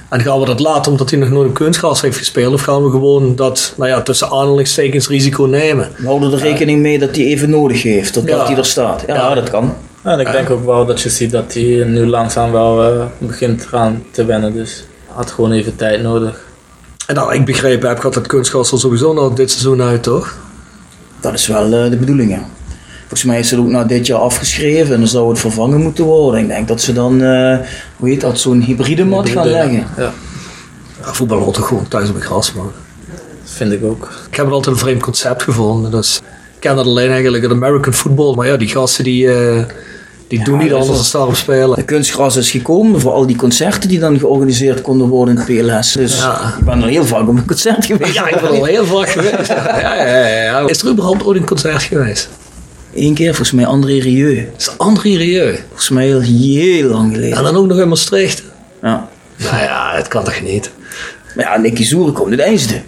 En 0.09 0.21
gaan 0.21 0.39
we 0.39 0.45
dat 0.45 0.59
laten 0.59 0.91
omdat 0.91 1.09
hij 1.09 1.19
nog 1.19 1.29
nooit 1.29 1.47
op 1.47 1.53
kunstgras 1.53 2.01
heeft 2.01 2.17
gespeeld? 2.17 2.53
Of 2.53 2.61
gaan 2.61 2.83
we 2.83 2.89
gewoon 2.89 3.35
dat, 3.35 3.73
nou 3.77 3.89
ja, 3.89 4.01
tussen 4.01 4.29
aanhalingstekens 4.29 5.07
risico 5.07 5.43
nemen? 5.43 5.89
We 5.97 6.07
houden 6.07 6.31
er 6.31 6.37
rekening 6.39 6.81
mee 6.81 6.99
dat 6.99 7.15
hij 7.15 7.25
even 7.25 7.49
nodig 7.49 7.83
heeft, 7.83 8.13
totdat 8.13 8.39
Ja. 8.39 8.45
hij 8.45 8.55
er 8.57 8.65
staat. 8.65 9.03
Ja, 9.07 9.15
Ja. 9.15 9.33
dat 9.35 9.49
kan. 9.49 9.73
En 10.03 10.19
ik 10.19 10.31
denk 10.31 10.49
ook 10.49 10.65
wel 10.65 10.85
dat 10.85 11.01
je 11.01 11.09
ziet 11.09 11.31
dat 11.31 11.53
hij 11.53 11.83
nu 11.87 12.05
langzaam 12.05 12.51
wel 12.51 12.83
eh, 12.83 13.05
begint 13.17 13.65
eraan 13.71 14.03
te 14.11 14.25
wennen. 14.25 14.53
Dus 14.53 14.83
had 15.07 15.31
gewoon 15.31 15.51
even 15.51 15.75
tijd 15.75 16.01
nodig. 16.01 16.49
En 17.11 17.17
nou, 17.17 17.33
ik 17.33 17.45
begrepen 17.45 17.89
heb, 17.89 17.99
gaat 17.99 18.15
het 18.15 18.27
kunstgras 18.27 18.71
er 18.71 18.79
sowieso 18.79 19.13
nog 19.13 19.33
dit 19.33 19.51
seizoen 19.51 19.81
uit, 19.81 20.03
toch? 20.03 20.35
Dat 21.19 21.33
is 21.33 21.47
wel 21.47 21.73
eh, 21.73 21.89
de 21.89 21.97
bedoeling, 21.97 22.31
ja. 22.31 22.45
Volgens 22.99 23.23
mij 23.23 23.39
is 23.39 23.51
het 23.51 23.59
ook 23.59 23.67
na 23.67 23.83
dit 23.83 24.07
jaar 24.07 24.19
afgeschreven 24.19 24.93
en 24.93 24.99
dan 24.99 25.09
zou 25.09 25.29
het 25.29 25.39
vervangen 25.39 25.81
moeten 25.81 26.03
worden. 26.03 26.41
Ik 26.41 26.47
denk 26.47 26.67
dat 26.67 26.81
ze 26.81 26.93
dan, 26.93 27.21
eh, 27.21 27.57
hoe 27.97 28.09
heet 28.09 28.21
dat, 28.21 28.39
zo'n 28.39 28.61
hybride 28.61 29.05
mat 29.05 29.29
gaan 29.29 29.47
leggen. 29.47 29.87
Ja, 29.97 30.13
Ja, 31.03 31.13
voetbal 31.13 31.39
hoort 31.39 31.55
toch 31.55 31.67
gewoon 31.67 31.87
thuis 31.87 32.09
op 32.09 32.15
het 32.15 32.23
gras, 32.23 32.53
man. 32.53 32.71
dat 33.07 33.21
vind 33.43 33.71
ik 33.71 33.83
ook. 33.83 34.09
Ik 34.29 34.35
heb 34.35 34.45
het 34.45 34.53
altijd 34.53 34.75
een 34.75 34.81
vreemd 34.81 35.01
concept 35.01 35.43
gevonden. 35.43 35.91
Dus 35.91 36.17
ik 36.55 36.59
ken 36.59 36.75
dat 36.75 36.85
alleen 36.85 37.11
eigenlijk 37.11 37.43
uit 37.43 37.53
American 37.53 37.93
football. 37.93 38.35
Maar 38.35 38.47
ja, 38.47 38.57
die 38.57 38.69
gasten 38.69 39.03
die, 39.03 39.33
eh, 39.33 39.63
die 40.31 40.43
doen 40.43 40.57
niet 40.57 40.73
anders 40.73 41.11
dan 41.11 41.21
daarop 41.21 41.35
spelen. 41.35 41.75
De 41.75 41.83
kunstgras 41.83 42.35
is 42.35 42.51
gekomen 42.51 42.99
voor 43.01 43.11
al 43.11 43.25
die 43.27 43.35
concerten 43.35 43.89
die 43.89 43.99
dan 43.99 44.19
georganiseerd 44.19 44.81
konden 44.81 45.07
worden 45.07 45.35
in 45.35 45.41
het 45.41 45.67
PLS. 45.77 45.91
Dus 45.91 46.17
Ja. 46.17 46.55
ik 46.59 46.65
ben 46.65 46.81
er 46.81 46.87
heel 46.87 47.05
vaak 47.05 47.21
op 47.27 47.27
een 47.37 47.45
concert 47.45 47.85
geweest. 47.85 48.13
Ja, 48.13 48.27
ik 48.27 48.41
ben 48.41 48.49
al 48.49 48.63
heel 48.63 48.85
vaak 48.85 49.09
geweest. 49.09 49.47
Ja, 49.81 49.95
ja, 49.95 50.27
ja, 50.27 50.43
ja. 50.43 50.67
Is 50.67 50.81
er 50.81 50.89
überhaupt 50.89 51.23
ooit 51.23 51.37
een 51.39 51.45
concert 51.45 51.83
geweest? 51.83 52.29
Eén 52.95 53.13
keer, 53.13 53.27
volgens 53.27 53.51
mij 53.51 53.65
André 53.65 53.97
Rieu. 53.99 54.35
Dat 54.51 54.59
is 54.61 54.77
André 54.77 55.15
Rieu. 55.17 55.59
Volgens 55.67 55.89
mij 55.89 56.05
heel, 56.05 56.19
heel 56.21 56.89
lang 56.89 57.13
geleden. 57.13 57.37
En 57.37 57.43
dan 57.43 57.55
ook 57.55 57.67
nog 57.67 57.79
in 57.79 57.87
Maastricht. 57.87 58.43
Ja. 58.81 59.07
Nou 59.37 59.57
ja, 59.63 59.91
het 59.95 60.07
kan 60.07 60.23
toch 60.23 60.41
niet? 60.41 60.71
Maar 61.35 61.45
ja, 61.45 61.57
Nicky 61.57 61.83
Zoeren 61.83 62.13
komt 62.13 62.29
uit 62.29 62.39
IJsde. 62.39 62.81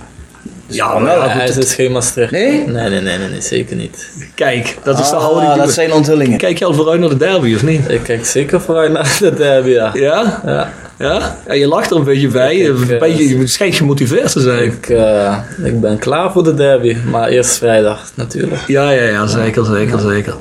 Ja, 0.76 0.88
kan 0.92 1.04
maar 1.04 1.16
wel. 1.18 1.24
ja, 1.28 1.30
Hij 1.32 1.48
is 1.48 1.56
dus 1.56 1.74
geen 1.74 1.92
Maastricht. 1.92 2.32
Nee? 2.32 2.52
Nee, 2.68 2.90
nee, 2.90 3.02
nee, 3.02 3.18
nee, 3.18 3.28
nee, 3.30 3.42
zeker 3.42 3.76
niet. 3.76 4.10
Kijk, 4.36 4.78
dat 4.84 5.00
is 5.00 5.10
de 5.10 5.16
Ah, 5.16 5.22
houding. 5.22 5.54
dat 5.54 5.72
zijn 5.74 5.94
onthullingen. 5.94 6.38
Kijk 6.38 6.58
je 6.60 6.66
al 6.66 6.74
vooruit 6.74 7.00
naar 7.00 7.10
de 7.10 7.18
derby, 7.18 7.56
of 7.56 7.64
niet? 7.64 7.90
Ik 7.90 8.04
kijk 8.04 8.26
zeker 8.26 8.62
vooruit 8.62 8.92
naar 8.92 9.16
de 9.20 9.34
derby, 9.34 9.70
ja. 9.70 9.90
Ja? 9.94 10.42
Ja, 10.46 10.74
Ja? 11.04 11.38
ja 11.48 11.54
je 11.54 11.68
lacht 11.68 11.92
er 11.92 11.98
een 11.98 12.04
beetje 12.04 12.28
bij. 12.28 12.56
Ik- 12.56 12.68
Een 12.68 12.90
eh, 12.92 13.00
beetje, 13.00 13.38
je 13.38 13.48
schijnt 13.48 13.76
gemotiveerd 13.76 14.32
te 14.32 14.40
zijn. 14.40 14.64
ik, 14.64 14.90
eh, 14.90 15.38
ik 15.64 15.82
ben 15.82 15.98
klaar 15.98 16.32
voor 16.32 16.44
de 16.44 16.54
derby, 16.54 16.98
maar 17.12 17.28
eerst 17.28 17.58
vrijdag 17.58 18.12
natuurlijk. 18.16 18.62
Ja, 18.68 18.90
ja, 18.90 19.04
ja, 19.04 19.28
zeker, 19.28 19.66
zeker, 19.66 20.00
zeker. 20.00 20.34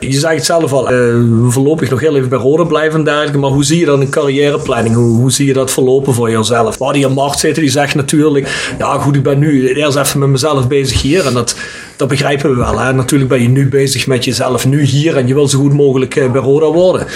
Je 0.00 0.18
zei 0.18 0.34
het 0.36 0.44
zelf 0.44 0.72
al, 0.72 0.86
we 0.86 1.46
voorlopig 1.48 1.90
nog 1.90 2.00
heel 2.00 2.16
even 2.16 2.28
bij 2.28 2.38
Roda 2.38 2.64
blijven 2.64 2.98
en 2.98 3.04
dergelijke, 3.04 3.38
maar 3.38 3.50
hoe 3.50 3.64
zie 3.64 3.78
je 3.78 3.86
dan 3.86 4.00
een 4.00 4.08
carrièreplanning? 4.10 4.94
Hoe, 4.94 5.16
hoe 5.16 5.32
zie 5.32 5.46
je 5.46 5.52
dat 5.52 5.70
verlopen 5.70 6.14
voor 6.14 6.30
jezelf? 6.30 6.78
Waar 6.78 6.92
die 6.92 7.06
in 7.06 7.12
macht 7.12 7.38
zitten, 7.38 7.62
die 7.62 7.70
zegt 7.72 7.94
natuurlijk, 7.94 8.74
ja 8.78 8.98
goed, 8.98 9.14
ik 9.16 9.22
ben 9.22 9.38
nu 9.38 9.68
eerst 9.74 9.96
even 9.96 10.18
met 10.20 10.28
mezelf 10.28 10.68
bezig 10.68 11.02
hier 11.02 11.26
en 11.26 11.34
dat, 11.34 11.56
dat 11.96 12.08
begrijpen 12.08 12.50
we 12.50 12.56
wel. 12.56 12.78
Hè? 12.78 12.92
Natuurlijk 12.92 13.30
ben 13.30 13.42
je 13.42 13.48
nu 13.48 13.68
bezig 13.68 14.06
met 14.06 14.24
jezelf, 14.24 14.66
nu 14.66 14.82
hier 14.82 15.16
en 15.16 15.26
je 15.26 15.34
wil 15.34 15.48
zo 15.48 15.58
goed 15.58 15.72
mogelijk 15.72 16.16
eh, 16.16 16.30
bij 16.30 16.40
Roda 16.40 16.66
worden. 16.66 17.06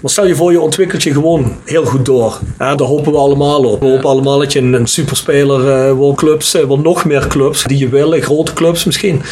Maar 0.00 0.10
stel 0.10 0.26
je 0.26 0.34
voor, 0.34 0.52
je 0.52 0.60
ontwikkelt 0.60 1.02
je 1.02 1.12
gewoon 1.12 1.56
heel 1.64 1.84
goed 1.84 2.04
door. 2.04 2.38
Hè? 2.56 2.74
Daar 2.74 2.86
hopen 2.86 3.12
we 3.12 3.18
allemaal 3.18 3.64
op. 3.64 3.80
We 3.80 3.86
hopen 3.86 4.08
allemaal 4.08 4.38
dat 4.38 4.52
je 4.52 4.58
een, 4.58 4.72
een 4.72 4.86
superspeler 4.86 5.68
eh 5.68 5.92
wordt, 5.92 6.18
clubs, 6.18 6.54
eh, 6.54 6.64
wordt 6.64 6.82
nog 6.82 7.04
meer 7.04 7.26
clubs 7.26 7.64
die 7.64 7.78
je 7.78 7.88
willen, 7.88 8.22
grote 8.22 8.52
clubs 8.52 8.84
misschien. 8.84 9.22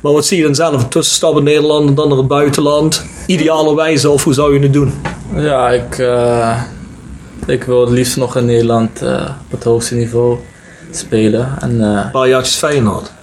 Maar 0.00 0.12
wat 0.12 0.26
zie 0.26 0.36
je 0.36 0.44
dan 0.44 0.54
zelf? 0.54 0.82
Een 0.82 0.88
tussenstap 0.88 1.36
in 1.36 1.44
Nederland 1.44 1.88
en 1.88 1.94
dan 1.94 2.08
naar 2.08 2.18
het 2.18 2.28
buitenland? 2.28 3.04
Idealerwijze, 3.26 4.10
of 4.10 4.24
hoe 4.24 4.34
zou 4.34 4.54
je 4.54 4.60
het 4.60 4.72
doen? 4.72 4.92
Ja, 5.36 5.70
ik, 5.70 5.98
eh, 5.98 6.62
ik 7.46 7.64
wil 7.64 7.80
het 7.80 7.90
liefst 7.90 8.16
nog 8.16 8.36
in 8.36 8.44
Nederland 8.44 9.02
eh, 9.02 9.30
op 9.44 9.50
het 9.50 9.64
hoogste 9.64 9.94
niveau 9.94 10.38
spelen. 10.90 11.48
En 11.60 11.80
Een 11.80 12.10
paar 12.10 12.28
jaartjes 12.28 12.56
Feyenoord. 12.56 13.13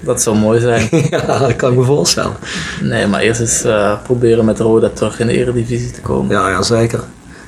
Dat 0.00 0.22
zou 0.22 0.36
mooi 0.36 0.60
zijn. 0.60 0.88
ja, 1.10 1.38
dat 1.38 1.56
kan 1.56 1.72
ik 1.72 1.78
me 1.78 1.84
voorstellen. 1.84 2.36
Nee, 2.82 3.06
maar 3.06 3.20
eerst 3.20 3.40
eens 3.40 3.64
eh, 3.64 3.92
proberen 4.02 4.44
met 4.44 4.58
Roda 4.58 4.88
terug 4.88 5.20
in 5.20 5.26
de 5.26 5.32
eredivisie 5.32 5.90
te 5.90 6.00
komen. 6.00 6.36
Ja, 6.36 6.48
ja 6.48 6.62
zeker. 6.62 7.00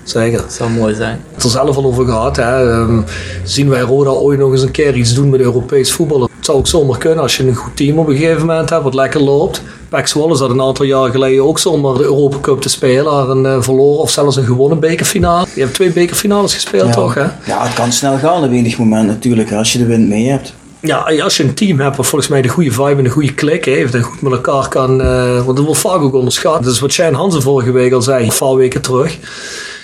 Zeker. 0.04 0.40
Dat 0.40 0.52
zou 0.52 0.70
mooi 0.70 0.94
zijn. 0.94 1.20
Het 1.34 1.42
er 1.42 1.50
zelf 1.50 1.76
al 1.76 1.84
over 1.84 2.04
gehad. 2.04 2.36
Hè. 2.36 2.70
Ehm, 2.70 3.00
zien 3.42 3.68
wij 3.68 3.80
Roda 3.80 4.10
ooit 4.10 4.38
nog 4.38 4.52
eens 4.52 4.62
een 4.62 4.70
keer 4.70 4.94
iets 4.94 5.14
doen 5.14 5.30
met 5.30 5.40
Europees 5.40 5.92
voetbal? 5.92 6.22
Het 6.22 6.44
zou 6.44 6.58
ook 6.58 6.66
zomaar 6.66 6.98
kunnen 6.98 7.22
als 7.22 7.36
je 7.36 7.46
een 7.46 7.54
goed 7.54 7.76
team 7.76 7.98
op 7.98 8.08
een 8.08 8.16
gegeven 8.16 8.46
moment 8.46 8.70
hebt 8.70 8.82
wat 8.82 8.94
lekker 8.94 9.20
loopt. 9.20 9.62
Pek 9.88 10.06
Zwolle 10.06 10.36
zat 10.36 10.50
een 10.50 10.62
aantal 10.62 10.84
jaar 10.84 11.10
geleden 11.10 11.44
ook 11.44 11.58
zomaar 11.58 11.94
de 11.94 12.02
Europa 12.02 12.36
Cup 12.40 12.60
te 12.60 12.68
spelen. 12.68 13.30
Een 13.30 13.46
eh, 13.46 13.62
verloren 13.62 14.00
of 14.00 14.10
zelfs 14.10 14.36
een 14.36 14.44
gewonnen 14.44 14.78
bekerfinale. 14.78 15.46
Je 15.54 15.60
hebt 15.60 15.74
twee 15.74 15.92
bekerfinales 15.92 16.54
gespeeld 16.54 16.92
toch 16.92 17.14
hè? 17.14 17.22
Ja, 17.22 17.62
het 17.62 17.74
kan 17.74 17.92
snel 17.92 18.18
gaan 18.18 18.44
op 18.44 18.50
enig 18.50 18.78
moment 18.78 19.06
natuurlijk, 19.06 19.52
als 19.52 19.72
je 19.72 19.78
de 19.78 19.86
wind 19.86 20.08
mee 20.08 20.28
hebt. 20.28 20.54
Ja, 20.82 20.98
als 21.22 21.36
je 21.36 21.42
een 21.42 21.54
team 21.54 21.80
hebt 21.80 21.96
wat 21.96 22.06
volgens 22.06 22.30
mij 22.30 22.42
de 22.42 22.48
goede 22.48 22.72
vibe 22.72 22.96
en 22.96 23.04
de 23.04 23.10
goede 23.10 23.34
klik 23.34 23.64
heeft 23.64 23.94
en 23.94 24.02
goed 24.02 24.22
met 24.22 24.32
elkaar 24.32 24.68
kan, 24.68 25.00
eh, 25.00 25.44
want 25.44 25.56
dat 25.56 25.66
wordt 25.66 25.80
vaak 25.80 26.00
ook 26.00 26.14
onderschat. 26.14 26.64
Dat 26.64 26.72
is 26.72 26.80
wat 26.80 26.92
Shane 26.92 27.16
Hansen 27.16 27.42
vorige 27.42 27.72
week 27.72 27.92
al 27.92 28.02
zei, 28.02 28.24
een 28.24 28.32
paar 28.38 28.54
weken 28.54 28.80
terug. 28.80 29.18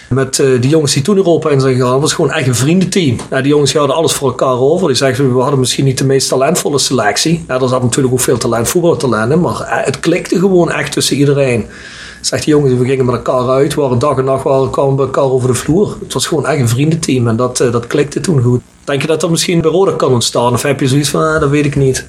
Met 0.09 0.39
eh, 0.39 0.47
die 0.61 0.71
jongens 0.71 0.93
die 0.93 1.03
toen 1.03 1.17
Europa 1.17 1.51
in 1.51 1.61
zijn 1.61 1.75
gegaan, 1.75 1.91
dat 1.91 2.01
was 2.01 2.13
gewoon 2.13 2.31
echt 2.31 2.47
een 2.47 2.55
vriendenteam. 2.55 3.17
Ja, 3.31 3.41
die 3.41 3.51
jongens 3.51 3.75
hadden 3.75 3.97
alles 3.97 4.13
voor 4.13 4.29
elkaar 4.29 4.59
over. 4.61 4.87
Die 4.87 4.97
zeggen, 4.97 5.35
we 5.35 5.41
hadden 5.41 5.59
misschien 5.59 5.85
niet 5.85 5.99
de 5.99 6.05
meest 6.05 6.29
talentvolle 6.29 6.79
selectie. 6.79 7.45
Ja, 7.49 7.61
er 7.61 7.69
zat 7.69 7.83
natuurlijk 7.83 8.15
ook 8.15 8.21
veel 8.21 8.39
talent, 8.39 8.69
voetbaltalent 8.69 9.41
maar 9.41 9.61
eh, 9.61 9.85
het 9.85 10.01
klikte 10.01 10.39
gewoon 10.39 10.73
echt 10.73 10.93
tussen 10.93 11.17
iedereen. 11.17 11.67
Zegt 12.27 12.45
die 12.45 12.55
jongens, 12.55 12.75
we 12.79 12.85
gingen 12.85 13.05
met 13.05 13.15
elkaar 13.15 13.49
uit, 13.49 13.75
we 13.75 13.81
waren 13.81 13.99
dag 13.99 14.19
en 14.19 14.25
nacht 14.25 14.45
waren, 14.45 14.71
kwamen 14.71 14.97
bij 14.97 15.05
elkaar 15.05 15.31
over 15.31 15.49
de 15.49 15.55
vloer. 15.55 15.97
Het 16.01 16.13
was 16.13 16.27
gewoon 16.27 16.47
echt 16.47 16.61
een 16.61 16.69
vriendenteam 16.69 17.29
en 17.29 17.37
dat, 17.37 17.61
eh, 17.61 17.73
dat 17.73 17.87
klikte 17.87 18.21
toen 18.21 18.43
goed. 18.43 18.61
Denk 18.85 19.01
je 19.01 19.07
dat 19.07 19.21
dat 19.21 19.31
misschien 19.31 19.61
bij 19.61 19.71
Roda 19.71 19.93
kan 19.93 20.13
ontstaan? 20.13 20.53
Of 20.53 20.63
heb 20.63 20.81
je 20.81 20.89
zoiets 20.89 21.09
van, 21.09 21.23
ah, 21.23 21.41
dat 21.41 21.51
weet 21.51 21.65
ik 21.65 21.77
niet. 21.77 22.07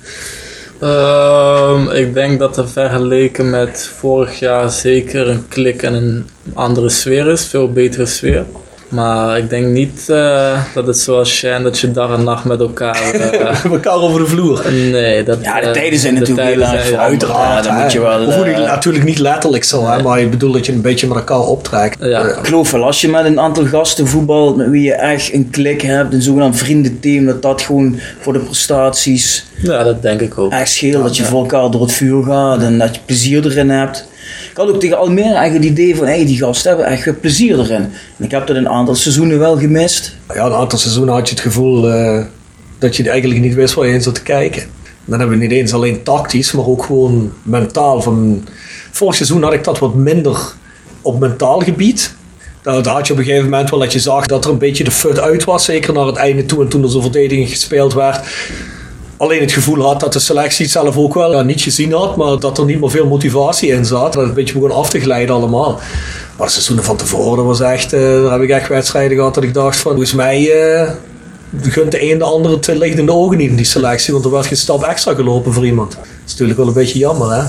Ehm, 0.79 1.89
ik 1.89 2.13
denk 2.13 2.39
dat 2.39 2.57
er 2.57 2.69
vergeleken 2.69 3.49
met 3.49 3.91
vorig 3.97 4.39
jaar 4.39 4.69
zeker 4.69 5.27
een 5.27 5.47
klik 5.47 5.81
en 5.81 5.93
een 5.93 6.29
andere 6.53 6.89
sfeer 6.89 7.27
is. 7.27 7.45
Veel 7.45 7.71
betere 7.71 8.05
sfeer. 8.05 8.45
Maar 8.89 9.37
ik 9.37 9.49
denk 9.49 9.65
niet 9.65 10.09
eh, 10.09 10.59
dat 10.73 10.87
het 10.87 10.97
zoals 10.99 11.29
Shane, 11.35 11.63
dat 11.63 11.79
je 11.79 11.91
dag 11.91 12.17
en 12.17 12.23
nacht 12.23 12.43
met 12.45 12.59
elkaar... 12.59 12.99
Met 13.63 13.71
elkaar 13.71 13.93
over 13.93 14.19
de 14.19 14.25
vloer. 14.27 14.61
nee, 14.71 15.23
dat... 15.23 15.37
Ja, 15.41 15.59
de 15.59 15.65
eh, 15.67 15.71
tijden 15.71 15.99
zijn 15.99 16.13
natuurlijk 16.13 16.47
heel 16.47 16.61
erg. 16.61 16.89
Ja, 16.89 17.61
dan 17.61 17.75
moet 17.81 17.91
je 17.91 17.99
wel, 17.99 18.45
ik- 18.45 18.57
natuurlijk 18.57 19.05
niet 19.05 19.19
letterlijk 19.19 19.63
zo, 19.63 19.85
hè, 19.85 20.01
maar 20.03 20.19
je 20.19 20.27
bedoelt 20.27 20.53
dat 20.53 20.65
je 20.65 20.71
een 20.71 20.81
beetje 20.81 21.07
met 21.07 21.17
elkaar 21.17 21.39
optrekt. 21.39 21.97
Ja. 21.99 22.21
Ik 22.23 22.35
geloof 22.45 22.71
wel, 22.71 22.83
als 22.83 23.01
je 23.01 23.09
met 23.09 23.25
een 23.25 23.39
aantal 23.39 23.65
gasten 23.65 24.07
voetbalt 24.07 24.55
met 24.57 24.69
wie 24.69 24.83
je 24.83 24.93
echt 24.93 25.33
een 25.33 25.49
klik 25.49 25.81
hebt, 25.81 26.13
een 26.13 26.21
zogenaamd 26.21 26.57
vriendenteam, 26.57 27.25
dat 27.25 27.41
dat 27.41 27.61
gewoon 27.61 27.99
voor 28.19 28.33
de 28.33 28.39
prestaties 28.39 29.45
Ja, 29.61 29.83
dat 29.83 30.01
denk 30.01 30.21
ik 30.21 30.37
ook. 30.37 30.51
echt 30.51 30.69
scheelt. 30.71 31.03
Dat 31.03 31.17
je 31.17 31.23
voor 31.23 31.39
elkaar 31.39 31.71
door 31.71 31.81
het 31.81 31.91
vuur 31.91 32.23
gaat 32.23 32.61
en 32.61 32.77
dat 32.77 32.95
je 32.95 33.01
plezier 33.05 33.45
erin 33.45 33.69
hebt. 33.69 34.05
Ik 34.57 34.63
had 34.63 34.73
ook 34.73 34.79
tegen 34.79 34.97
Almere 34.97 35.33
eigenlijk 35.33 35.63
het 35.63 35.79
idee 35.79 35.95
van, 35.95 36.05
hey, 36.05 36.25
die 36.25 36.37
gasten 36.37 36.69
hebben 36.69 36.87
echt 36.87 37.21
plezier 37.21 37.59
erin. 37.59 37.91
En 38.17 38.25
ik 38.25 38.31
heb 38.31 38.47
dat 38.47 38.55
een 38.55 38.69
aantal 38.69 38.95
seizoenen 38.95 39.39
wel 39.39 39.57
gemist. 39.57 40.15
ja, 40.33 40.45
een 40.45 40.53
aantal 40.53 40.79
seizoenen 40.79 41.13
had 41.13 41.27
je 41.29 41.33
het 41.33 41.43
gevoel 41.43 41.91
eh, 41.91 42.25
dat 42.79 42.95
je 42.95 43.09
eigenlijk 43.09 43.41
niet 43.41 43.53
wist 43.53 43.73
waar 43.73 43.87
je 43.87 43.93
in 43.93 44.01
zat 44.01 44.15
te 44.15 44.23
kijken. 44.23 44.63
Dan 45.05 45.19
hebben 45.19 45.37
we 45.37 45.43
niet 45.43 45.53
eens 45.53 45.73
alleen 45.73 46.03
tactisch, 46.03 46.51
maar 46.51 46.65
ook 46.65 46.83
gewoon 46.83 47.33
mentaal. 47.43 48.01
Van, 48.01 48.47
vorig 48.91 49.15
seizoen 49.15 49.43
had 49.43 49.53
ik 49.53 49.63
dat 49.63 49.79
wat 49.79 49.95
minder 49.95 50.53
op 51.01 51.19
mentaal 51.19 51.59
gebied. 51.59 52.15
Daar 52.61 52.83
daar 52.83 52.93
had 52.93 53.07
je 53.07 53.13
op 53.13 53.19
een 53.19 53.25
gegeven 53.25 53.49
moment 53.49 53.69
wel 53.69 53.79
dat 53.79 53.93
je 53.93 53.99
zag 53.99 54.25
dat 54.25 54.45
er 54.45 54.51
een 54.51 54.57
beetje 54.57 54.83
de 54.83 54.91
fut 54.91 55.19
uit 55.19 55.43
was. 55.43 55.65
Zeker 55.65 55.93
naar 55.93 56.05
het 56.05 56.15
einde 56.15 56.45
toe 56.45 56.63
en 56.63 56.67
toen 56.67 56.83
er 56.83 56.91
zo 56.91 57.01
verdediging 57.01 57.49
gespeeld 57.49 57.93
werd. 57.93 58.19
Alleen 59.17 59.41
het 59.41 59.51
gevoel 59.51 59.81
had 59.81 59.99
dat 59.99 60.13
de 60.13 60.19
selectie 60.19 60.63
het 60.63 60.73
zelf 60.73 60.97
ook 60.97 61.13
wel 61.13 61.31
ja, 61.31 61.41
niet 61.41 61.61
gezien 61.61 61.93
had, 61.93 62.15
maar 62.15 62.39
dat 62.39 62.57
er 62.57 62.65
niet 62.65 62.79
meer 62.79 62.91
veel 62.91 63.07
motivatie 63.07 63.69
in 63.69 63.85
zat. 63.85 64.13
Dat 64.13 64.21
het 64.21 64.29
een 64.29 64.33
beetje 64.33 64.53
begon 64.53 64.71
af 64.71 64.89
te 64.89 64.99
glijden 64.99 65.35
allemaal. 65.35 65.79
Maar 66.37 66.47
de 66.47 66.53
seizoenen 66.53 66.83
van 66.83 66.97
tevoren, 66.97 67.45
was 67.45 67.59
echt, 67.59 67.93
eh, 67.93 67.99
daar 68.01 68.31
heb 68.31 68.41
ik 68.41 68.49
echt 68.49 68.67
wedstrijden 68.67 69.17
gehad 69.17 69.33
dat 69.33 69.43
ik 69.43 69.53
dacht 69.53 69.77
van, 69.77 69.91
volgens 69.91 70.13
mij 70.13 70.51
gunt 71.61 71.91
de 71.91 72.11
een 72.11 72.17
de 72.17 72.23
andere 72.23 72.55
het 72.55 72.67
licht 72.67 72.97
in 72.97 73.05
de 73.05 73.11
ogen 73.11 73.37
niet 73.37 73.49
in 73.49 73.55
die 73.55 73.65
selectie, 73.65 74.13
want 74.13 74.25
er 74.25 74.31
werd 74.31 74.45
geen 74.45 74.57
stap 74.57 74.83
extra 74.83 75.13
gelopen 75.13 75.53
voor 75.53 75.65
iemand. 75.65 75.91
Dat 75.91 76.05
is 76.25 76.31
natuurlijk 76.31 76.57
wel 76.57 76.67
een 76.67 76.73
beetje 76.73 76.99
jammer 76.99 77.31
hè. 77.33 77.43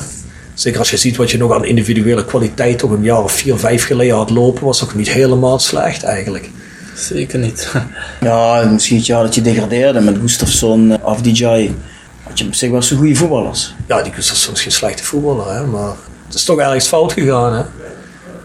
Zeker 0.55 0.79
als 0.79 0.91
je 0.91 0.97
ziet 0.97 1.17
wat 1.17 1.31
je 1.31 1.39
nog 1.39 1.53
aan 1.53 1.65
individuele 1.65 2.25
kwaliteit 2.25 2.79
toch 2.79 2.91
een 2.91 3.03
jaar 3.03 3.23
of 3.23 3.33
vier, 3.33 3.59
vijf 3.59 3.87
geleden 3.87 4.17
had 4.17 4.31
lopen, 4.31 4.65
was 4.65 4.79
toch 4.79 4.95
niet 4.95 5.11
helemaal 5.11 5.59
slecht 5.59 6.03
eigenlijk. 6.03 6.51
Zeker 6.99 7.39
niet. 7.39 7.73
Ja, 8.21 8.65
misschien 8.65 8.97
het 8.97 9.07
jaar 9.07 9.23
dat 9.23 9.35
je 9.35 9.43
degradeerde 9.43 10.01
met 10.01 10.17
Gustafsson, 10.21 10.93
eh, 10.93 11.05
Afdijay. 11.05 11.75
Had 12.23 12.39
je 12.39 12.47
op 12.47 12.55
zich 12.55 12.71
wel 12.71 12.83
zo'n 12.83 12.99
goede 12.99 13.15
voetballers. 13.15 13.75
Ja, 13.87 14.03
die 14.03 14.13
is 14.17 14.43
soms 14.43 14.63
geen 14.63 14.73
slechte 14.73 15.05
voetballer, 15.05 15.55
hè, 15.55 15.67
maar 15.67 15.93
het 16.27 16.35
is 16.35 16.45
toch 16.45 16.59
ergens 16.59 16.87
fout 16.87 17.13
gegaan. 17.13 17.53
Hè. 17.55 17.63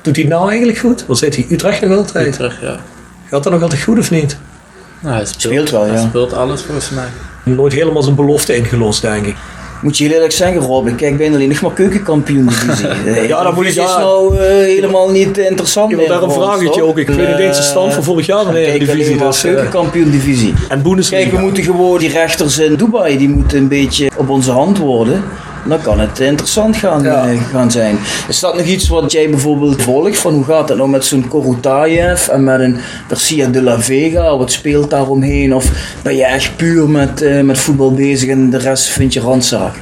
Doet 0.01 0.15
hij 0.15 0.25
het 0.25 0.33
nou 0.33 0.49
eigenlijk 0.49 0.77
goed? 0.77 1.05
Waar 1.05 1.17
zit 1.17 1.35
hij? 1.35 1.45
Utrecht 1.49 1.81
nog 1.81 1.97
altijd? 1.97 2.33
Terug, 2.33 2.61
ja. 2.61 2.79
Gaat 3.29 3.43
dat 3.43 3.53
nog 3.53 3.61
altijd 3.61 3.81
goed 3.81 3.99
of 3.99 4.11
niet? 4.11 4.37
Nou, 4.99 5.15
hij 5.15 5.25
speelt, 5.25 5.41
Speelt 5.41 5.69
wel, 5.69 5.81
Hij 5.85 5.91
ja. 5.93 6.07
speelt 6.07 6.33
alles 6.33 6.61
volgens 6.61 6.89
mij. 6.89 7.07
Nooit 7.43 7.73
helemaal 7.73 8.03
zijn 8.03 8.15
belofte 8.15 8.55
ingelost, 8.55 9.01
denk 9.01 9.25
ik. 9.25 9.35
Moet 9.83 9.97
je 9.97 10.03
heel 10.03 10.13
eerlijk 10.13 10.31
zeggen, 10.33 10.61
Rob, 10.61 10.87
ik 10.87 10.95
kijk 10.95 11.17
bijna 11.17 11.35
alleen 11.35 11.49
nog 11.49 11.61
maar 11.61 11.71
keukenkampioen 11.73 12.45
divisie. 12.47 12.87
Ja, 13.27 13.43
dan 13.43 13.53
moet 13.53 13.65
ik- 13.65 13.73
Het 13.73 13.83
is 13.89 13.95
nou 13.97 14.37
eh, 14.37 14.47
helemaal 14.47 15.09
niet 15.11 15.37
interessant 15.37 15.91
Ja, 15.91 15.97
meer 15.97 16.07
daarom 16.07 16.31
voor 16.31 16.41
ons, 16.43 16.51
vraag 16.51 16.61
ik 16.61 16.73
je 16.73 16.79
toch? 16.79 16.89
ook. 16.89 16.97
Ik 16.97 17.09
weet 17.09 17.27
niet 17.27 17.37
eens 17.37 17.57
de 17.57 17.63
stand 17.63 17.87
Eh, 17.89 17.93
van 17.93 18.03
vorig 18.03 18.25
jaar 18.25 18.57
in 18.57 18.79
de 18.79 18.85
divisie. 18.85 19.15
maar 19.15 19.27
Dus, 19.27 19.43
eh, 19.43 19.51
keukenkampioen 19.53 20.11
divisie. 20.11 20.53
en 20.69 20.81
Bundesliga. 20.81 21.21
Kijk, 21.23 21.35
we 21.35 21.41
moeten 21.41 21.63
gewoon 21.63 21.99
die 21.99 22.09
rechters 22.09 22.59
in 22.59 22.75
Dubai, 22.75 23.17
die 23.17 23.29
moeten 23.29 23.57
een 23.57 23.67
beetje 23.67 24.09
op 24.17 24.29
onze 24.29 24.51
hand 24.51 24.77
worden. 24.77 25.23
Dan 25.65 25.81
kan 25.81 25.99
het 25.99 26.19
interessant 26.19 26.75
gaan, 26.77 27.03
Ja. 27.03 27.27
eh, 27.27 27.41
gaan 27.51 27.71
zijn. 27.71 27.97
Is 28.27 28.39
dat 28.39 28.57
nog 28.57 28.65
iets 28.65 28.87
wat 28.87 29.11
jij 29.11 29.29
bijvoorbeeld 29.29 29.81
volgt? 29.81 30.17
Van 30.17 30.33
hoe 30.33 30.43
gaat 30.43 30.69
het 30.69 30.77
nou 30.77 30.89
met 30.89 31.05
zo'n 31.05 31.27
Korotayev 31.27 32.27
en 32.27 32.43
met 32.43 32.59
een 32.59 32.77
Garcia 33.07 33.47
de 33.47 33.61
la 33.61 33.79
Vega? 33.79 34.37
Wat 34.37 34.51
speelt 34.51 34.89
daar 34.89 35.07
omheen? 35.07 35.55
Of 35.55 35.65
ben 36.03 36.15
je 36.15 36.25
echt 36.25 36.55
puur 36.55 36.89
met, 36.89 37.21
eh, 37.21 37.41
met 37.41 37.57
voetbal 37.57 37.93
bezig 37.93 38.29
en 38.29 38.49
de 38.49 38.57
rest 38.57 38.87
vind 38.89 39.13
je 39.13 39.19
randzaak? 39.19 39.73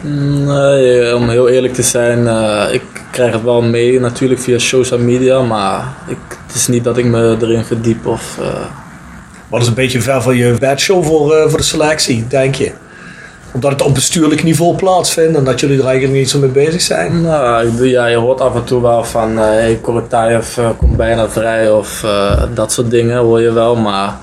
Nee, 0.45 1.15
om 1.15 1.29
heel 1.29 1.49
eerlijk 1.49 1.73
te 1.73 1.81
zijn, 1.83 2.27
eh, 2.27 2.63
ik 2.73 2.81
krijg 3.11 3.33
het 3.33 3.43
wel 3.43 3.61
mee 3.61 3.99
natuurlijk 3.99 4.41
via 4.41 4.57
social 4.57 4.99
media, 4.99 5.41
maar 5.41 5.83
ik, 6.07 6.17
het 6.47 6.55
is 6.55 6.67
niet 6.67 6.83
dat 6.83 6.97
ik 6.97 7.05
me 7.05 7.37
erin 7.41 7.63
verdiep 7.63 8.05
of... 8.07 8.37
eh, 8.41 8.45
Wat 9.47 9.61
is 9.61 9.67
een 9.67 9.73
beetje 9.73 10.01
ver 10.01 10.21
van 10.21 10.35
je 10.35 10.55
bedshow 10.59 11.03
voor, 11.03 11.35
eh, 11.35 11.47
voor 11.49 11.57
de 11.57 11.63
selectie, 11.63 12.25
denk 12.27 12.55
je? 12.55 12.71
Omdat 13.53 13.71
het 13.71 13.81
op 13.81 13.93
bestuurlijk 13.93 14.43
niveau 14.43 14.75
plaatsvindt 14.75 15.37
en 15.37 15.43
dat 15.43 15.59
jullie 15.59 15.79
er 15.79 15.85
eigenlijk 15.85 16.19
niet 16.19 16.29
zo 16.29 16.39
mee 16.39 16.49
bezig 16.49 16.81
zijn. 16.81 17.21
Nou, 17.21 17.87
ja, 17.87 18.05
je 18.05 18.15
hoort 18.15 18.41
af 18.41 18.55
en 18.55 18.63
toe 18.63 18.81
wel 18.81 19.03
van, 19.03 19.39
eh 19.39 19.45
hey, 19.45 19.79
Korotayev 19.81 20.57
eh, 20.57 20.69
komt 20.77 20.97
bijna 20.97 21.29
vrij 21.29 21.71
of 21.71 22.03
eh, 22.03 22.43
dat 22.53 22.71
soort 22.71 22.89
dingen 22.89 23.17
hoor 23.17 23.41
je 23.41 23.51
wel, 23.51 23.75
maar 23.75 24.17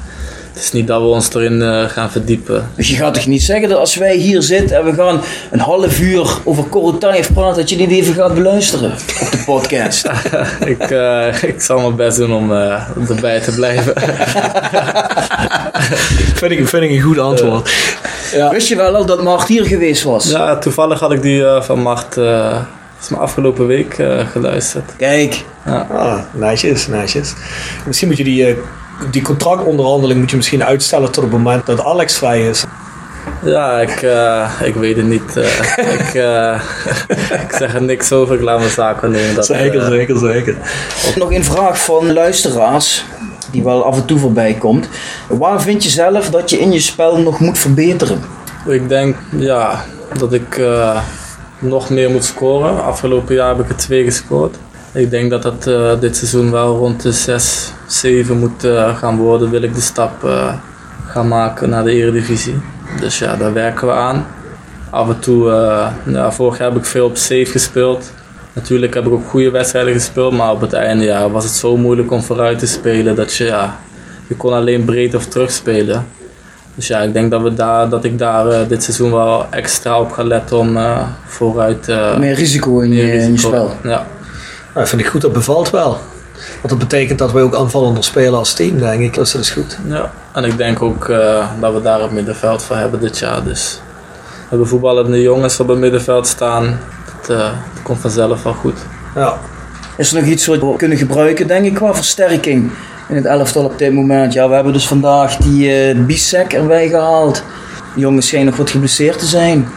het 0.58 0.66
is 0.66 0.72
niet 0.72 0.86
dat 0.86 1.00
we 1.00 1.06
ons 1.06 1.34
erin 1.34 1.62
eh, 1.62 1.84
gaan 1.84 2.10
verdiepen. 2.10 2.70
Dus 2.74 2.88
je 2.88 2.96
gaat 2.96 3.14
toch 3.14 3.26
niet 3.26 3.42
zeggen 3.42 3.68
dat 3.68 3.78
als 3.78 3.94
wij 3.94 4.16
hier 4.16 4.42
zitten 4.42 4.76
en 4.76 4.84
we 4.84 4.94
gaan 4.94 5.20
een 5.50 5.60
half 5.60 6.00
uur 6.00 6.38
over 6.44 6.64
Korotayev 6.64 7.32
praten, 7.32 7.56
dat 7.56 7.70
je 7.70 7.76
dit 7.76 7.90
even 7.90 8.14
gaat 8.14 8.34
beluisteren 8.34 8.92
op 8.92 9.30
de 9.30 9.42
podcast? 9.44 10.08
ik, 10.74 10.90
eh, 10.90 11.42
ik 11.42 11.60
zal 11.60 11.80
mijn 11.80 11.96
best 11.96 12.16
doen 12.16 12.32
om 12.32 12.52
eh, 12.52 12.82
erbij 13.08 13.40
te 13.40 13.54
blijven. 13.54 13.92
Vind 16.34 16.52
ik, 16.52 16.68
vind 16.68 16.82
ik 16.82 16.90
een 16.90 17.00
goed 17.00 17.18
antwoord. 17.18 17.70
Wist 18.50 18.68
je 18.68 18.76
wel 18.76 18.94
al 18.94 19.06
dat 19.06 19.22
Mart 19.22 19.48
hier 19.48 19.64
geweest 19.64 20.02
was? 20.02 20.30
ja, 20.30 20.56
toevallig 20.58 21.00
had 21.00 21.12
ik 21.12 21.22
die 21.22 21.46
eh, 21.46 21.62
van 21.62 21.78
Mart, 21.80 22.16
eh 22.16 22.58
is 23.00 23.08
me 23.08 23.16
afgelopen 23.16 23.66
week 23.66 23.98
eh, 23.98 24.26
geluisterd. 24.26 24.90
Kijk, 24.96 25.44
Ah, 25.64 26.18
netjes, 26.32 26.86
netjes. 26.86 27.32
Misschien 27.86 28.08
moet 28.08 28.16
je 28.16 28.24
die, 28.24 28.46
eh, 28.46 28.56
die 29.10 29.22
contractonderhandeling 29.22 30.20
moet 30.20 30.30
je 30.30 30.36
misschien 30.36 30.64
uitstellen 30.64 31.10
tot 31.10 31.22
het 31.22 31.32
moment 31.32 31.66
dat 31.66 31.84
Alex 31.84 32.16
vrij 32.16 32.48
is. 32.48 32.64
Ja, 33.42 33.80
ik, 33.80 34.02
eh, 34.02 34.50
ik 34.62 34.74
weet 34.74 34.96
het 34.96 35.06
niet. 35.06 35.36
eh. 35.36 35.44
ik, 35.98 36.14
eh, 36.14 36.60
ik 37.44 37.52
zeg 37.58 37.74
er 37.74 37.82
niks 37.82 38.12
over, 38.12 38.34
ik 38.34 38.40
laat 38.42 38.58
mijn 38.58 38.70
zaken 38.70 39.10
nemen. 39.10 39.34
Dat, 39.34 39.46
Zeker, 39.46 39.80
eh, 39.82 39.88
zeker, 39.88 40.18
zeker. 40.18 40.56
nog 41.16 41.32
een 41.32 41.44
vraag 41.44 41.78
van 41.80 42.12
luisteraars, 42.12 43.04
die 43.50 43.62
wel 43.62 43.84
af 43.84 43.96
en 43.96 44.04
toe 44.04 44.18
voorbij 44.18 44.54
komt. 44.54 44.88
Waar 45.28 45.62
vind 45.62 45.82
je 45.82 45.90
zelf 45.90 46.30
dat 46.30 46.50
je 46.50 46.58
in 46.58 46.72
je 46.72 46.80
spel 46.80 47.18
nog 47.18 47.40
moet 47.40 47.58
verbeteren? 47.58 48.20
Ik 48.66 48.88
denk 48.88 49.16
ja, 49.36 49.84
dat 50.18 50.32
ik 50.32 50.58
eh, 50.58 51.00
nog 51.58 51.90
meer 51.90 52.10
moet 52.10 52.24
scoren. 52.24 52.84
Afgelopen 52.84 53.34
jaar 53.34 53.48
heb 53.56 53.64
ik 53.64 53.68
er 53.68 53.76
twee 53.76 54.04
gescoord. 54.04 54.56
Ik 54.92 55.10
denk 55.10 55.30
dat 55.30 55.42
dat 55.42 55.66
eh, 55.66 56.00
dit 56.00 56.16
seizoen 56.16 56.50
wel 56.50 56.76
rond 56.76 57.02
de 57.02 57.12
6, 57.12 57.72
7 57.86 58.38
moet 58.38 58.64
eh, 58.64 58.96
gaan 58.96 59.16
worden. 59.16 59.50
Wil 59.50 59.62
ik 59.62 59.74
de 59.74 59.80
stap 59.80 60.28
gaan 61.06 61.28
maken 61.28 61.68
naar 61.68 61.84
de 61.84 61.92
Eredivisie. 61.92 62.60
Dus 63.00 63.18
ja, 63.18 63.36
daar 63.36 63.52
werken 63.52 63.86
we 63.86 63.92
aan. 63.92 64.26
Af 64.90 65.08
en 65.08 65.18
toe, 65.18 65.50
ja, 66.06 66.32
vorig 66.32 66.58
jaar 66.58 66.68
heb 66.68 66.78
ik 66.78 66.84
veel 66.84 67.06
op 67.06 67.16
safe 67.16 67.46
gespeeld. 67.46 68.12
Natuurlijk 68.58 68.94
heb 68.94 69.06
ik 69.06 69.12
ook 69.12 69.28
goede 69.28 69.50
wedstrijden 69.50 69.92
gespeeld, 69.92 70.32
maar 70.32 70.50
op 70.50 70.60
het 70.60 70.72
einde 70.72 71.04
ja, 71.04 71.30
was 71.30 71.44
het 71.44 71.52
zo 71.52 71.76
moeilijk 71.76 72.10
om 72.10 72.22
vooruit 72.22 72.58
te 72.58 72.66
spelen 72.66 73.14
dat 73.14 73.34
je, 73.34 73.44
ja, 73.44 73.78
je 74.26 74.36
kon 74.36 74.52
alleen 74.52 74.84
breed 74.84 75.14
of 75.14 75.26
terugspelen. 75.26 76.06
Dus 76.74 76.86
ja, 76.86 77.00
ik 77.00 77.12
denk 77.12 77.30
dat, 77.30 77.42
we 77.42 77.54
daar, 77.54 77.88
dat 77.88 78.04
ik 78.04 78.18
daar 78.18 78.48
eh, 78.48 78.68
dit 78.68 78.82
seizoen 78.82 79.12
wel 79.12 79.46
extra 79.50 80.00
op 80.00 80.12
ga 80.12 80.22
letten 80.22 80.58
om 80.58 80.76
eh, 80.76 80.98
vooruit 81.26 81.88
eh, 81.88 82.16
Meer 82.18 82.34
risico 82.34 82.80
in 82.80 82.92
je, 82.92 83.12
in 83.12 83.32
je 83.32 83.38
spel. 83.38 83.70
Ja. 83.82 84.06
Nou, 84.74 84.86
vind 84.86 85.00
ik 85.00 85.06
goed, 85.06 85.20
dat 85.20 85.32
bevalt 85.32 85.70
wel. 85.70 85.98
Want 86.60 86.68
dat 86.68 86.78
betekent 86.78 87.18
dat 87.18 87.32
wij 87.32 87.42
ook 87.42 87.54
aanvallender 87.54 88.04
spelen 88.04 88.38
als 88.38 88.54
team, 88.54 88.78
denk 88.78 89.00
ik. 89.00 89.14
Dus 89.14 89.32
dat 89.32 89.40
is 89.42 89.50
goed. 89.50 89.78
ja, 89.88 90.12
en 90.32 90.44
ik 90.44 90.56
denk 90.56 90.82
ook 90.82 91.08
eh, 91.08 91.46
dat 91.60 91.72
we 91.74 91.82
daar 91.82 92.00
het 92.00 92.12
middenveld 92.12 92.62
voor 92.62 92.76
hebben 92.76 93.00
dit 93.00 93.18
jaar. 93.18 93.44
Dus 93.44 93.80
we 94.20 94.46
hebben 94.48 94.68
voetballende 94.68 95.22
jongens 95.22 95.60
op 95.60 95.68
het 95.68 95.78
middenveld 95.78 96.26
staan. 96.26 96.78
Dat, 97.28 97.36
eh, 97.36 97.52
dat 97.74 97.82
komt 97.82 97.98
vanzelf 97.98 98.42
wel 98.42 98.52
goed. 98.52 98.78
Ja. 99.14 99.38
Is 99.96 100.12
er 100.12 100.20
nog 100.20 100.30
iets 100.30 100.46
wat 100.46 100.60
we 100.60 100.76
kunnen 100.76 100.98
gebruiken, 100.98 101.46
denk 101.46 101.64
ik, 101.64 101.74
qua 101.74 101.94
versterking 101.94 102.70
in 103.08 103.16
het 103.16 103.24
elftal 103.24 103.64
op 103.64 103.78
dit 103.78 103.92
moment? 103.92 104.32
Ja, 104.32 104.48
we 104.48 104.54
hebben 104.54 104.72
dus 104.72 104.86
vandaag 104.86 105.36
die 105.36 105.72
eh 105.72 105.98
Bisek 105.98 106.52
erbij 106.52 106.88
gehaald. 106.88 107.42
De 107.94 108.00
jongens 108.00 108.26
schijnen 108.26 108.48
nog 108.48 108.56
wat 108.56 108.70
geblesseerd 108.70 109.18
te 109.18 109.26
zijn. 109.26 109.68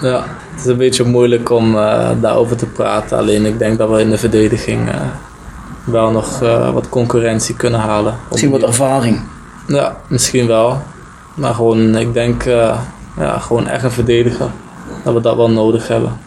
Ja, 0.00 0.24
het 0.50 0.60
is 0.60 0.66
een 0.66 0.76
beetje 0.76 1.04
moeilijk 1.04 1.50
om 1.50 1.78
eh, 1.78 2.10
daarover 2.20 2.56
te 2.56 2.66
praten. 2.66 3.18
Alleen 3.18 3.46
ik 3.46 3.58
denk 3.58 3.78
dat 3.78 3.90
we 3.90 4.00
in 4.00 4.10
de 4.10 4.18
verdediging 4.18 4.88
eh, 4.90 5.00
wel 5.84 6.10
nog 6.10 6.42
eh, 6.42 6.70
wat 6.70 6.88
concurrentie 6.88 7.56
kunnen 7.56 7.80
halen. 7.80 8.16
Misschien 8.30 8.50
wat 8.50 8.62
ervaring. 8.62 9.20
Ja, 9.66 9.96
misschien 10.06 10.46
wel. 10.46 10.82
Maar 11.34 11.54
gewoon, 11.54 11.96
ik 11.96 12.12
denk, 12.12 12.44
eh, 12.44 12.78
ja, 13.16 13.38
gewoon 13.38 13.68
echt 13.68 13.84
een 13.84 13.90
verdediger. 13.90 14.50
Dat 15.04 15.14
we 15.14 15.20
dat 15.20 15.36
wel 15.36 15.50
nodig 15.50 15.88
hebben. 15.88 16.18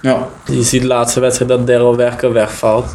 Ja. 0.00 0.26
Je 0.44 0.62
ziet 0.62 0.80
de 0.80 0.86
laatste 0.86 1.20
wedstrijd 1.20 1.50
dat 1.50 1.66
Daryl 1.66 1.96
Werker 1.96 2.32
wegvalt. 2.32 2.86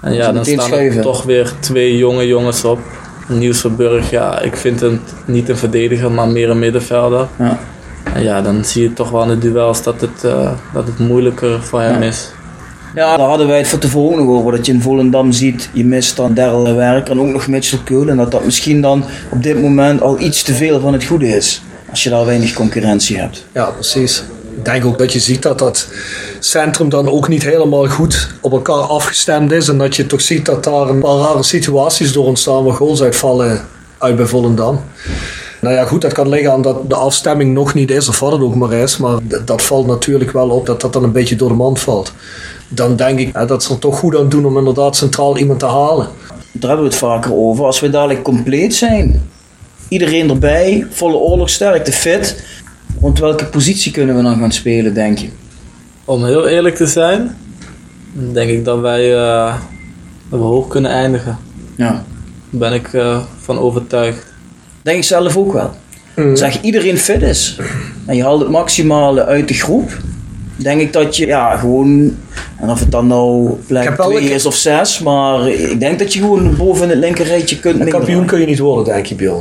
En 0.00 0.12
ja, 0.12 0.32
dan 0.32 0.44
staan 0.44 0.72
er 0.72 1.00
toch 1.02 1.22
weer 1.22 1.52
twee 1.60 1.96
jonge 1.96 2.26
jongens 2.26 2.64
op. 2.64 2.78
Niels 3.28 3.60
Verburg, 3.60 4.10
ja, 4.10 4.40
ik 4.40 4.56
vind 4.56 4.80
hem 4.80 5.00
niet 5.24 5.48
een 5.48 5.56
verdediger, 5.56 6.10
maar 6.10 6.28
meer 6.28 6.50
een 6.50 6.58
middenvelder. 6.58 7.26
Ja. 7.38 7.58
En 8.14 8.22
ja, 8.22 8.42
dan 8.42 8.64
zie 8.64 8.82
je 8.82 8.92
toch 8.92 9.10
wel 9.10 9.22
in 9.22 9.28
de 9.28 9.38
duels 9.38 9.82
dat 9.82 10.00
het, 10.00 10.24
eh, 10.24 10.50
dat 10.72 10.86
het 10.86 10.98
moeilijker 10.98 11.62
voor 11.62 11.80
hem 11.80 12.02
Ja. 12.02 12.08
is. 12.08 12.30
Ja, 12.94 13.16
daar 13.16 13.26
hadden 13.28 13.46
wij 13.46 13.58
het 13.58 13.68
van 13.68 13.78
tevoren 13.78 14.18
nog 14.24 14.36
over. 14.36 14.52
Dat 14.52 14.66
je 14.66 14.72
in 14.72 14.80
Volendam 14.82 15.32
ziet, 15.32 15.70
je 15.72 15.84
mist 15.84 16.16
dan 16.16 16.34
Daryl 16.34 16.74
Werk 16.74 17.08
en 17.08 17.20
ook 17.20 17.26
nog 17.32 17.46
Mitchell 17.46 17.78
Keul. 17.84 18.08
En 18.08 18.16
dat 18.16 18.30
dat 18.30 18.44
misschien 18.44 18.80
dan 18.80 19.04
op 19.30 19.42
dit 19.42 19.62
moment 19.62 20.00
al 20.00 20.20
iets 20.20 20.42
te 20.42 20.54
veel 20.54 20.80
van 20.80 20.92
het 20.92 21.04
goede 21.04 21.28
is. 21.36 21.62
Als 21.90 22.02
je 22.02 22.10
daar 22.10 22.24
weinig 22.24 22.52
concurrentie 22.52 23.18
hebt. 23.18 23.46
ja, 23.52 23.64
precies. 23.64 24.22
Ik 24.56 24.64
denk 24.64 24.84
ook 24.84 24.98
dat 24.98 25.12
je 25.12 25.20
ziet 25.20 25.42
dat 25.42 25.58
dat 25.58 25.88
centrum 26.38 26.88
dan 26.88 27.08
ook 27.08 27.28
niet 27.28 27.42
helemaal 27.42 27.86
goed 27.86 28.28
op 28.40 28.52
elkaar 28.52 28.74
afgestemd 28.76 29.52
is. 29.52 29.68
En 29.68 29.78
dat 29.78 29.96
je 29.96 30.06
toch 30.06 30.20
ziet 30.20 30.46
dat 30.46 30.64
daar 30.64 30.88
een 30.88 31.00
paar 31.00 31.16
rare 31.16 31.42
situaties 31.42 32.12
door 32.12 32.26
ontstaan 32.26 32.64
waar 32.64 32.74
goals 32.74 33.02
uitvallen 33.02 33.60
uit 33.98 34.16
bij 34.16 34.26
Volendam. 34.26 34.80
Nou 35.60 35.74
ja, 35.74 35.84
goed, 35.84 36.00
dat 36.00 36.12
kan 36.12 36.28
liggen 36.28 36.52
aan 36.52 36.62
dat 36.62 36.88
de 36.88 36.94
afstemming 36.94 37.54
nog 37.54 37.74
niet 37.74 37.90
is, 37.90 38.08
of 38.08 38.20
wat 38.20 38.32
het 38.32 38.40
ook 38.40 38.54
maar 38.54 38.72
is. 38.72 38.96
Maar 38.96 39.18
dat 39.44 39.62
valt 39.62 39.86
natuurlijk 39.86 40.32
wel 40.32 40.48
op 40.48 40.66
dat 40.66 40.80
dat 40.80 40.92
dan 40.92 41.04
een 41.04 41.12
beetje 41.12 41.36
door 41.36 41.48
de 41.48 41.54
mand 41.54 41.80
valt. 41.80 42.12
Dan 42.68 42.96
denk 42.96 43.18
ik 43.18 43.48
dat 43.48 43.62
ze 43.62 43.72
er 43.72 43.78
toch 43.78 43.98
goed 43.98 44.16
aan 44.16 44.28
doen 44.28 44.44
om 44.44 44.58
inderdaad 44.58 44.96
centraal 44.96 45.38
iemand 45.38 45.58
te 45.58 45.66
halen. 45.66 46.08
Daar 46.52 46.70
hebben 46.70 46.88
we 46.88 46.92
het 46.92 47.00
vaker 47.00 47.34
over. 47.34 47.64
Als 47.64 47.80
we 47.80 47.90
dadelijk 47.90 48.22
compleet 48.22 48.74
zijn, 48.74 49.30
iedereen 49.88 50.30
erbij, 50.30 50.86
volle 50.90 51.16
oorlogsterkte, 51.16 51.92
fit. 51.92 52.42
Rond 53.02 53.18
welke 53.18 53.44
positie 53.44 53.92
kunnen 53.92 54.16
we 54.16 54.22
dan 54.22 54.38
gaan 54.38 54.52
spelen, 54.52 54.94
denk 54.94 55.18
je? 55.18 55.28
Om 56.04 56.24
heel 56.24 56.48
eerlijk 56.48 56.76
te 56.76 56.86
zijn, 56.86 57.36
denk 58.12 58.50
ik 58.50 58.64
dat 58.64 58.80
wij 58.80 59.14
eh, 59.16 59.54
dat 60.30 60.38
we 60.40 60.44
hoog 60.46 60.68
kunnen 60.68 60.90
eindigen. 60.90 61.38
Ja. 61.76 61.90
Daar 61.90 62.02
ben 62.70 62.72
ik 62.72 62.92
eh, 62.92 63.18
van 63.38 63.58
overtuigd. 63.58 64.32
Denk 64.82 64.96
ik 64.96 65.04
zelf 65.04 65.36
ook 65.36 65.52
wel. 65.52 65.70
Als 66.30 66.40
echt 66.40 66.62
iedereen 66.64 66.98
fit 66.98 67.22
is 67.22 67.58
en 68.06 68.16
je 68.16 68.22
haalt 68.22 68.40
het 68.40 68.50
maximale 68.50 69.24
uit 69.24 69.48
de 69.48 69.54
groep, 69.54 69.98
denk 70.56 70.80
ik 70.80 70.92
dat 70.92 71.16
je 71.16 71.26
ja, 71.26 71.56
gewoon, 71.56 72.16
en 72.60 72.70
of 72.70 72.80
het 72.80 72.90
dan 72.90 73.06
nou 73.06 73.50
plek 73.66 73.84
heb 73.84 73.96
wel 73.96 74.08
2 74.10 74.22
een- 74.26 74.32
is 74.32 74.46
of 74.46 74.54
6, 74.54 74.98
maar 74.98 75.48
ik 75.48 75.80
denk 75.80 75.98
dat 75.98 76.12
je 76.12 76.18
gewoon 76.20 76.56
boven 76.56 76.82
in 76.84 76.88
het 76.90 76.98
linkerrijtje 76.98 77.58
kunt 77.60 77.80
Een 77.80 77.88
kampioen 77.88 78.24
kun 78.26 78.40
je 78.40 78.46
niet 78.46 78.58
worden, 78.58 78.84
denk 78.94 79.06
je, 79.06 79.14
Bill. 79.14 79.40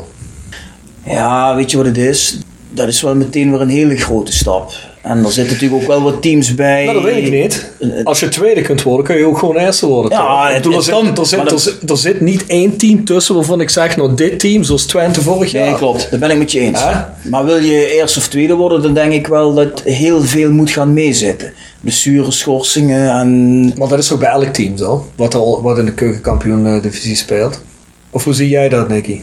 Ja, 1.05 1.55
weet 1.55 1.72
je 1.72 1.78
wat 1.78 1.86
het 1.86 1.97
is? 1.97 2.39
Dat 2.74 2.88
is 2.88 3.02
wel 3.02 3.16
meteen 3.16 3.52
weer 3.52 3.62
een 3.62 3.70
hele 3.70 3.98
grote 3.98 4.34
stap. 4.34 4.72
En 5.02 5.18
er 5.26 5.32
zitten 5.32 5.54
natuurlijk 5.54 5.82
ook 5.82 5.88
wel 5.88 6.02
wat 6.02 6.22
teams 6.22 6.56
bij. 6.56 6.84
Nou, 6.86 6.96
dat 6.96 7.04
weet 7.14 7.26
ik 7.26 7.32
niet. 7.32 7.72
Eh, 7.80 7.90
Als 8.04 8.20
je 8.20 8.30
tweede 8.30 8.62
kunt 8.62 8.84
worden, 8.84 9.06
kun 9.06 9.18
je 9.18 9.26
ook 9.26 9.38
gewoon 9.38 9.56
eerste 9.58 9.86
worden. 9.88 10.12
Ja, 10.12 10.48
het- 10.48 10.62
bedoel, 10.62 10.78
er, 10.78 10.84
zit, 10.84 10.94
kan, 10.94 11.18
er, 11.18 11.26
zit, 11.26 11.52
er, 11.52 11.60
zit, 11.60 11.90
er 11.90 11.98
zit 11.98 12.22
niet 12.22 12.46
één 12.46 12.78
team 12.78 13.06
tussen 13.06 13.36
waarvan 13.36 13.62
ik 13.62 13.70
zeg, 13.70 13.98
nou 13.98 14.16
dit 14.16 14.40
team, 14.40 14.64
zoals 14.64 14.86
Twente 14.86 15.22
vorig 15.22 15.52
jaar. 15.52 15.66
Nee, 15.70 15.76
klopt. 15.76 16.08
Dat 16.12 16.20
ben 16.20 16.30
ik 16.32 16.38
met 16.38 16.52
je 16.52 16.60
eens. 16.60 16.82
Maar 17.30 17.46
wil 17.46 17.58
je 17.58 17.92
eerste 17.94 18.20
of 18.20 18.28
tweede 18.28 18.54
worden, 18.54 18.82
dan 18.82 18.94
denk 18.94 19.14
ik 19.14 19.28
wel 19.28 19.54
dat 19.54 19.82
heel 19.84 20.22
veel 20.22 20.52
moet 20.52 20.70
gaan 20.72 20.94
meezitten. 20.94 21.54
Blessures, 21.82 22.40
schorsingen 22.40 23.10
en... 23.12 23.64
Maar 23.78 23.88
dat 23.88 24.00
is 24.00 24.08
toch 24.08 24.20
bij 24.20 24.30
elk 24.30 24.54
team 24.54 24.78
zo? 24.78 25.06
Wat, 25.16 25.36
al- 25.36 25.62
wat 25.62 25.78
in 25.78 25.86
de 25.86 25.94
keukenkampioen-divisie 25.94 27.16
speelt. 27.16 27.62
Of 28.10 28.24
hoe 28.24 28.34
zie 28.34 28.50
jij 28.50 28.70
dat, 28.70 28.90
Nicky? 28.90 29.22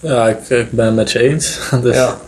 Ja, 0.00 0.28
ik, 0.28 0.48
ik 0.48 0.70
ben 0.70 0.86
het 0.86 0.94
met 0.94 1.10
je 1.10 1.18
eens. 1.22 1.58
Dus 1.82 1.94
Ja. 1.94 2.18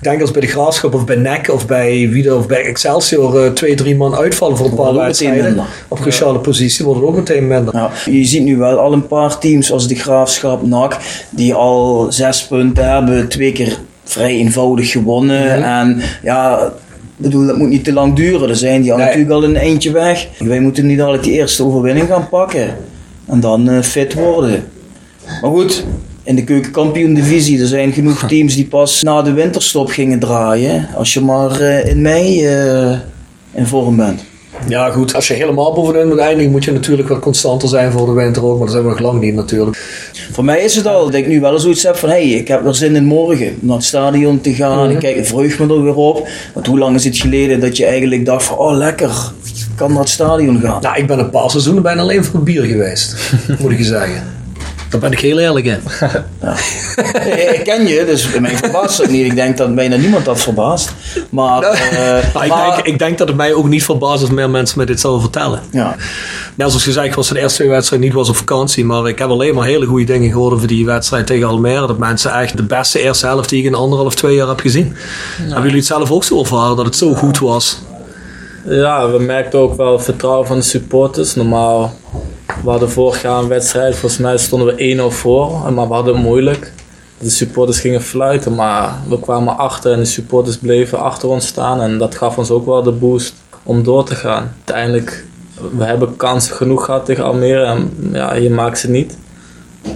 Ik 0.00 0.06
denk 0.06 0.20
als 0.20 0.30
bij 0.30 0.40
de 0.40 0.46
Graafschap 0.46 0.94
of 0.94 1.04
bij 1.04 1.16
NEC 1.16 1.48
of 1.50 1.66
bij 1.66 2.08
Wieden 2.10 2.36
of 2.36 2.46
bij 2.46 2.64
Excelsior 2.64 3.44
eh, 3.44 3.50
twee, 3.52 3.74
drie 3.74 3.96
man 3.96 4.14
uitvallen 4.14 4.56
voor 4.56 4.66
een 4.66 4.74
paar 4.74 4.94
wedstrijden. 4.94 5.64
Op 5.88 6.00
cruciale 6.00 6.38
positie 6.38 6.84
wordt 6.84 7.00
het 7.00 7.08
ook 7.08 7.16
meteen 7.16 7.46
minder. 7.46 7.76
Ja, 7.76 7.90
je 8.04 8.24
ziet 8.24 8.42
nu 8.42 8.56
wel 8.56 8.78
al 8.78 8.92
een 8.92 9.06
paar 9.06 9.38
teams 9.38 9.72
als 9.72 9.88
de 9.88 9.94
Graafschap, 9.94 10.66
NAC, 10.66 10.96
die 11.30 11.54
al 11.54 12.06
zes 12.10 12.46
punten 12.46 12.90
hebben, 12.92 13.28
twee 13.28 13.52
keer 13.52 13.78
vrij 14.04 14.30
eenvoudig 14.30 14.90
gewonnen. 14.90 15.64
En 15.64 16.00
ja, 16.22 16.58
ik 16.66 16.72
bedoel, 17.16 17.46
dat 17.46 17.56
moet 17.56 17.68
niet 17.68 17.84
te 17.84 17.92
lang 17.92 18.14
duren. 18.14 18.48
Er 18.48 18.56
zijn 18.56 18.82
die 18.82 18.90
al 18.92 18.96
Nee. 18.98 19.06
natuurlijk 19.06 19.32
al 19.34 19.44
een 19.44 19.56
eindje 19.56 19.92
weg. 19.92 20.26
Wij 20.38 20.60
moeten 20.60 20.86
nu 20.86 20.96
dadelijk 20.96 21.22
die 21.22 21.32
eerste 21.32 21.64
overwinning 21.64 22.08
gaan 22.08 22.28
pakken. 22.28 22.76
En 23.26 23.40
dan 23.40 23.68
eh, 23.70 23.80
fit 23.82 24.14
worden. 24.14 24.64
Maar 25.42 25.50
goed, 25.50 25.84
in 26.22 26.36
de 26.36 26.44
keukenkampioen-divisie, 26.44 27.60
er 27.60 27.66
zijn 27.66 27.92
genoeg 27.92 28.26
teams 28.28 28.54
die 28.54 28.66
pas 28.66 29.02
na 29.02 29.22
de 29.22 29.32
winterstop 29.32 29.88
gingen 29.88 30.18
draaien. 30.18 30.88
Als 30.94 31.14
je 31.14 31.20
maar 31.20 31.60
eh, 31.60 31.86
in 31.86 32.02
mei 32.02 32.46
eh, 32.46 32.98
in 33.54 33.66
vorm 33.66 33.96
bent. 33.96 34.28
Ja, 34.68 34.90
goed. 34.90 35.14
Als 35.14 35.28
je 35.28 35.34
helemaal 35.34 35.72
bovenin 35.72 36.08
moet 36.08 36.18
eindigen, 36.18 36.50
moet 36.50 36.64
je 36.64 36.72
natuurlijk 36.72 37.08
wat 37.08 37.18
constanter 37.18 37.68
zijn 37.68 37.92
voor 37.92 38.06
de 38.06 38.12
winter 38.12 38.44
ook. 38.44 38.56
Maar 38.56 38.66
dat 38.66 38.70
zijn 38.70 38.82
we 38.82 38.90
nog 38.90 38.98
lang 38.98 39.20
niet 39.20 39.34
natuurlijk. 39.34 39.76
Voor 40.32 40.44
mij 40.44 40.60
is 40.60 40.76
het 40.76 40.86
al 40.86 41.04
dat 41.04 41.14
ik 41.14 41.26
nu 41.26 41.40
wel 41.40 41.58
zoiets 41.58 41.82
heb 41.82 41.96
van 41.96 42.08
hé, 42.08 42.14
hey, 42.14 42.38
ik 42.38 42.48
heb 42.48 42.66
er 42.66 42.74
zin 42.74 42.96
in 42.96 43.04
morgen 43.04 43.46
om 43.46 43.66
naar 43.66 43.76
het 43.76 43.84
stadion 43.84 44.40
te 44.40 44.54
gaan. 44.54 44.90
Ik 44.90 44.98
kijk, 44.98 45.16
ik 45.16 45.26
verheug 45.26 45.58
me 45.58 45.74
er 45.74 45.82
weer 45.82 45.94
op. 45.94 46.28
Want 46.54 46.66
hoe 46.66 46.78
lang 46.78 46.94
is 46.94 47.04
het 47.04 47.18
geleden 47.18 47.60
dat 47.60 47.76
je 47.76 47.84
eigenlijk 47.84 48.24
dacht 48.24 48.44
van 48.44 48.56
oh 48.56 48.76
lekker, 48.76 49.32
ik 49.44 49.76
kan 49.76 49.90
naar 49.90 50.00
het 50.00 50.08
stadion 50.08 50.60
gaan. 50.60 50.82
Nou, 50.82 50.98
ik 50.98 51.06
ben 51.06 51.18
een 51.18 51.30
paar 51.30 51.50
seizoenen 51.50 51.82
bijna 51.82 52.00
alleen 52.00 52.24
voor 52.24 52.34
het 52.34 52.44
bier 52.44 52.62
geweest. 52.62 53.16
moet 53.60 53.70
ik 53.70 53.78
je 53.78 53.84
zeggen. 53.84 54.39
Daar 54.90 55.00
ben 55.00 55.12
ik 55.12 55.20
heel 55.20 55.38
eerlijk 55.38 55.66
in. 55.66 55.80
Eh, 56.38 57.54
ik 57.58 57.60
ken 57.64 57.86
je, 57.86 58.04
dus 58.04 58.38
mij 58.38 58.56
verbaast 58.56 58.98
het 58.98 59.10
niet. 59.10 59.24
Ik 59.26 59.34
denk 59.34 59.56
dat 59.56 59.74
bijna 59.74 59.96
niemand 59.96 60.24
dat 60.24 60.40
verbaast. 60.40 60.92
Maar, 61.30 61.62
eh, 61.62 62.34
Maar 62.34 62.44
ik, 62.46 62.48
maar- 62.50 62.74
denk, 62.74 62.86
ik 62.86 62.98
denk 62.98 63.18
dat 63.18 63.28
het 63.28 63.36
mij 63.36 63.52
ook 63.54 63.68
niet 63.68 63.84
verbaast 63.84 64.20
als 64.20 64.30
meer 64.30 64.50
mensen 64.50 64.78
me 64.78 64.86
dit 64.86 65.00
zouden 65.00 65.22
vertellen. 65.22 65.60
ja. 65.70 65.96
Net 66.54 66.68
zoals 66.68 66.84
gezegd, 66.84 67.06
ik 67.06 67.14
was 67.14 67.28
de 67.28 67.38
eerste 67.40 67.56
twee 67.56 67.68
wedstrijden 67.68 68.06
niet 68.08 68.16
was 68.16 68.28
op 68.28 68.36
vakantie. 68.36 68.84
Maar 68.84 69.08
ik 69.08 69.18
heb 69.18 69.28
alleen 69.28 69.54
maar 69.54 69.66
hele 69.66 69.86
goede 69.86 70.04
dingen 70.04 70.30
gehoord 70.30 70.54
over 70.54 70.66
die 70.68 70.86
wedstrijd 70.86 71.26
tegen 71.26 71.48
Almere. 71.48 71.86
Dat 71.86 71.98
mensen 71.98 72.32
echt 72.32 72.56
de 72.56 72.62
beste 72.62 73.00
eerste 73.00 73.26
helft 73.26 73.48
die 73.48 73.58
ik 73.60 73.64
in 73.66 73.74
anderhalf, 73.74 74.14
twee 74.14 74.34
jaar 74.34 74.48
heb 74.48 74.60
gezien. 74.60 74.96
Hebben 75.42 75.62
jullie 75.62 75.76
het 75.76 75.86
zelf 75.86 76.10
ook 76.10 76.24
zo 76.24 76.38
ervaren 76.40 76.76
dat 76.76 76.84
het 76.84 76.96
zo 76.96 77.14
goed 77.14 77.38
was? 77.38 77.78
Ja, 78.68 79.10
we 79.10 79.18
merkten 79.18 79.58
ook 79.58 79.76
wel 79.76 79.98
vertrouwen 79.98 80.46
van 80.46 80.56
de 80.56 80.62
supporters. 80.62 81.34
Normaal, 81.34 81.94
we 82.64 82.70
hadden 82.70 82.90
vorig 82.90 83.22
jaar 83.22 83.38
een 83.38 83.48
wedstrijd, 83.48 83.96
volgens 83.96 84.20
mij 84.20 84.38
stonden 84.38 84.76
we 84.76 85.10
1-0 85.10 85.14
voor, 85.14 85.72
maar 85.72 85.88
we 85.88 85.94
hadden 85.94 86.14
het 86.14 86.22
moeilijk. 86.22 86.72
De 87.18 87.30
supporters 87.30 87.80
gingen 87.80 88.02
fluiten, 88.02 88.54
maar 88.54 88.94
we 89.08 89.20
kwamen 89.20 89.58
achter 89.58 89.92
en 89.92 89.98
de 89.98 90.04
supporters 90.04 90.58
bleven 90.58 91.00
achter 91.00 91.28
ons 91.28 91.46
staan. 91.46 91.80
En 91.80 91.98
dat 91.98 92.14
gaf 92.14 92.38
ons 92.38 92.50
ook 92.50 92.66
wel 92.66 92.82
de 92.82 92.92
boost 92.92 93.34
om 93.62 93.82
door 93.82 94.04
te 94.04 94.14
gaan. 94.14 94.52
Uiteindelijk, 94.56 95.24
we 95.76 95.84
hebben 95.84 96.16
kansen 96.16 96.56
genoeg 96.56 96.84
gehad 96.84 97.04
tegen 97.04 97.24
Almere 97.24 97.64
en 97.64 97.90
ja, 98.12 98.34
je 98.34 98.50
maakt 98.50 98.78
ze 98.78 98.90
niet. 98.90 99.16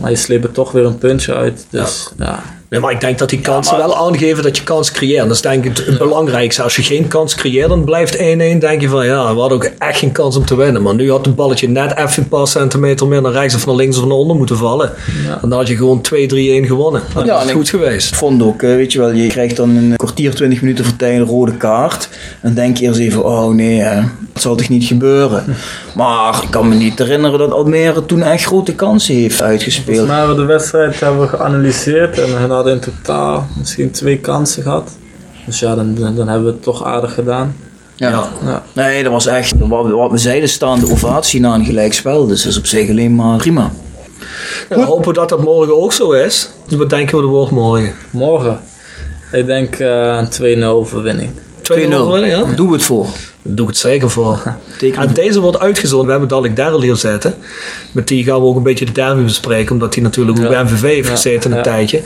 Maar 0.00 0.10
je 0.10 0.16
sleept 0.16 0.44
er 0.44 0.52
toch 0.52 0.72
weer 0.72 0.84
een 0.84 0.98
puntje 0.98 1.34
uit. 1.34 1.66
Dus 1.70 2.12
ja, 2.18 2.42
Nee, 2.74 2.82
maar 2.82 2.92
ik 2.92 3.00
denk 3.00 3.18
dat 3.18 3.28
die 3.30 3.40
kansen 3.40 3.76
wel 3.76 3.96
aangeven 3.96 4.42
dat 4.42 4.56
je 4.56 4.62
kans 4.64 4.90
creëert. 4.92 5.26
Dat 5.26 5.34
is 5.34 5.40
denk 5.42 5.64
ik 5.64 5.76
het, 5.76 5.86
het 5.86 5.98
belangrijkste. 5.98 6.62
Als 6.62 6.76
je 6.76 6.82
geen 6.82 7.08
kans 7.08 7.34
creëert, 7.34 7.68
dan 7.68 7.84
blijft 7.84 8.16
1-1. 8.16 8.20
denk 8.58 8.80
je 8.80 8.88
van 8.88 9.06
ja, 9.06 9.34
we 9.34 9.40
hadden 9.40 9.56
ook 9.58 9.70
echt 9.78 9.98
geen 9.98 10.12
kans 10.12 10.36
om 10.36 10.44
te 10.44 10.56
winnen. 10.56 10.82
Maar 10.82 10.94
nu 10.94 11.10
had 11.10 11.24
het 11.26 11.34
balletje 11.34 11.68
net 11.68 11.96
even 11.96 12.22
een 12.22 12.28
paar 12.28 12.46
centimeter 12.48 13.06
meer 13.06 13.22
naar 13.22 13.32
rechts 13.32 13.54
of 13.54 13.66
naar 13.66 13.74
links 13.74 13.98
of 13.98 14.04
naar 14.06 14.16
onder 14.16 14.36
moeten 14.36 14.56
vallen. 14.56 14.90
En 15.42 15.48
dan 15.48 15.52
had 15.58 15.68
je 15.68 15.76
gewoon 15.76 16.00
2-3-1 16.00 16.66
gewonnen. 16.66 17.02
Dat 17.14 17.26
Ja, 17.26 17.36
is 17.36 17.42
en 17.42 17.48
ik- 17.48 17.54
goed 17.54 17.68
geweest. 17.68 18.08
Ik 18.08 18.14
vond 18.14 18.42
ook, 18.42 18.62
eh, 18.62 18.74
weet 18.74 18.92
je 18.92 18.98
wel, 18.98 19.10
je 19.12 19.26
krijgt 19.26 19.56
dan 19.56 19.76
een 19.76 19.96
kwartier, 19.96 20.34
twintig 20.34 20.60
minuten 20.60 20.84
voor 20.84 20.96
tijd 20.96 21.18
een 21.20 21.26
rode 21.26 21.56
kaart. 21.56 22.08
Dan 22.42 22.54
denk 22.54 22.76
je 22.76 22.84
eerst 22.86 22.98
even, 23.00 23.24
oh 23.24 23.54
nee, 23.54 23.80
hè, 23.80 24.00
dat 24.32 24.42
zal 24.42 24.54
toch 24.56 24.68
niet 24.68 24.84
gebeuren. 24.84 25.44
Maar 25.94 26.42
ik 26.42 26.50
kan 26.50 26.68
me 26.68 26.74
niet 26.74 26.98
herinneren 26.98 27.38
dat 27.38 27.52
Almere 27.52 28.06
toen 28.06 28.22
echt 28.22 28.44
grote 28.44 28.74
kansen 28.74 29.14
heeft 29.14 29.42
uitgespeeld. 29.42 29.86
Volgens 29.96 30.08
mij 30.08 30.18
hebben 30.18 30.36
we 30.36 30.42
de 30.42 30.48
wedstrijd 30.48 31.00
hebben 31.00 31.20
we 31.20 31.28
geanalyseerd 31.28 32.18
en 32.18 32.26
we 32.32 32.38
hadden 32.64 32.82
in 32.88 32.94
totaal 33.02 33.46
misschien 33.58 33.90
twee 33.90 34.18
kansen 34.18 34.62
gehad. 34.62 34.90
Dus 35.46 35.58
ja, 35.58 35.74
dan, 35.74 35.94
dan 35.94 36.14
dan 36.14 36.28
hebben 36.28 36.46
we 36.46 36.52
het 36.52 36.62
toch 36.62 36.84
aardig 36.84 37.14
gedaan. 37.14 37.56
Ja. 37.96 38.28
Ja. 38.44 38.62
Nee, 38.72 39.02
dat 39.02 39.12
was 39.12 39.26
echt, 39.26 39.52
wat, 39.58 39.86
we- 39.86 39.92
wat 39.94 40.10
we 40.10 40.18
zeiden, 40.18 40.48
staande 40.48 40.90
ovatie 40.90 41.40
na 41.40 41.54
een 41.54 41.64
gelijkspel. 41.64 42.26
Dus 42.26 42.42
dat 42.42 42.52
is 42.52 42.58
op 42.58 42.66
zich 42.66 42.88
alleen 42.90 43.14
maar 43.14 43.36
prima. 43.36 43.70
Ja, 44.68 44.76
we 44.76 44.82
hopen 44.84 45.14
dat 45.14 45.28
dat 45.28 45.42
morgen 45.42 45.82
ook 45.82 45.92
zo 45.92 46.10
is. 46.12 46.50
Dus 46.68 46.78
wat 46.78 46.90
denken 46.90 47.16
we 47.16 47.22
de 47.22 47.28
woord 47.28 47.50
morgen? 47.50 47.92
2-0 47.92 47.94
Morgen, 48.10 48.60
ik 49.32 49.46
denk 49.46 49.74
eh, 49.78 50.18
een 50.40 50.58
2-0 50.62 50.64
overwinning. 50.64 51.30
2-0. 51.62 51.72
ja? 51.72 52.44
Daar 52.44 52.56
doen 52.56 52.66
we 52.68 52.72
het 52.74 52.82
voor. 52.82 53.06
Daar 53.46 53.54
doe 53.54 53.64
ik 53.66 53.70
het 53.70 53.80
zeker 53.80 54.10
voor. 54.10 54.42
En 54.96 55.14
deze 55.14 55.40
wordt 55.40 55.58
uitgezonden. 55.58 56.04
We 56.06 56.10
hebben 56.10 56.28
dadelijk 56.28 56.56
Daryl 56.56 56.80
hier 56.82 56.96
zitten. 56.96 57.34
Met 57.92 58.08
die 58.08 58.24
gaan 58.24 58.40
we 58.40 58.46
ook 58.46 58.56
een 58.56 58.62
beetje 58.62 58.84
de 58.84 58.92
derby 58.92 59.22
bespreken. 59.22 59.72
Omdat 59.72 59.94
hij 59.94 60.02
natuurlijk 60.02 60.38
ook 60.38 60.44
Ja. 60.44 60.50
bij 60.50 60.62
MVV 60.62 60.82
heeft 60.82 61.08
Ja, 61.08 61.14
gezeten 61.14 61.50
een 61.50 61.56
ja. 61.56 61.62
tijdje. 61.62 62.02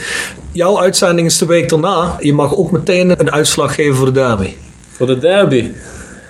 Jouw 0.52 0.80
uitzending 0.80 1.26
is 1.26 1.38
de 1.38 1.46
week 1.46 1.68
daarna. 1.68 2.16
Je 2.20 2.32
mag 2.32 2.56
ook 2.56 2.70
meteen 2.70 3.20
een 3.20 3.30
uitslag 3.32 3.74
geven 3.74 3.94
voor 3.94 4.06
de 4.06 4.12
derby. 4.12 4.54
Voor 4.92 5.06
de 5.06 5.18
derby. 5.18 5.70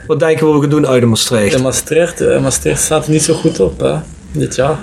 Wat 0.06 0.18
denken 0.18 0.46
we 0.46 0.52
we 0.52 0.60
gaan 0.60 0.70
doen 0.70 0.86
uit 0.86 1.00
de 1.00 1.06
Maastricht? 1.06 1.54
In 1.54 1.62
Maastricht, 1.62 2.20
eh, 2.20 2.40
Maastricht 2.40 2.80
staat 2.82 3.04
er 3.04 3.10
niet 3.10 3.22
zo 3.22 3.34
goed 3.34 3.60
op 3.60 3.80
hè, 3.80 3.94
dit 4.32 4.54
jaar. 4.54 4.78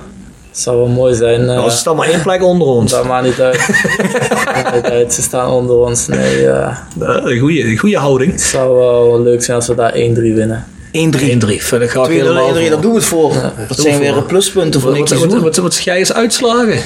Het 0.56 0.64
zou 0.64 0.78
wel 0.78 0.88
mooi 0.88 1.16
zijn. 1.16 1.40
eh, 1.42 1.46
Nou, 1.48 1.66
er 1.66 1.72
staat 1.72 1.96
maar 1.96 2.08
één 2.10 2.22
plek 2.22 2.44
onder 2.44 2.68
ons. 2.68 2.92
dat 2.92 3.06
maakt 3.06 3.26
niet 3.26 3.40
uit. 3.42 3.58
maakt 4.46 4.74
niet 4.76 4.84
uit. 4.84 5.14
Ze 5.14 5.22
staan 5.22 5.50
onder 5.52 5.76
ons. 5.76 6.08
Nee, 6.08 6.48
eh, 6.48 6.68
Eh, 7.02 7.22
Een 7.24 7.40
goede, 7.40 7.78
goede 7.78 7.98
houding. 7.98 8.32
1-3. 8.32 8.36
het 8.36 8.42
zou 8.42 8.76
wel 8.78 9.22
leuk 9.22 9.44
zijn 9.44 9.58
als 9.58 9.68
we 9.68 9.76
daar 9.76 9.94
1-3 9.94 10.34
winnen. 10.34 10.66
1-3. 10.92 11.38
2-0, 11.38 11.60
Vind 11.60 11.82
ik 11.82 11.90
graag 11.90 12.08
1-3, 12.08 12.10
helemaal 12.12 12.54
daar 12.54 12.70
voor. 12.72 12.82
doen 12.82 12.92
we 12.92 12.98
het 12.98 13.06
voor. 13.08 13.34
dat 13.68 13.80
zijn 13.80 13.94
we 13.94 14.00
weer 14.00 14.14
voor. 14.14 14.24
pluspunten 14.24 14.82
voor 14.82 14.92
niks 14.92 15.12
wat, 15.12 15.26
wat, 15.34 15.42
wat, 15.42 15.56
wat 15.56 15.84
jij 15.84 15.98
eens 15.98 16.14
uitslagen? 16.14 16.80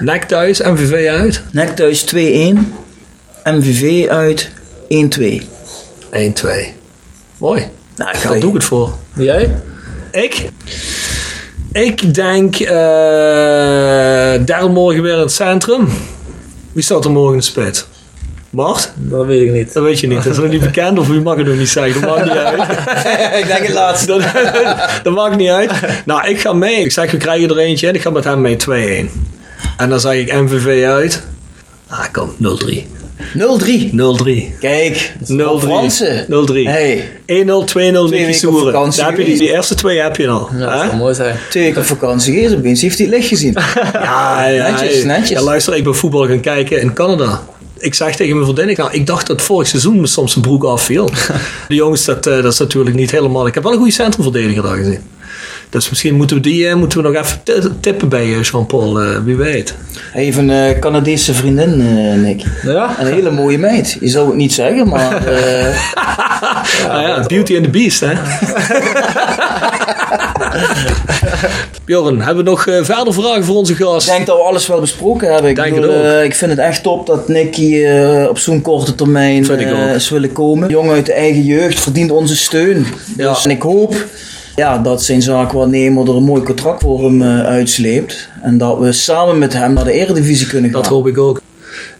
Nek 0.00 0.24
thuis, 0.24 0.60
MVV 0.60 1.08
uit. 1.08 1.42
NEC 1.52 1.68
thuis 1.76 2.04
2-1. 2.14 2.16
MVV 3.44 4.08
uit 4.08 4.50
1-2. 4.88 5.42
1-2. 6.10 6.74
Mooi. 7.38 7.66
Nou, 7.96 8.10
ik 8.16 8.22
Daar 8.22 8.40
doe 8.40 8.48
ik 8.48 8.54
het 8.54 8.64
voor. 8.64 8.92
Jij? 9.14 9.54
Ik? 10.12 10.48
Ik 11.76 12.14
denk 12.14 12.56
eh 12.56 12.68
Daryl 14.44 14.70
morgen 14.70 15.02
weer 15.02 15.12
in 15.12 15.18
het 15.18 15.32
centrum. 15.32 15.88
Wie 16.72 16.82
staat 16.82 17.04
er 17.04 17.10
morgen 17.10 17.32
in 17.32 17.38
de 17.38 17.44
spits? 17.44 17.86
Mart? 18.50 18.92
Dat 18.94 19.26
weet 19.26 19.42
ik 19.42 19.52
niet. 19.52 19.72
Dat 19.72 19.82
weet 19.82 20.00
je 20.00 20.06
niet. 20.06 20.22
Dat 20.22 20.32
is 20.32 20.38
nog 20.38 20.48
niet 20.48 20.60
bekend 20.60 20.98
of 20.98 21.08
wie 21.08 21.20
mag 21.20 21.36
het 21.36 21.46
nog 21.46 21.56
niet 21.56 21.68
zeggen. 21.68 22.00
Dat 22.00 22.10
maakt 22.10 22.24
niet 22.24 22.36
uit. 22.36 22.60
ik 23.40 23.46
denk 23.46 23.66
het 23.66 23.74
laatste. 23.74 24.06
Dat, 24.06 24.22
dat 25.02 25.14
maakt 25.14 25.36
niet 25.36 25.48
uit. 25.48 25.70
Nou, 26.04 26.28
ik 26.28 26.40
ga 26.40 26.52
mee. 26.52 26.84
Ik 26.84 26.92
zeg, 26.92 27.10
we 27.10 27.16
krijgen 27.16 27.50
er 27.50 27.58
eentje 27.58 27.88
en 27.88 27.94
ik 27.94 28.02
ga 28.02 28.10
met 28.10 28.24
hem 28.24 28.40
mee 28.40 28.56
2-1. 29.06 29.10
En 29.76 29.88
dan 29.88 30.00
zeg 30.00 30.12
ik 30.12 30.32
MVV 30.32 30.84
uit. 30.84 31.26
Ah, 31.88 32.04
kom, 32.12 32.30
0-3. 32.42 33.05
0-3. 33.16 33.92
0-3. 33.92 34.58
Kijk, 34.60 35.12
0-3. 35.32 35.34
Fransen. 35.58 36.24
0-3. 36.24 36.28
1-0, 36.28 37.64
2-0, 37.64 37.74
Hey, 37.74 37.90
Nicky 37.90 38.32
Soeren. 38.32 38.72
Daar 38.96 39.08
heb 39.08 39.18
je 39.18 39.24
die, 39.24 39.38
die 39.38 39.52
eerste 39.52 39.74
twee 39.74 40.00
heb 40.00 40.16
je 40.16 40.28
al. 40.28 40.48
Ja, 40.52 40.58
dat 40.58 40.84
zou 40.84 40.96
mooi 40.96 41.14
zijn. 41.14 41.36
twee 41.50 41.64
weken 41.64 41.80
op 41.80 41.86
vakantie 41.86 42.34
geweest. 42.34 42.54
Opeens 42.54 42.82
heeft 42.82 42.98
hij 42.98 43.06
het 43.06 43.16
licht 43.16 43.28
gezien. 43.28 43.56
Ja, 43.92 44.46
ja, 44.48 44.70
Netjes, 44.70 45.04
netjes. 45.04 45.28
Ja, 45.28 45.42
luister, 45.42 45.76
ik 45.76 45.84
ben 45.84 45.94
voetbal 45.94 46.26
gaan 46.26 46.40
kijken 46.40 46.80
in 46.80 46.92
Canada. 46.92 47.42
Ik 47.78 47.94
zeg 47.94 48.16
tegen 48.16 48.34
mijn 48.34 48.44
vriendin, 48.44 48.68
ik, 48.68 48.76
nou, 48.76 48.92
ik 48.92 49.06
dacht 49.06 49.26
dat 49.26 49.42
vorig 49.42 49.68
seizoen 49.68 50.00
me 50.00 50.06
soms 50.06 50.36
een 50.36 50.42
broek 50.42 50.64
afviel. 50.64 51.10
De 51.68 51.74
jongens, 51.74 52.04
dat, 52.04 52.26
eh, 52.26 52.42
dat 52.42 52.52
is 52.52 52.58
natuurlijk 52.58 52.96
niet 52.96 53.10
helemaal... 53.10 53.46
Ik 53.46 53.54
heb 53.54 53.62
wel 53.62 53.72
een 53.72 53.78
goede 53.78 53.92
centrumverdediger 53.92 54.62
daar 54.62 54.76
gezien. 54.76 55.00
Dus 55.76 55.88
misschien 55.88 56.14
moeten 56.14 56.36
we 56.36 56.42
die 56.42 56.68
eh, 56.68 56.74
moeten 56.74 57.02
we 57.02 57.08
nog 57.08 57.22
even 57.22 57.40
tippen 57.80 58.08
bij 58.08 58.22
eh, 58.22 58.42
Jean-Paul, 58.42 59.00
eh, 59.00 59.18
wie 59.24 59.36
weet. 59.36 59.74
Heeft 60.12 60.36
een 60.36 60.78
Canadese 60.80 61.34
vriendin, 61.34 62.20
Nick. 62.22 62.44
Ja? 62.62 62.96
Een 62.98 63.06
hele 63.06 63.30
mooie 63.30 63.58
meid. 63.58 63.96
Je 64.00 64.08
zou 64.08 64.26
het 64.26 64.36
niet 64.36 64.52
zeggen, 64.52 64.88
maar... 64.88 65.14
ah, 66.88 67.02
ja, 67.02 67.24
Beauty 67.26 67.54
and 67.54 67.64
the 67.64 67.70
Beast, 67.70 68.00
hè? 68.00 68.12
Bjorn, 71.86 72.20
hebben 72.20 72.44
we 72.44 72.50
nog 72.50 72.62
verder 72.62 73.12
vragen 73.14 73.44
voor 73.44 73.54
onze 73.54 73.72
ik 73.72 73.78
gast? 73.78 74.06
denk 74.06 74.26
dat 74.26 74.36
we 74.36 74.42
alles 74.42 74.66
wel 74.66 74.80
besproken 74.80 75.32
hebben. 75.32 75.50
Ik, 75.50 75.74
bedoel, 75.74 76.04
eh, 76.04 76.24
ik 76.24 76.34
vind 76.34 76.50
het 76.50 76.60
echt 76.60 76.82
top 76.82 77.06
dat 77.06 77.28
Nicky 77.28 77.84
eh, 77.84 78.26
op 78.28 78.38
zo'n 78.38 78.62
korte 78.62 78.94
termijn 78.94 79.50
ik 79.50 79.94
is 79.94 80.08
willen 80.08 80.32
komen. 80.32 80.68
Jong 80.68 80.90
uit 80.90 81.06
de 81.06 81.12
eigen 81.12 81.42
jeugd 81.42 81.80
verdient 81.80 82.10
onze 82.10 82.36
steun. 82.36 82.86
Ja. 83.16 83.28
Dus, 83.28 83.44
en 83.44 83.50
ik 83.50 83.62
hoop 83.62 83.94
ja, 84.56 84.78
dat 84.78 85.02
zijn 85.02 85.22
zaakwaarnemer 85.22 86.08
er 86.08 86.16
een 86.16 86.22
mooi 86.22 86.42
contract 86.42 86.82
voor 86.82 87.04
hem 87.04 87.22
eh, 87.22 87.44
uitsleept. 87.44 88.28
En 88.42 88.58
dat 88.58 88.78
we 88.78 88.92
samen 88.92 89.38
met 89.38 89.52
hem 89.52 89.72
naar 89.72 89.84
de 89.84 89.92
Eredivisie 89.92 90.46
kunnen 90.46 90.70
gaan. 90.70 90.82
Dat 90.82 90.90
hoop 90.90 91.06
ik 91.06 91.18
ook. 91.18 91.40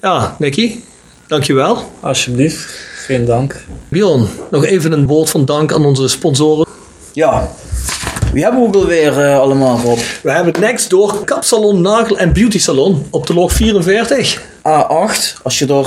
Ja, 0.03 0.37
Nicky, 0.39 0.81
dankjewel. 1.27 1.79
Alsjeblieft. 2.01 2.85
Geen 2.95 3.25
dank. 3.25 3.65
Bjorn, 3.89 4.27
nog 4.51 4.65
even 4.65 4.93
een 4.93 5.07
woord 5.07 5.31
van 5.31 5.45
dank 5.45 5.73
aan 5.73 5.85
onze 5.85 6.09
sponsoren. 6.09 6.67
Ja. 7.13 7.51
Wie 8.33 8.43
hebben 8.43 8.61
we 8.61 8.67
ook 8.67 8.75
alweer 8.75 9.21
eh, 9.21 9.39
allemaal, 9.39 9.79
Rob? 9.79 9.99
We 10.23 10.31
hebben 10.31 10.61
Next 10.61 10.91
door 10.91 11.25
Kapsalon, 11.25 11.81
Nagel 11.81 12.19
en 12.19 12.33
Beauty 12.33 12.59
Salon 12.59 13.07
op 13.11 13.27
de 13.27 13.35
log 13.35 13.53
44. 13.53 14.43
A8, 14.59 15.43
als 15.43 15.59
je 15.59 15.67
er 15.67 15.87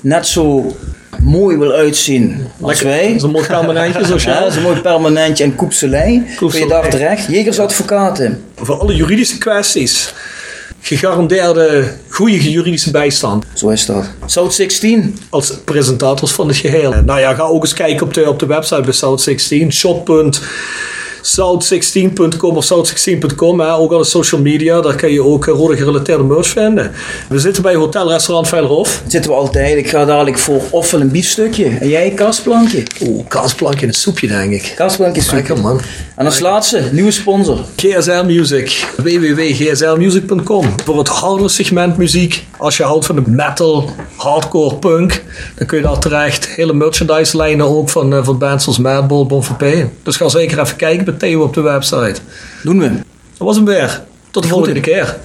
net 0.00 0.26
zo 0.26 0.76
mooi 1.22 1.56
wil 1.56 1.72
uitzien 1.72 2.46
als 2.60 2.82
wij. 2.82 3.18
Zo'n 3.18 3.30
mooi 3.30 3.46
permanentje 3.46 4.04
zoals 4.04 4.24
Ja, 4.28 4.40
jij. 4.40 4.50
zo'n 4.50 4.62
mooi 4.62 4.80
permanentje 4.80 5.44
en 5.44 5.54
koepselij. 5.54 6.22
Kun 6.36 6.58
je 6.58 6.66
daar 6.66 6.90
terecht. 6.90 7.26
Jegers 7.28 7.58
advocaten. 7.58 8.42
Voor 8.56 8.78
alle 8.80 8.96
juridische 8.96 9.38
kwesties. 9.38 10.14
Gegarandeerde 10.80 11.92
goede 12.08 12.50
juridische 12.50 12.90
bijstand. 12.90 13.44
Zo 13.54 13.68
is 13.68 13.86
dat. 13.86 14.04
South 14.26 14.54
16. 14.54 15.18
Als 15.28 15.52
presentators 15.64 16.32
van 16.32 16.48
het 16.48 16.56
geheel. 16.56 16.94
Nou 17.04 17.20
ja, 17.20 17.34
ga 17.34 17.42
ook 17.42 17.62
eens 17.62 17.72
kijken 17.74 18.06
op 18.06 18.14
de, 18.14 18.28
op 18.28 18.38
de 18.38 18.46
website 18.46 18.80
bij 18.80 18.92
South 18.92 19.20
16. 19.20 19.72
shop.south16.com 21.22 22.56
of 22.56 22.72
south16.com. 22.72 23.60
hè. 23.60 23.72
Ook 23.72 23.92
alle 23.92 24.04
social 24.04 24.40
media. 24.40 24.80
Daar 24.80 24.94
kan 24.94 25.10
je 25.10 25.22
ook 25.22 25.46
eh, 25.46 25.54
rode 25.54 25.76
gerelateerde 25.76 26.24
merch 26.24 26.46
vinden. 26.46 26.92
We 27.28 27.38
zitten 27.38 27.62
bij 27.62 27.74
Hotel 27.74 28.10
Restaurant 28.10 28.48
Veilerhof. 28.48 29.02
Zitten 29.06 29.30
we 29.30 29.36
altijd. 29.36 29.76
Ik 29.76 29.88
ga 29.88 30.04
dadelijk 30.04 30.38
voor 30.38 30.62
ofwel 30.70 31.00
een 31.00 31.10
biefstukje. 31.10 31.66
En 31.80 31.88
jij 31.88 32.06
een 32.10 32.14
kastplankje. 32.14 32.82
Oeh, 33.00 33.26
kaasplankje 33.28 33.82
en 33.82 33.88
een 33.88 33.94
soepje 33.94 34.26
denk 34.26 34.52
ik. 34.52 34.72
Kastplankje 34.76 35.20
is 35.20 35.30
Lekker 35.30 35.60
man. 35.60 35.80
En 36.16 36.24
als 36.24 36.38
laatste, 36.38 36.82
nieuwe 36.92 37.10
sponsor. 37.10 37.58
GSL 37.76 38.24
Music. 38.24 38.86
www.gslmusic.com 38.96 40.74
Voor 40.84 40.98
het 40.98 41.08
harde 41.08 41.48
segment 41.48 41.96
muziek. 41.96 42.46
Als 42.56 42.76
je 42.76 42.82
houdt 42.82 43.06
van 43.06 43.14
de 43.14 43.22
metal, 43.26 43.90
hardcore, 44.16 44.74
punk. 44.74 45.22
Dan 45.54 45.66
kun 45.66 45.78
je 45.78 45.84
daar 45.84 45.98
terecht. 45.98 46.46
Hele 46.46 46.72
merchandise 46.72 47.36
lijnen 47.36 47.66
ook 47.66 47.88
van, 47.88 48.14
eh, 48.14 48.24
van 48.24 48.38
bands 48.38 48.66
als 48.66 48.78
Madball, 48.78 49.26
Bon. 49.26 49.42
Dus 50.02 50.16
ga 50.16 50.28
zeker 50.28 50.60
even 50.60 50.76
kijken 50.76 51.04
bij 51.10 51.18
Theo 51.18 51.42
op 51.42 51.54
de 51.54 51.60
website. 51.60 52.20
Doen 52.62 52.78
we. 52.78 52.88
Dat 52.88 53.46
was 53.46 53.56
hem 53.56 53.64
weer. 53.64 54.02
Tot 54.30 54.42
de 54.42 54.48
volgende 54.48 54.80
keer. 54.80 55.18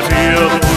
I 0.00 0.58
feel. 0.58 0.67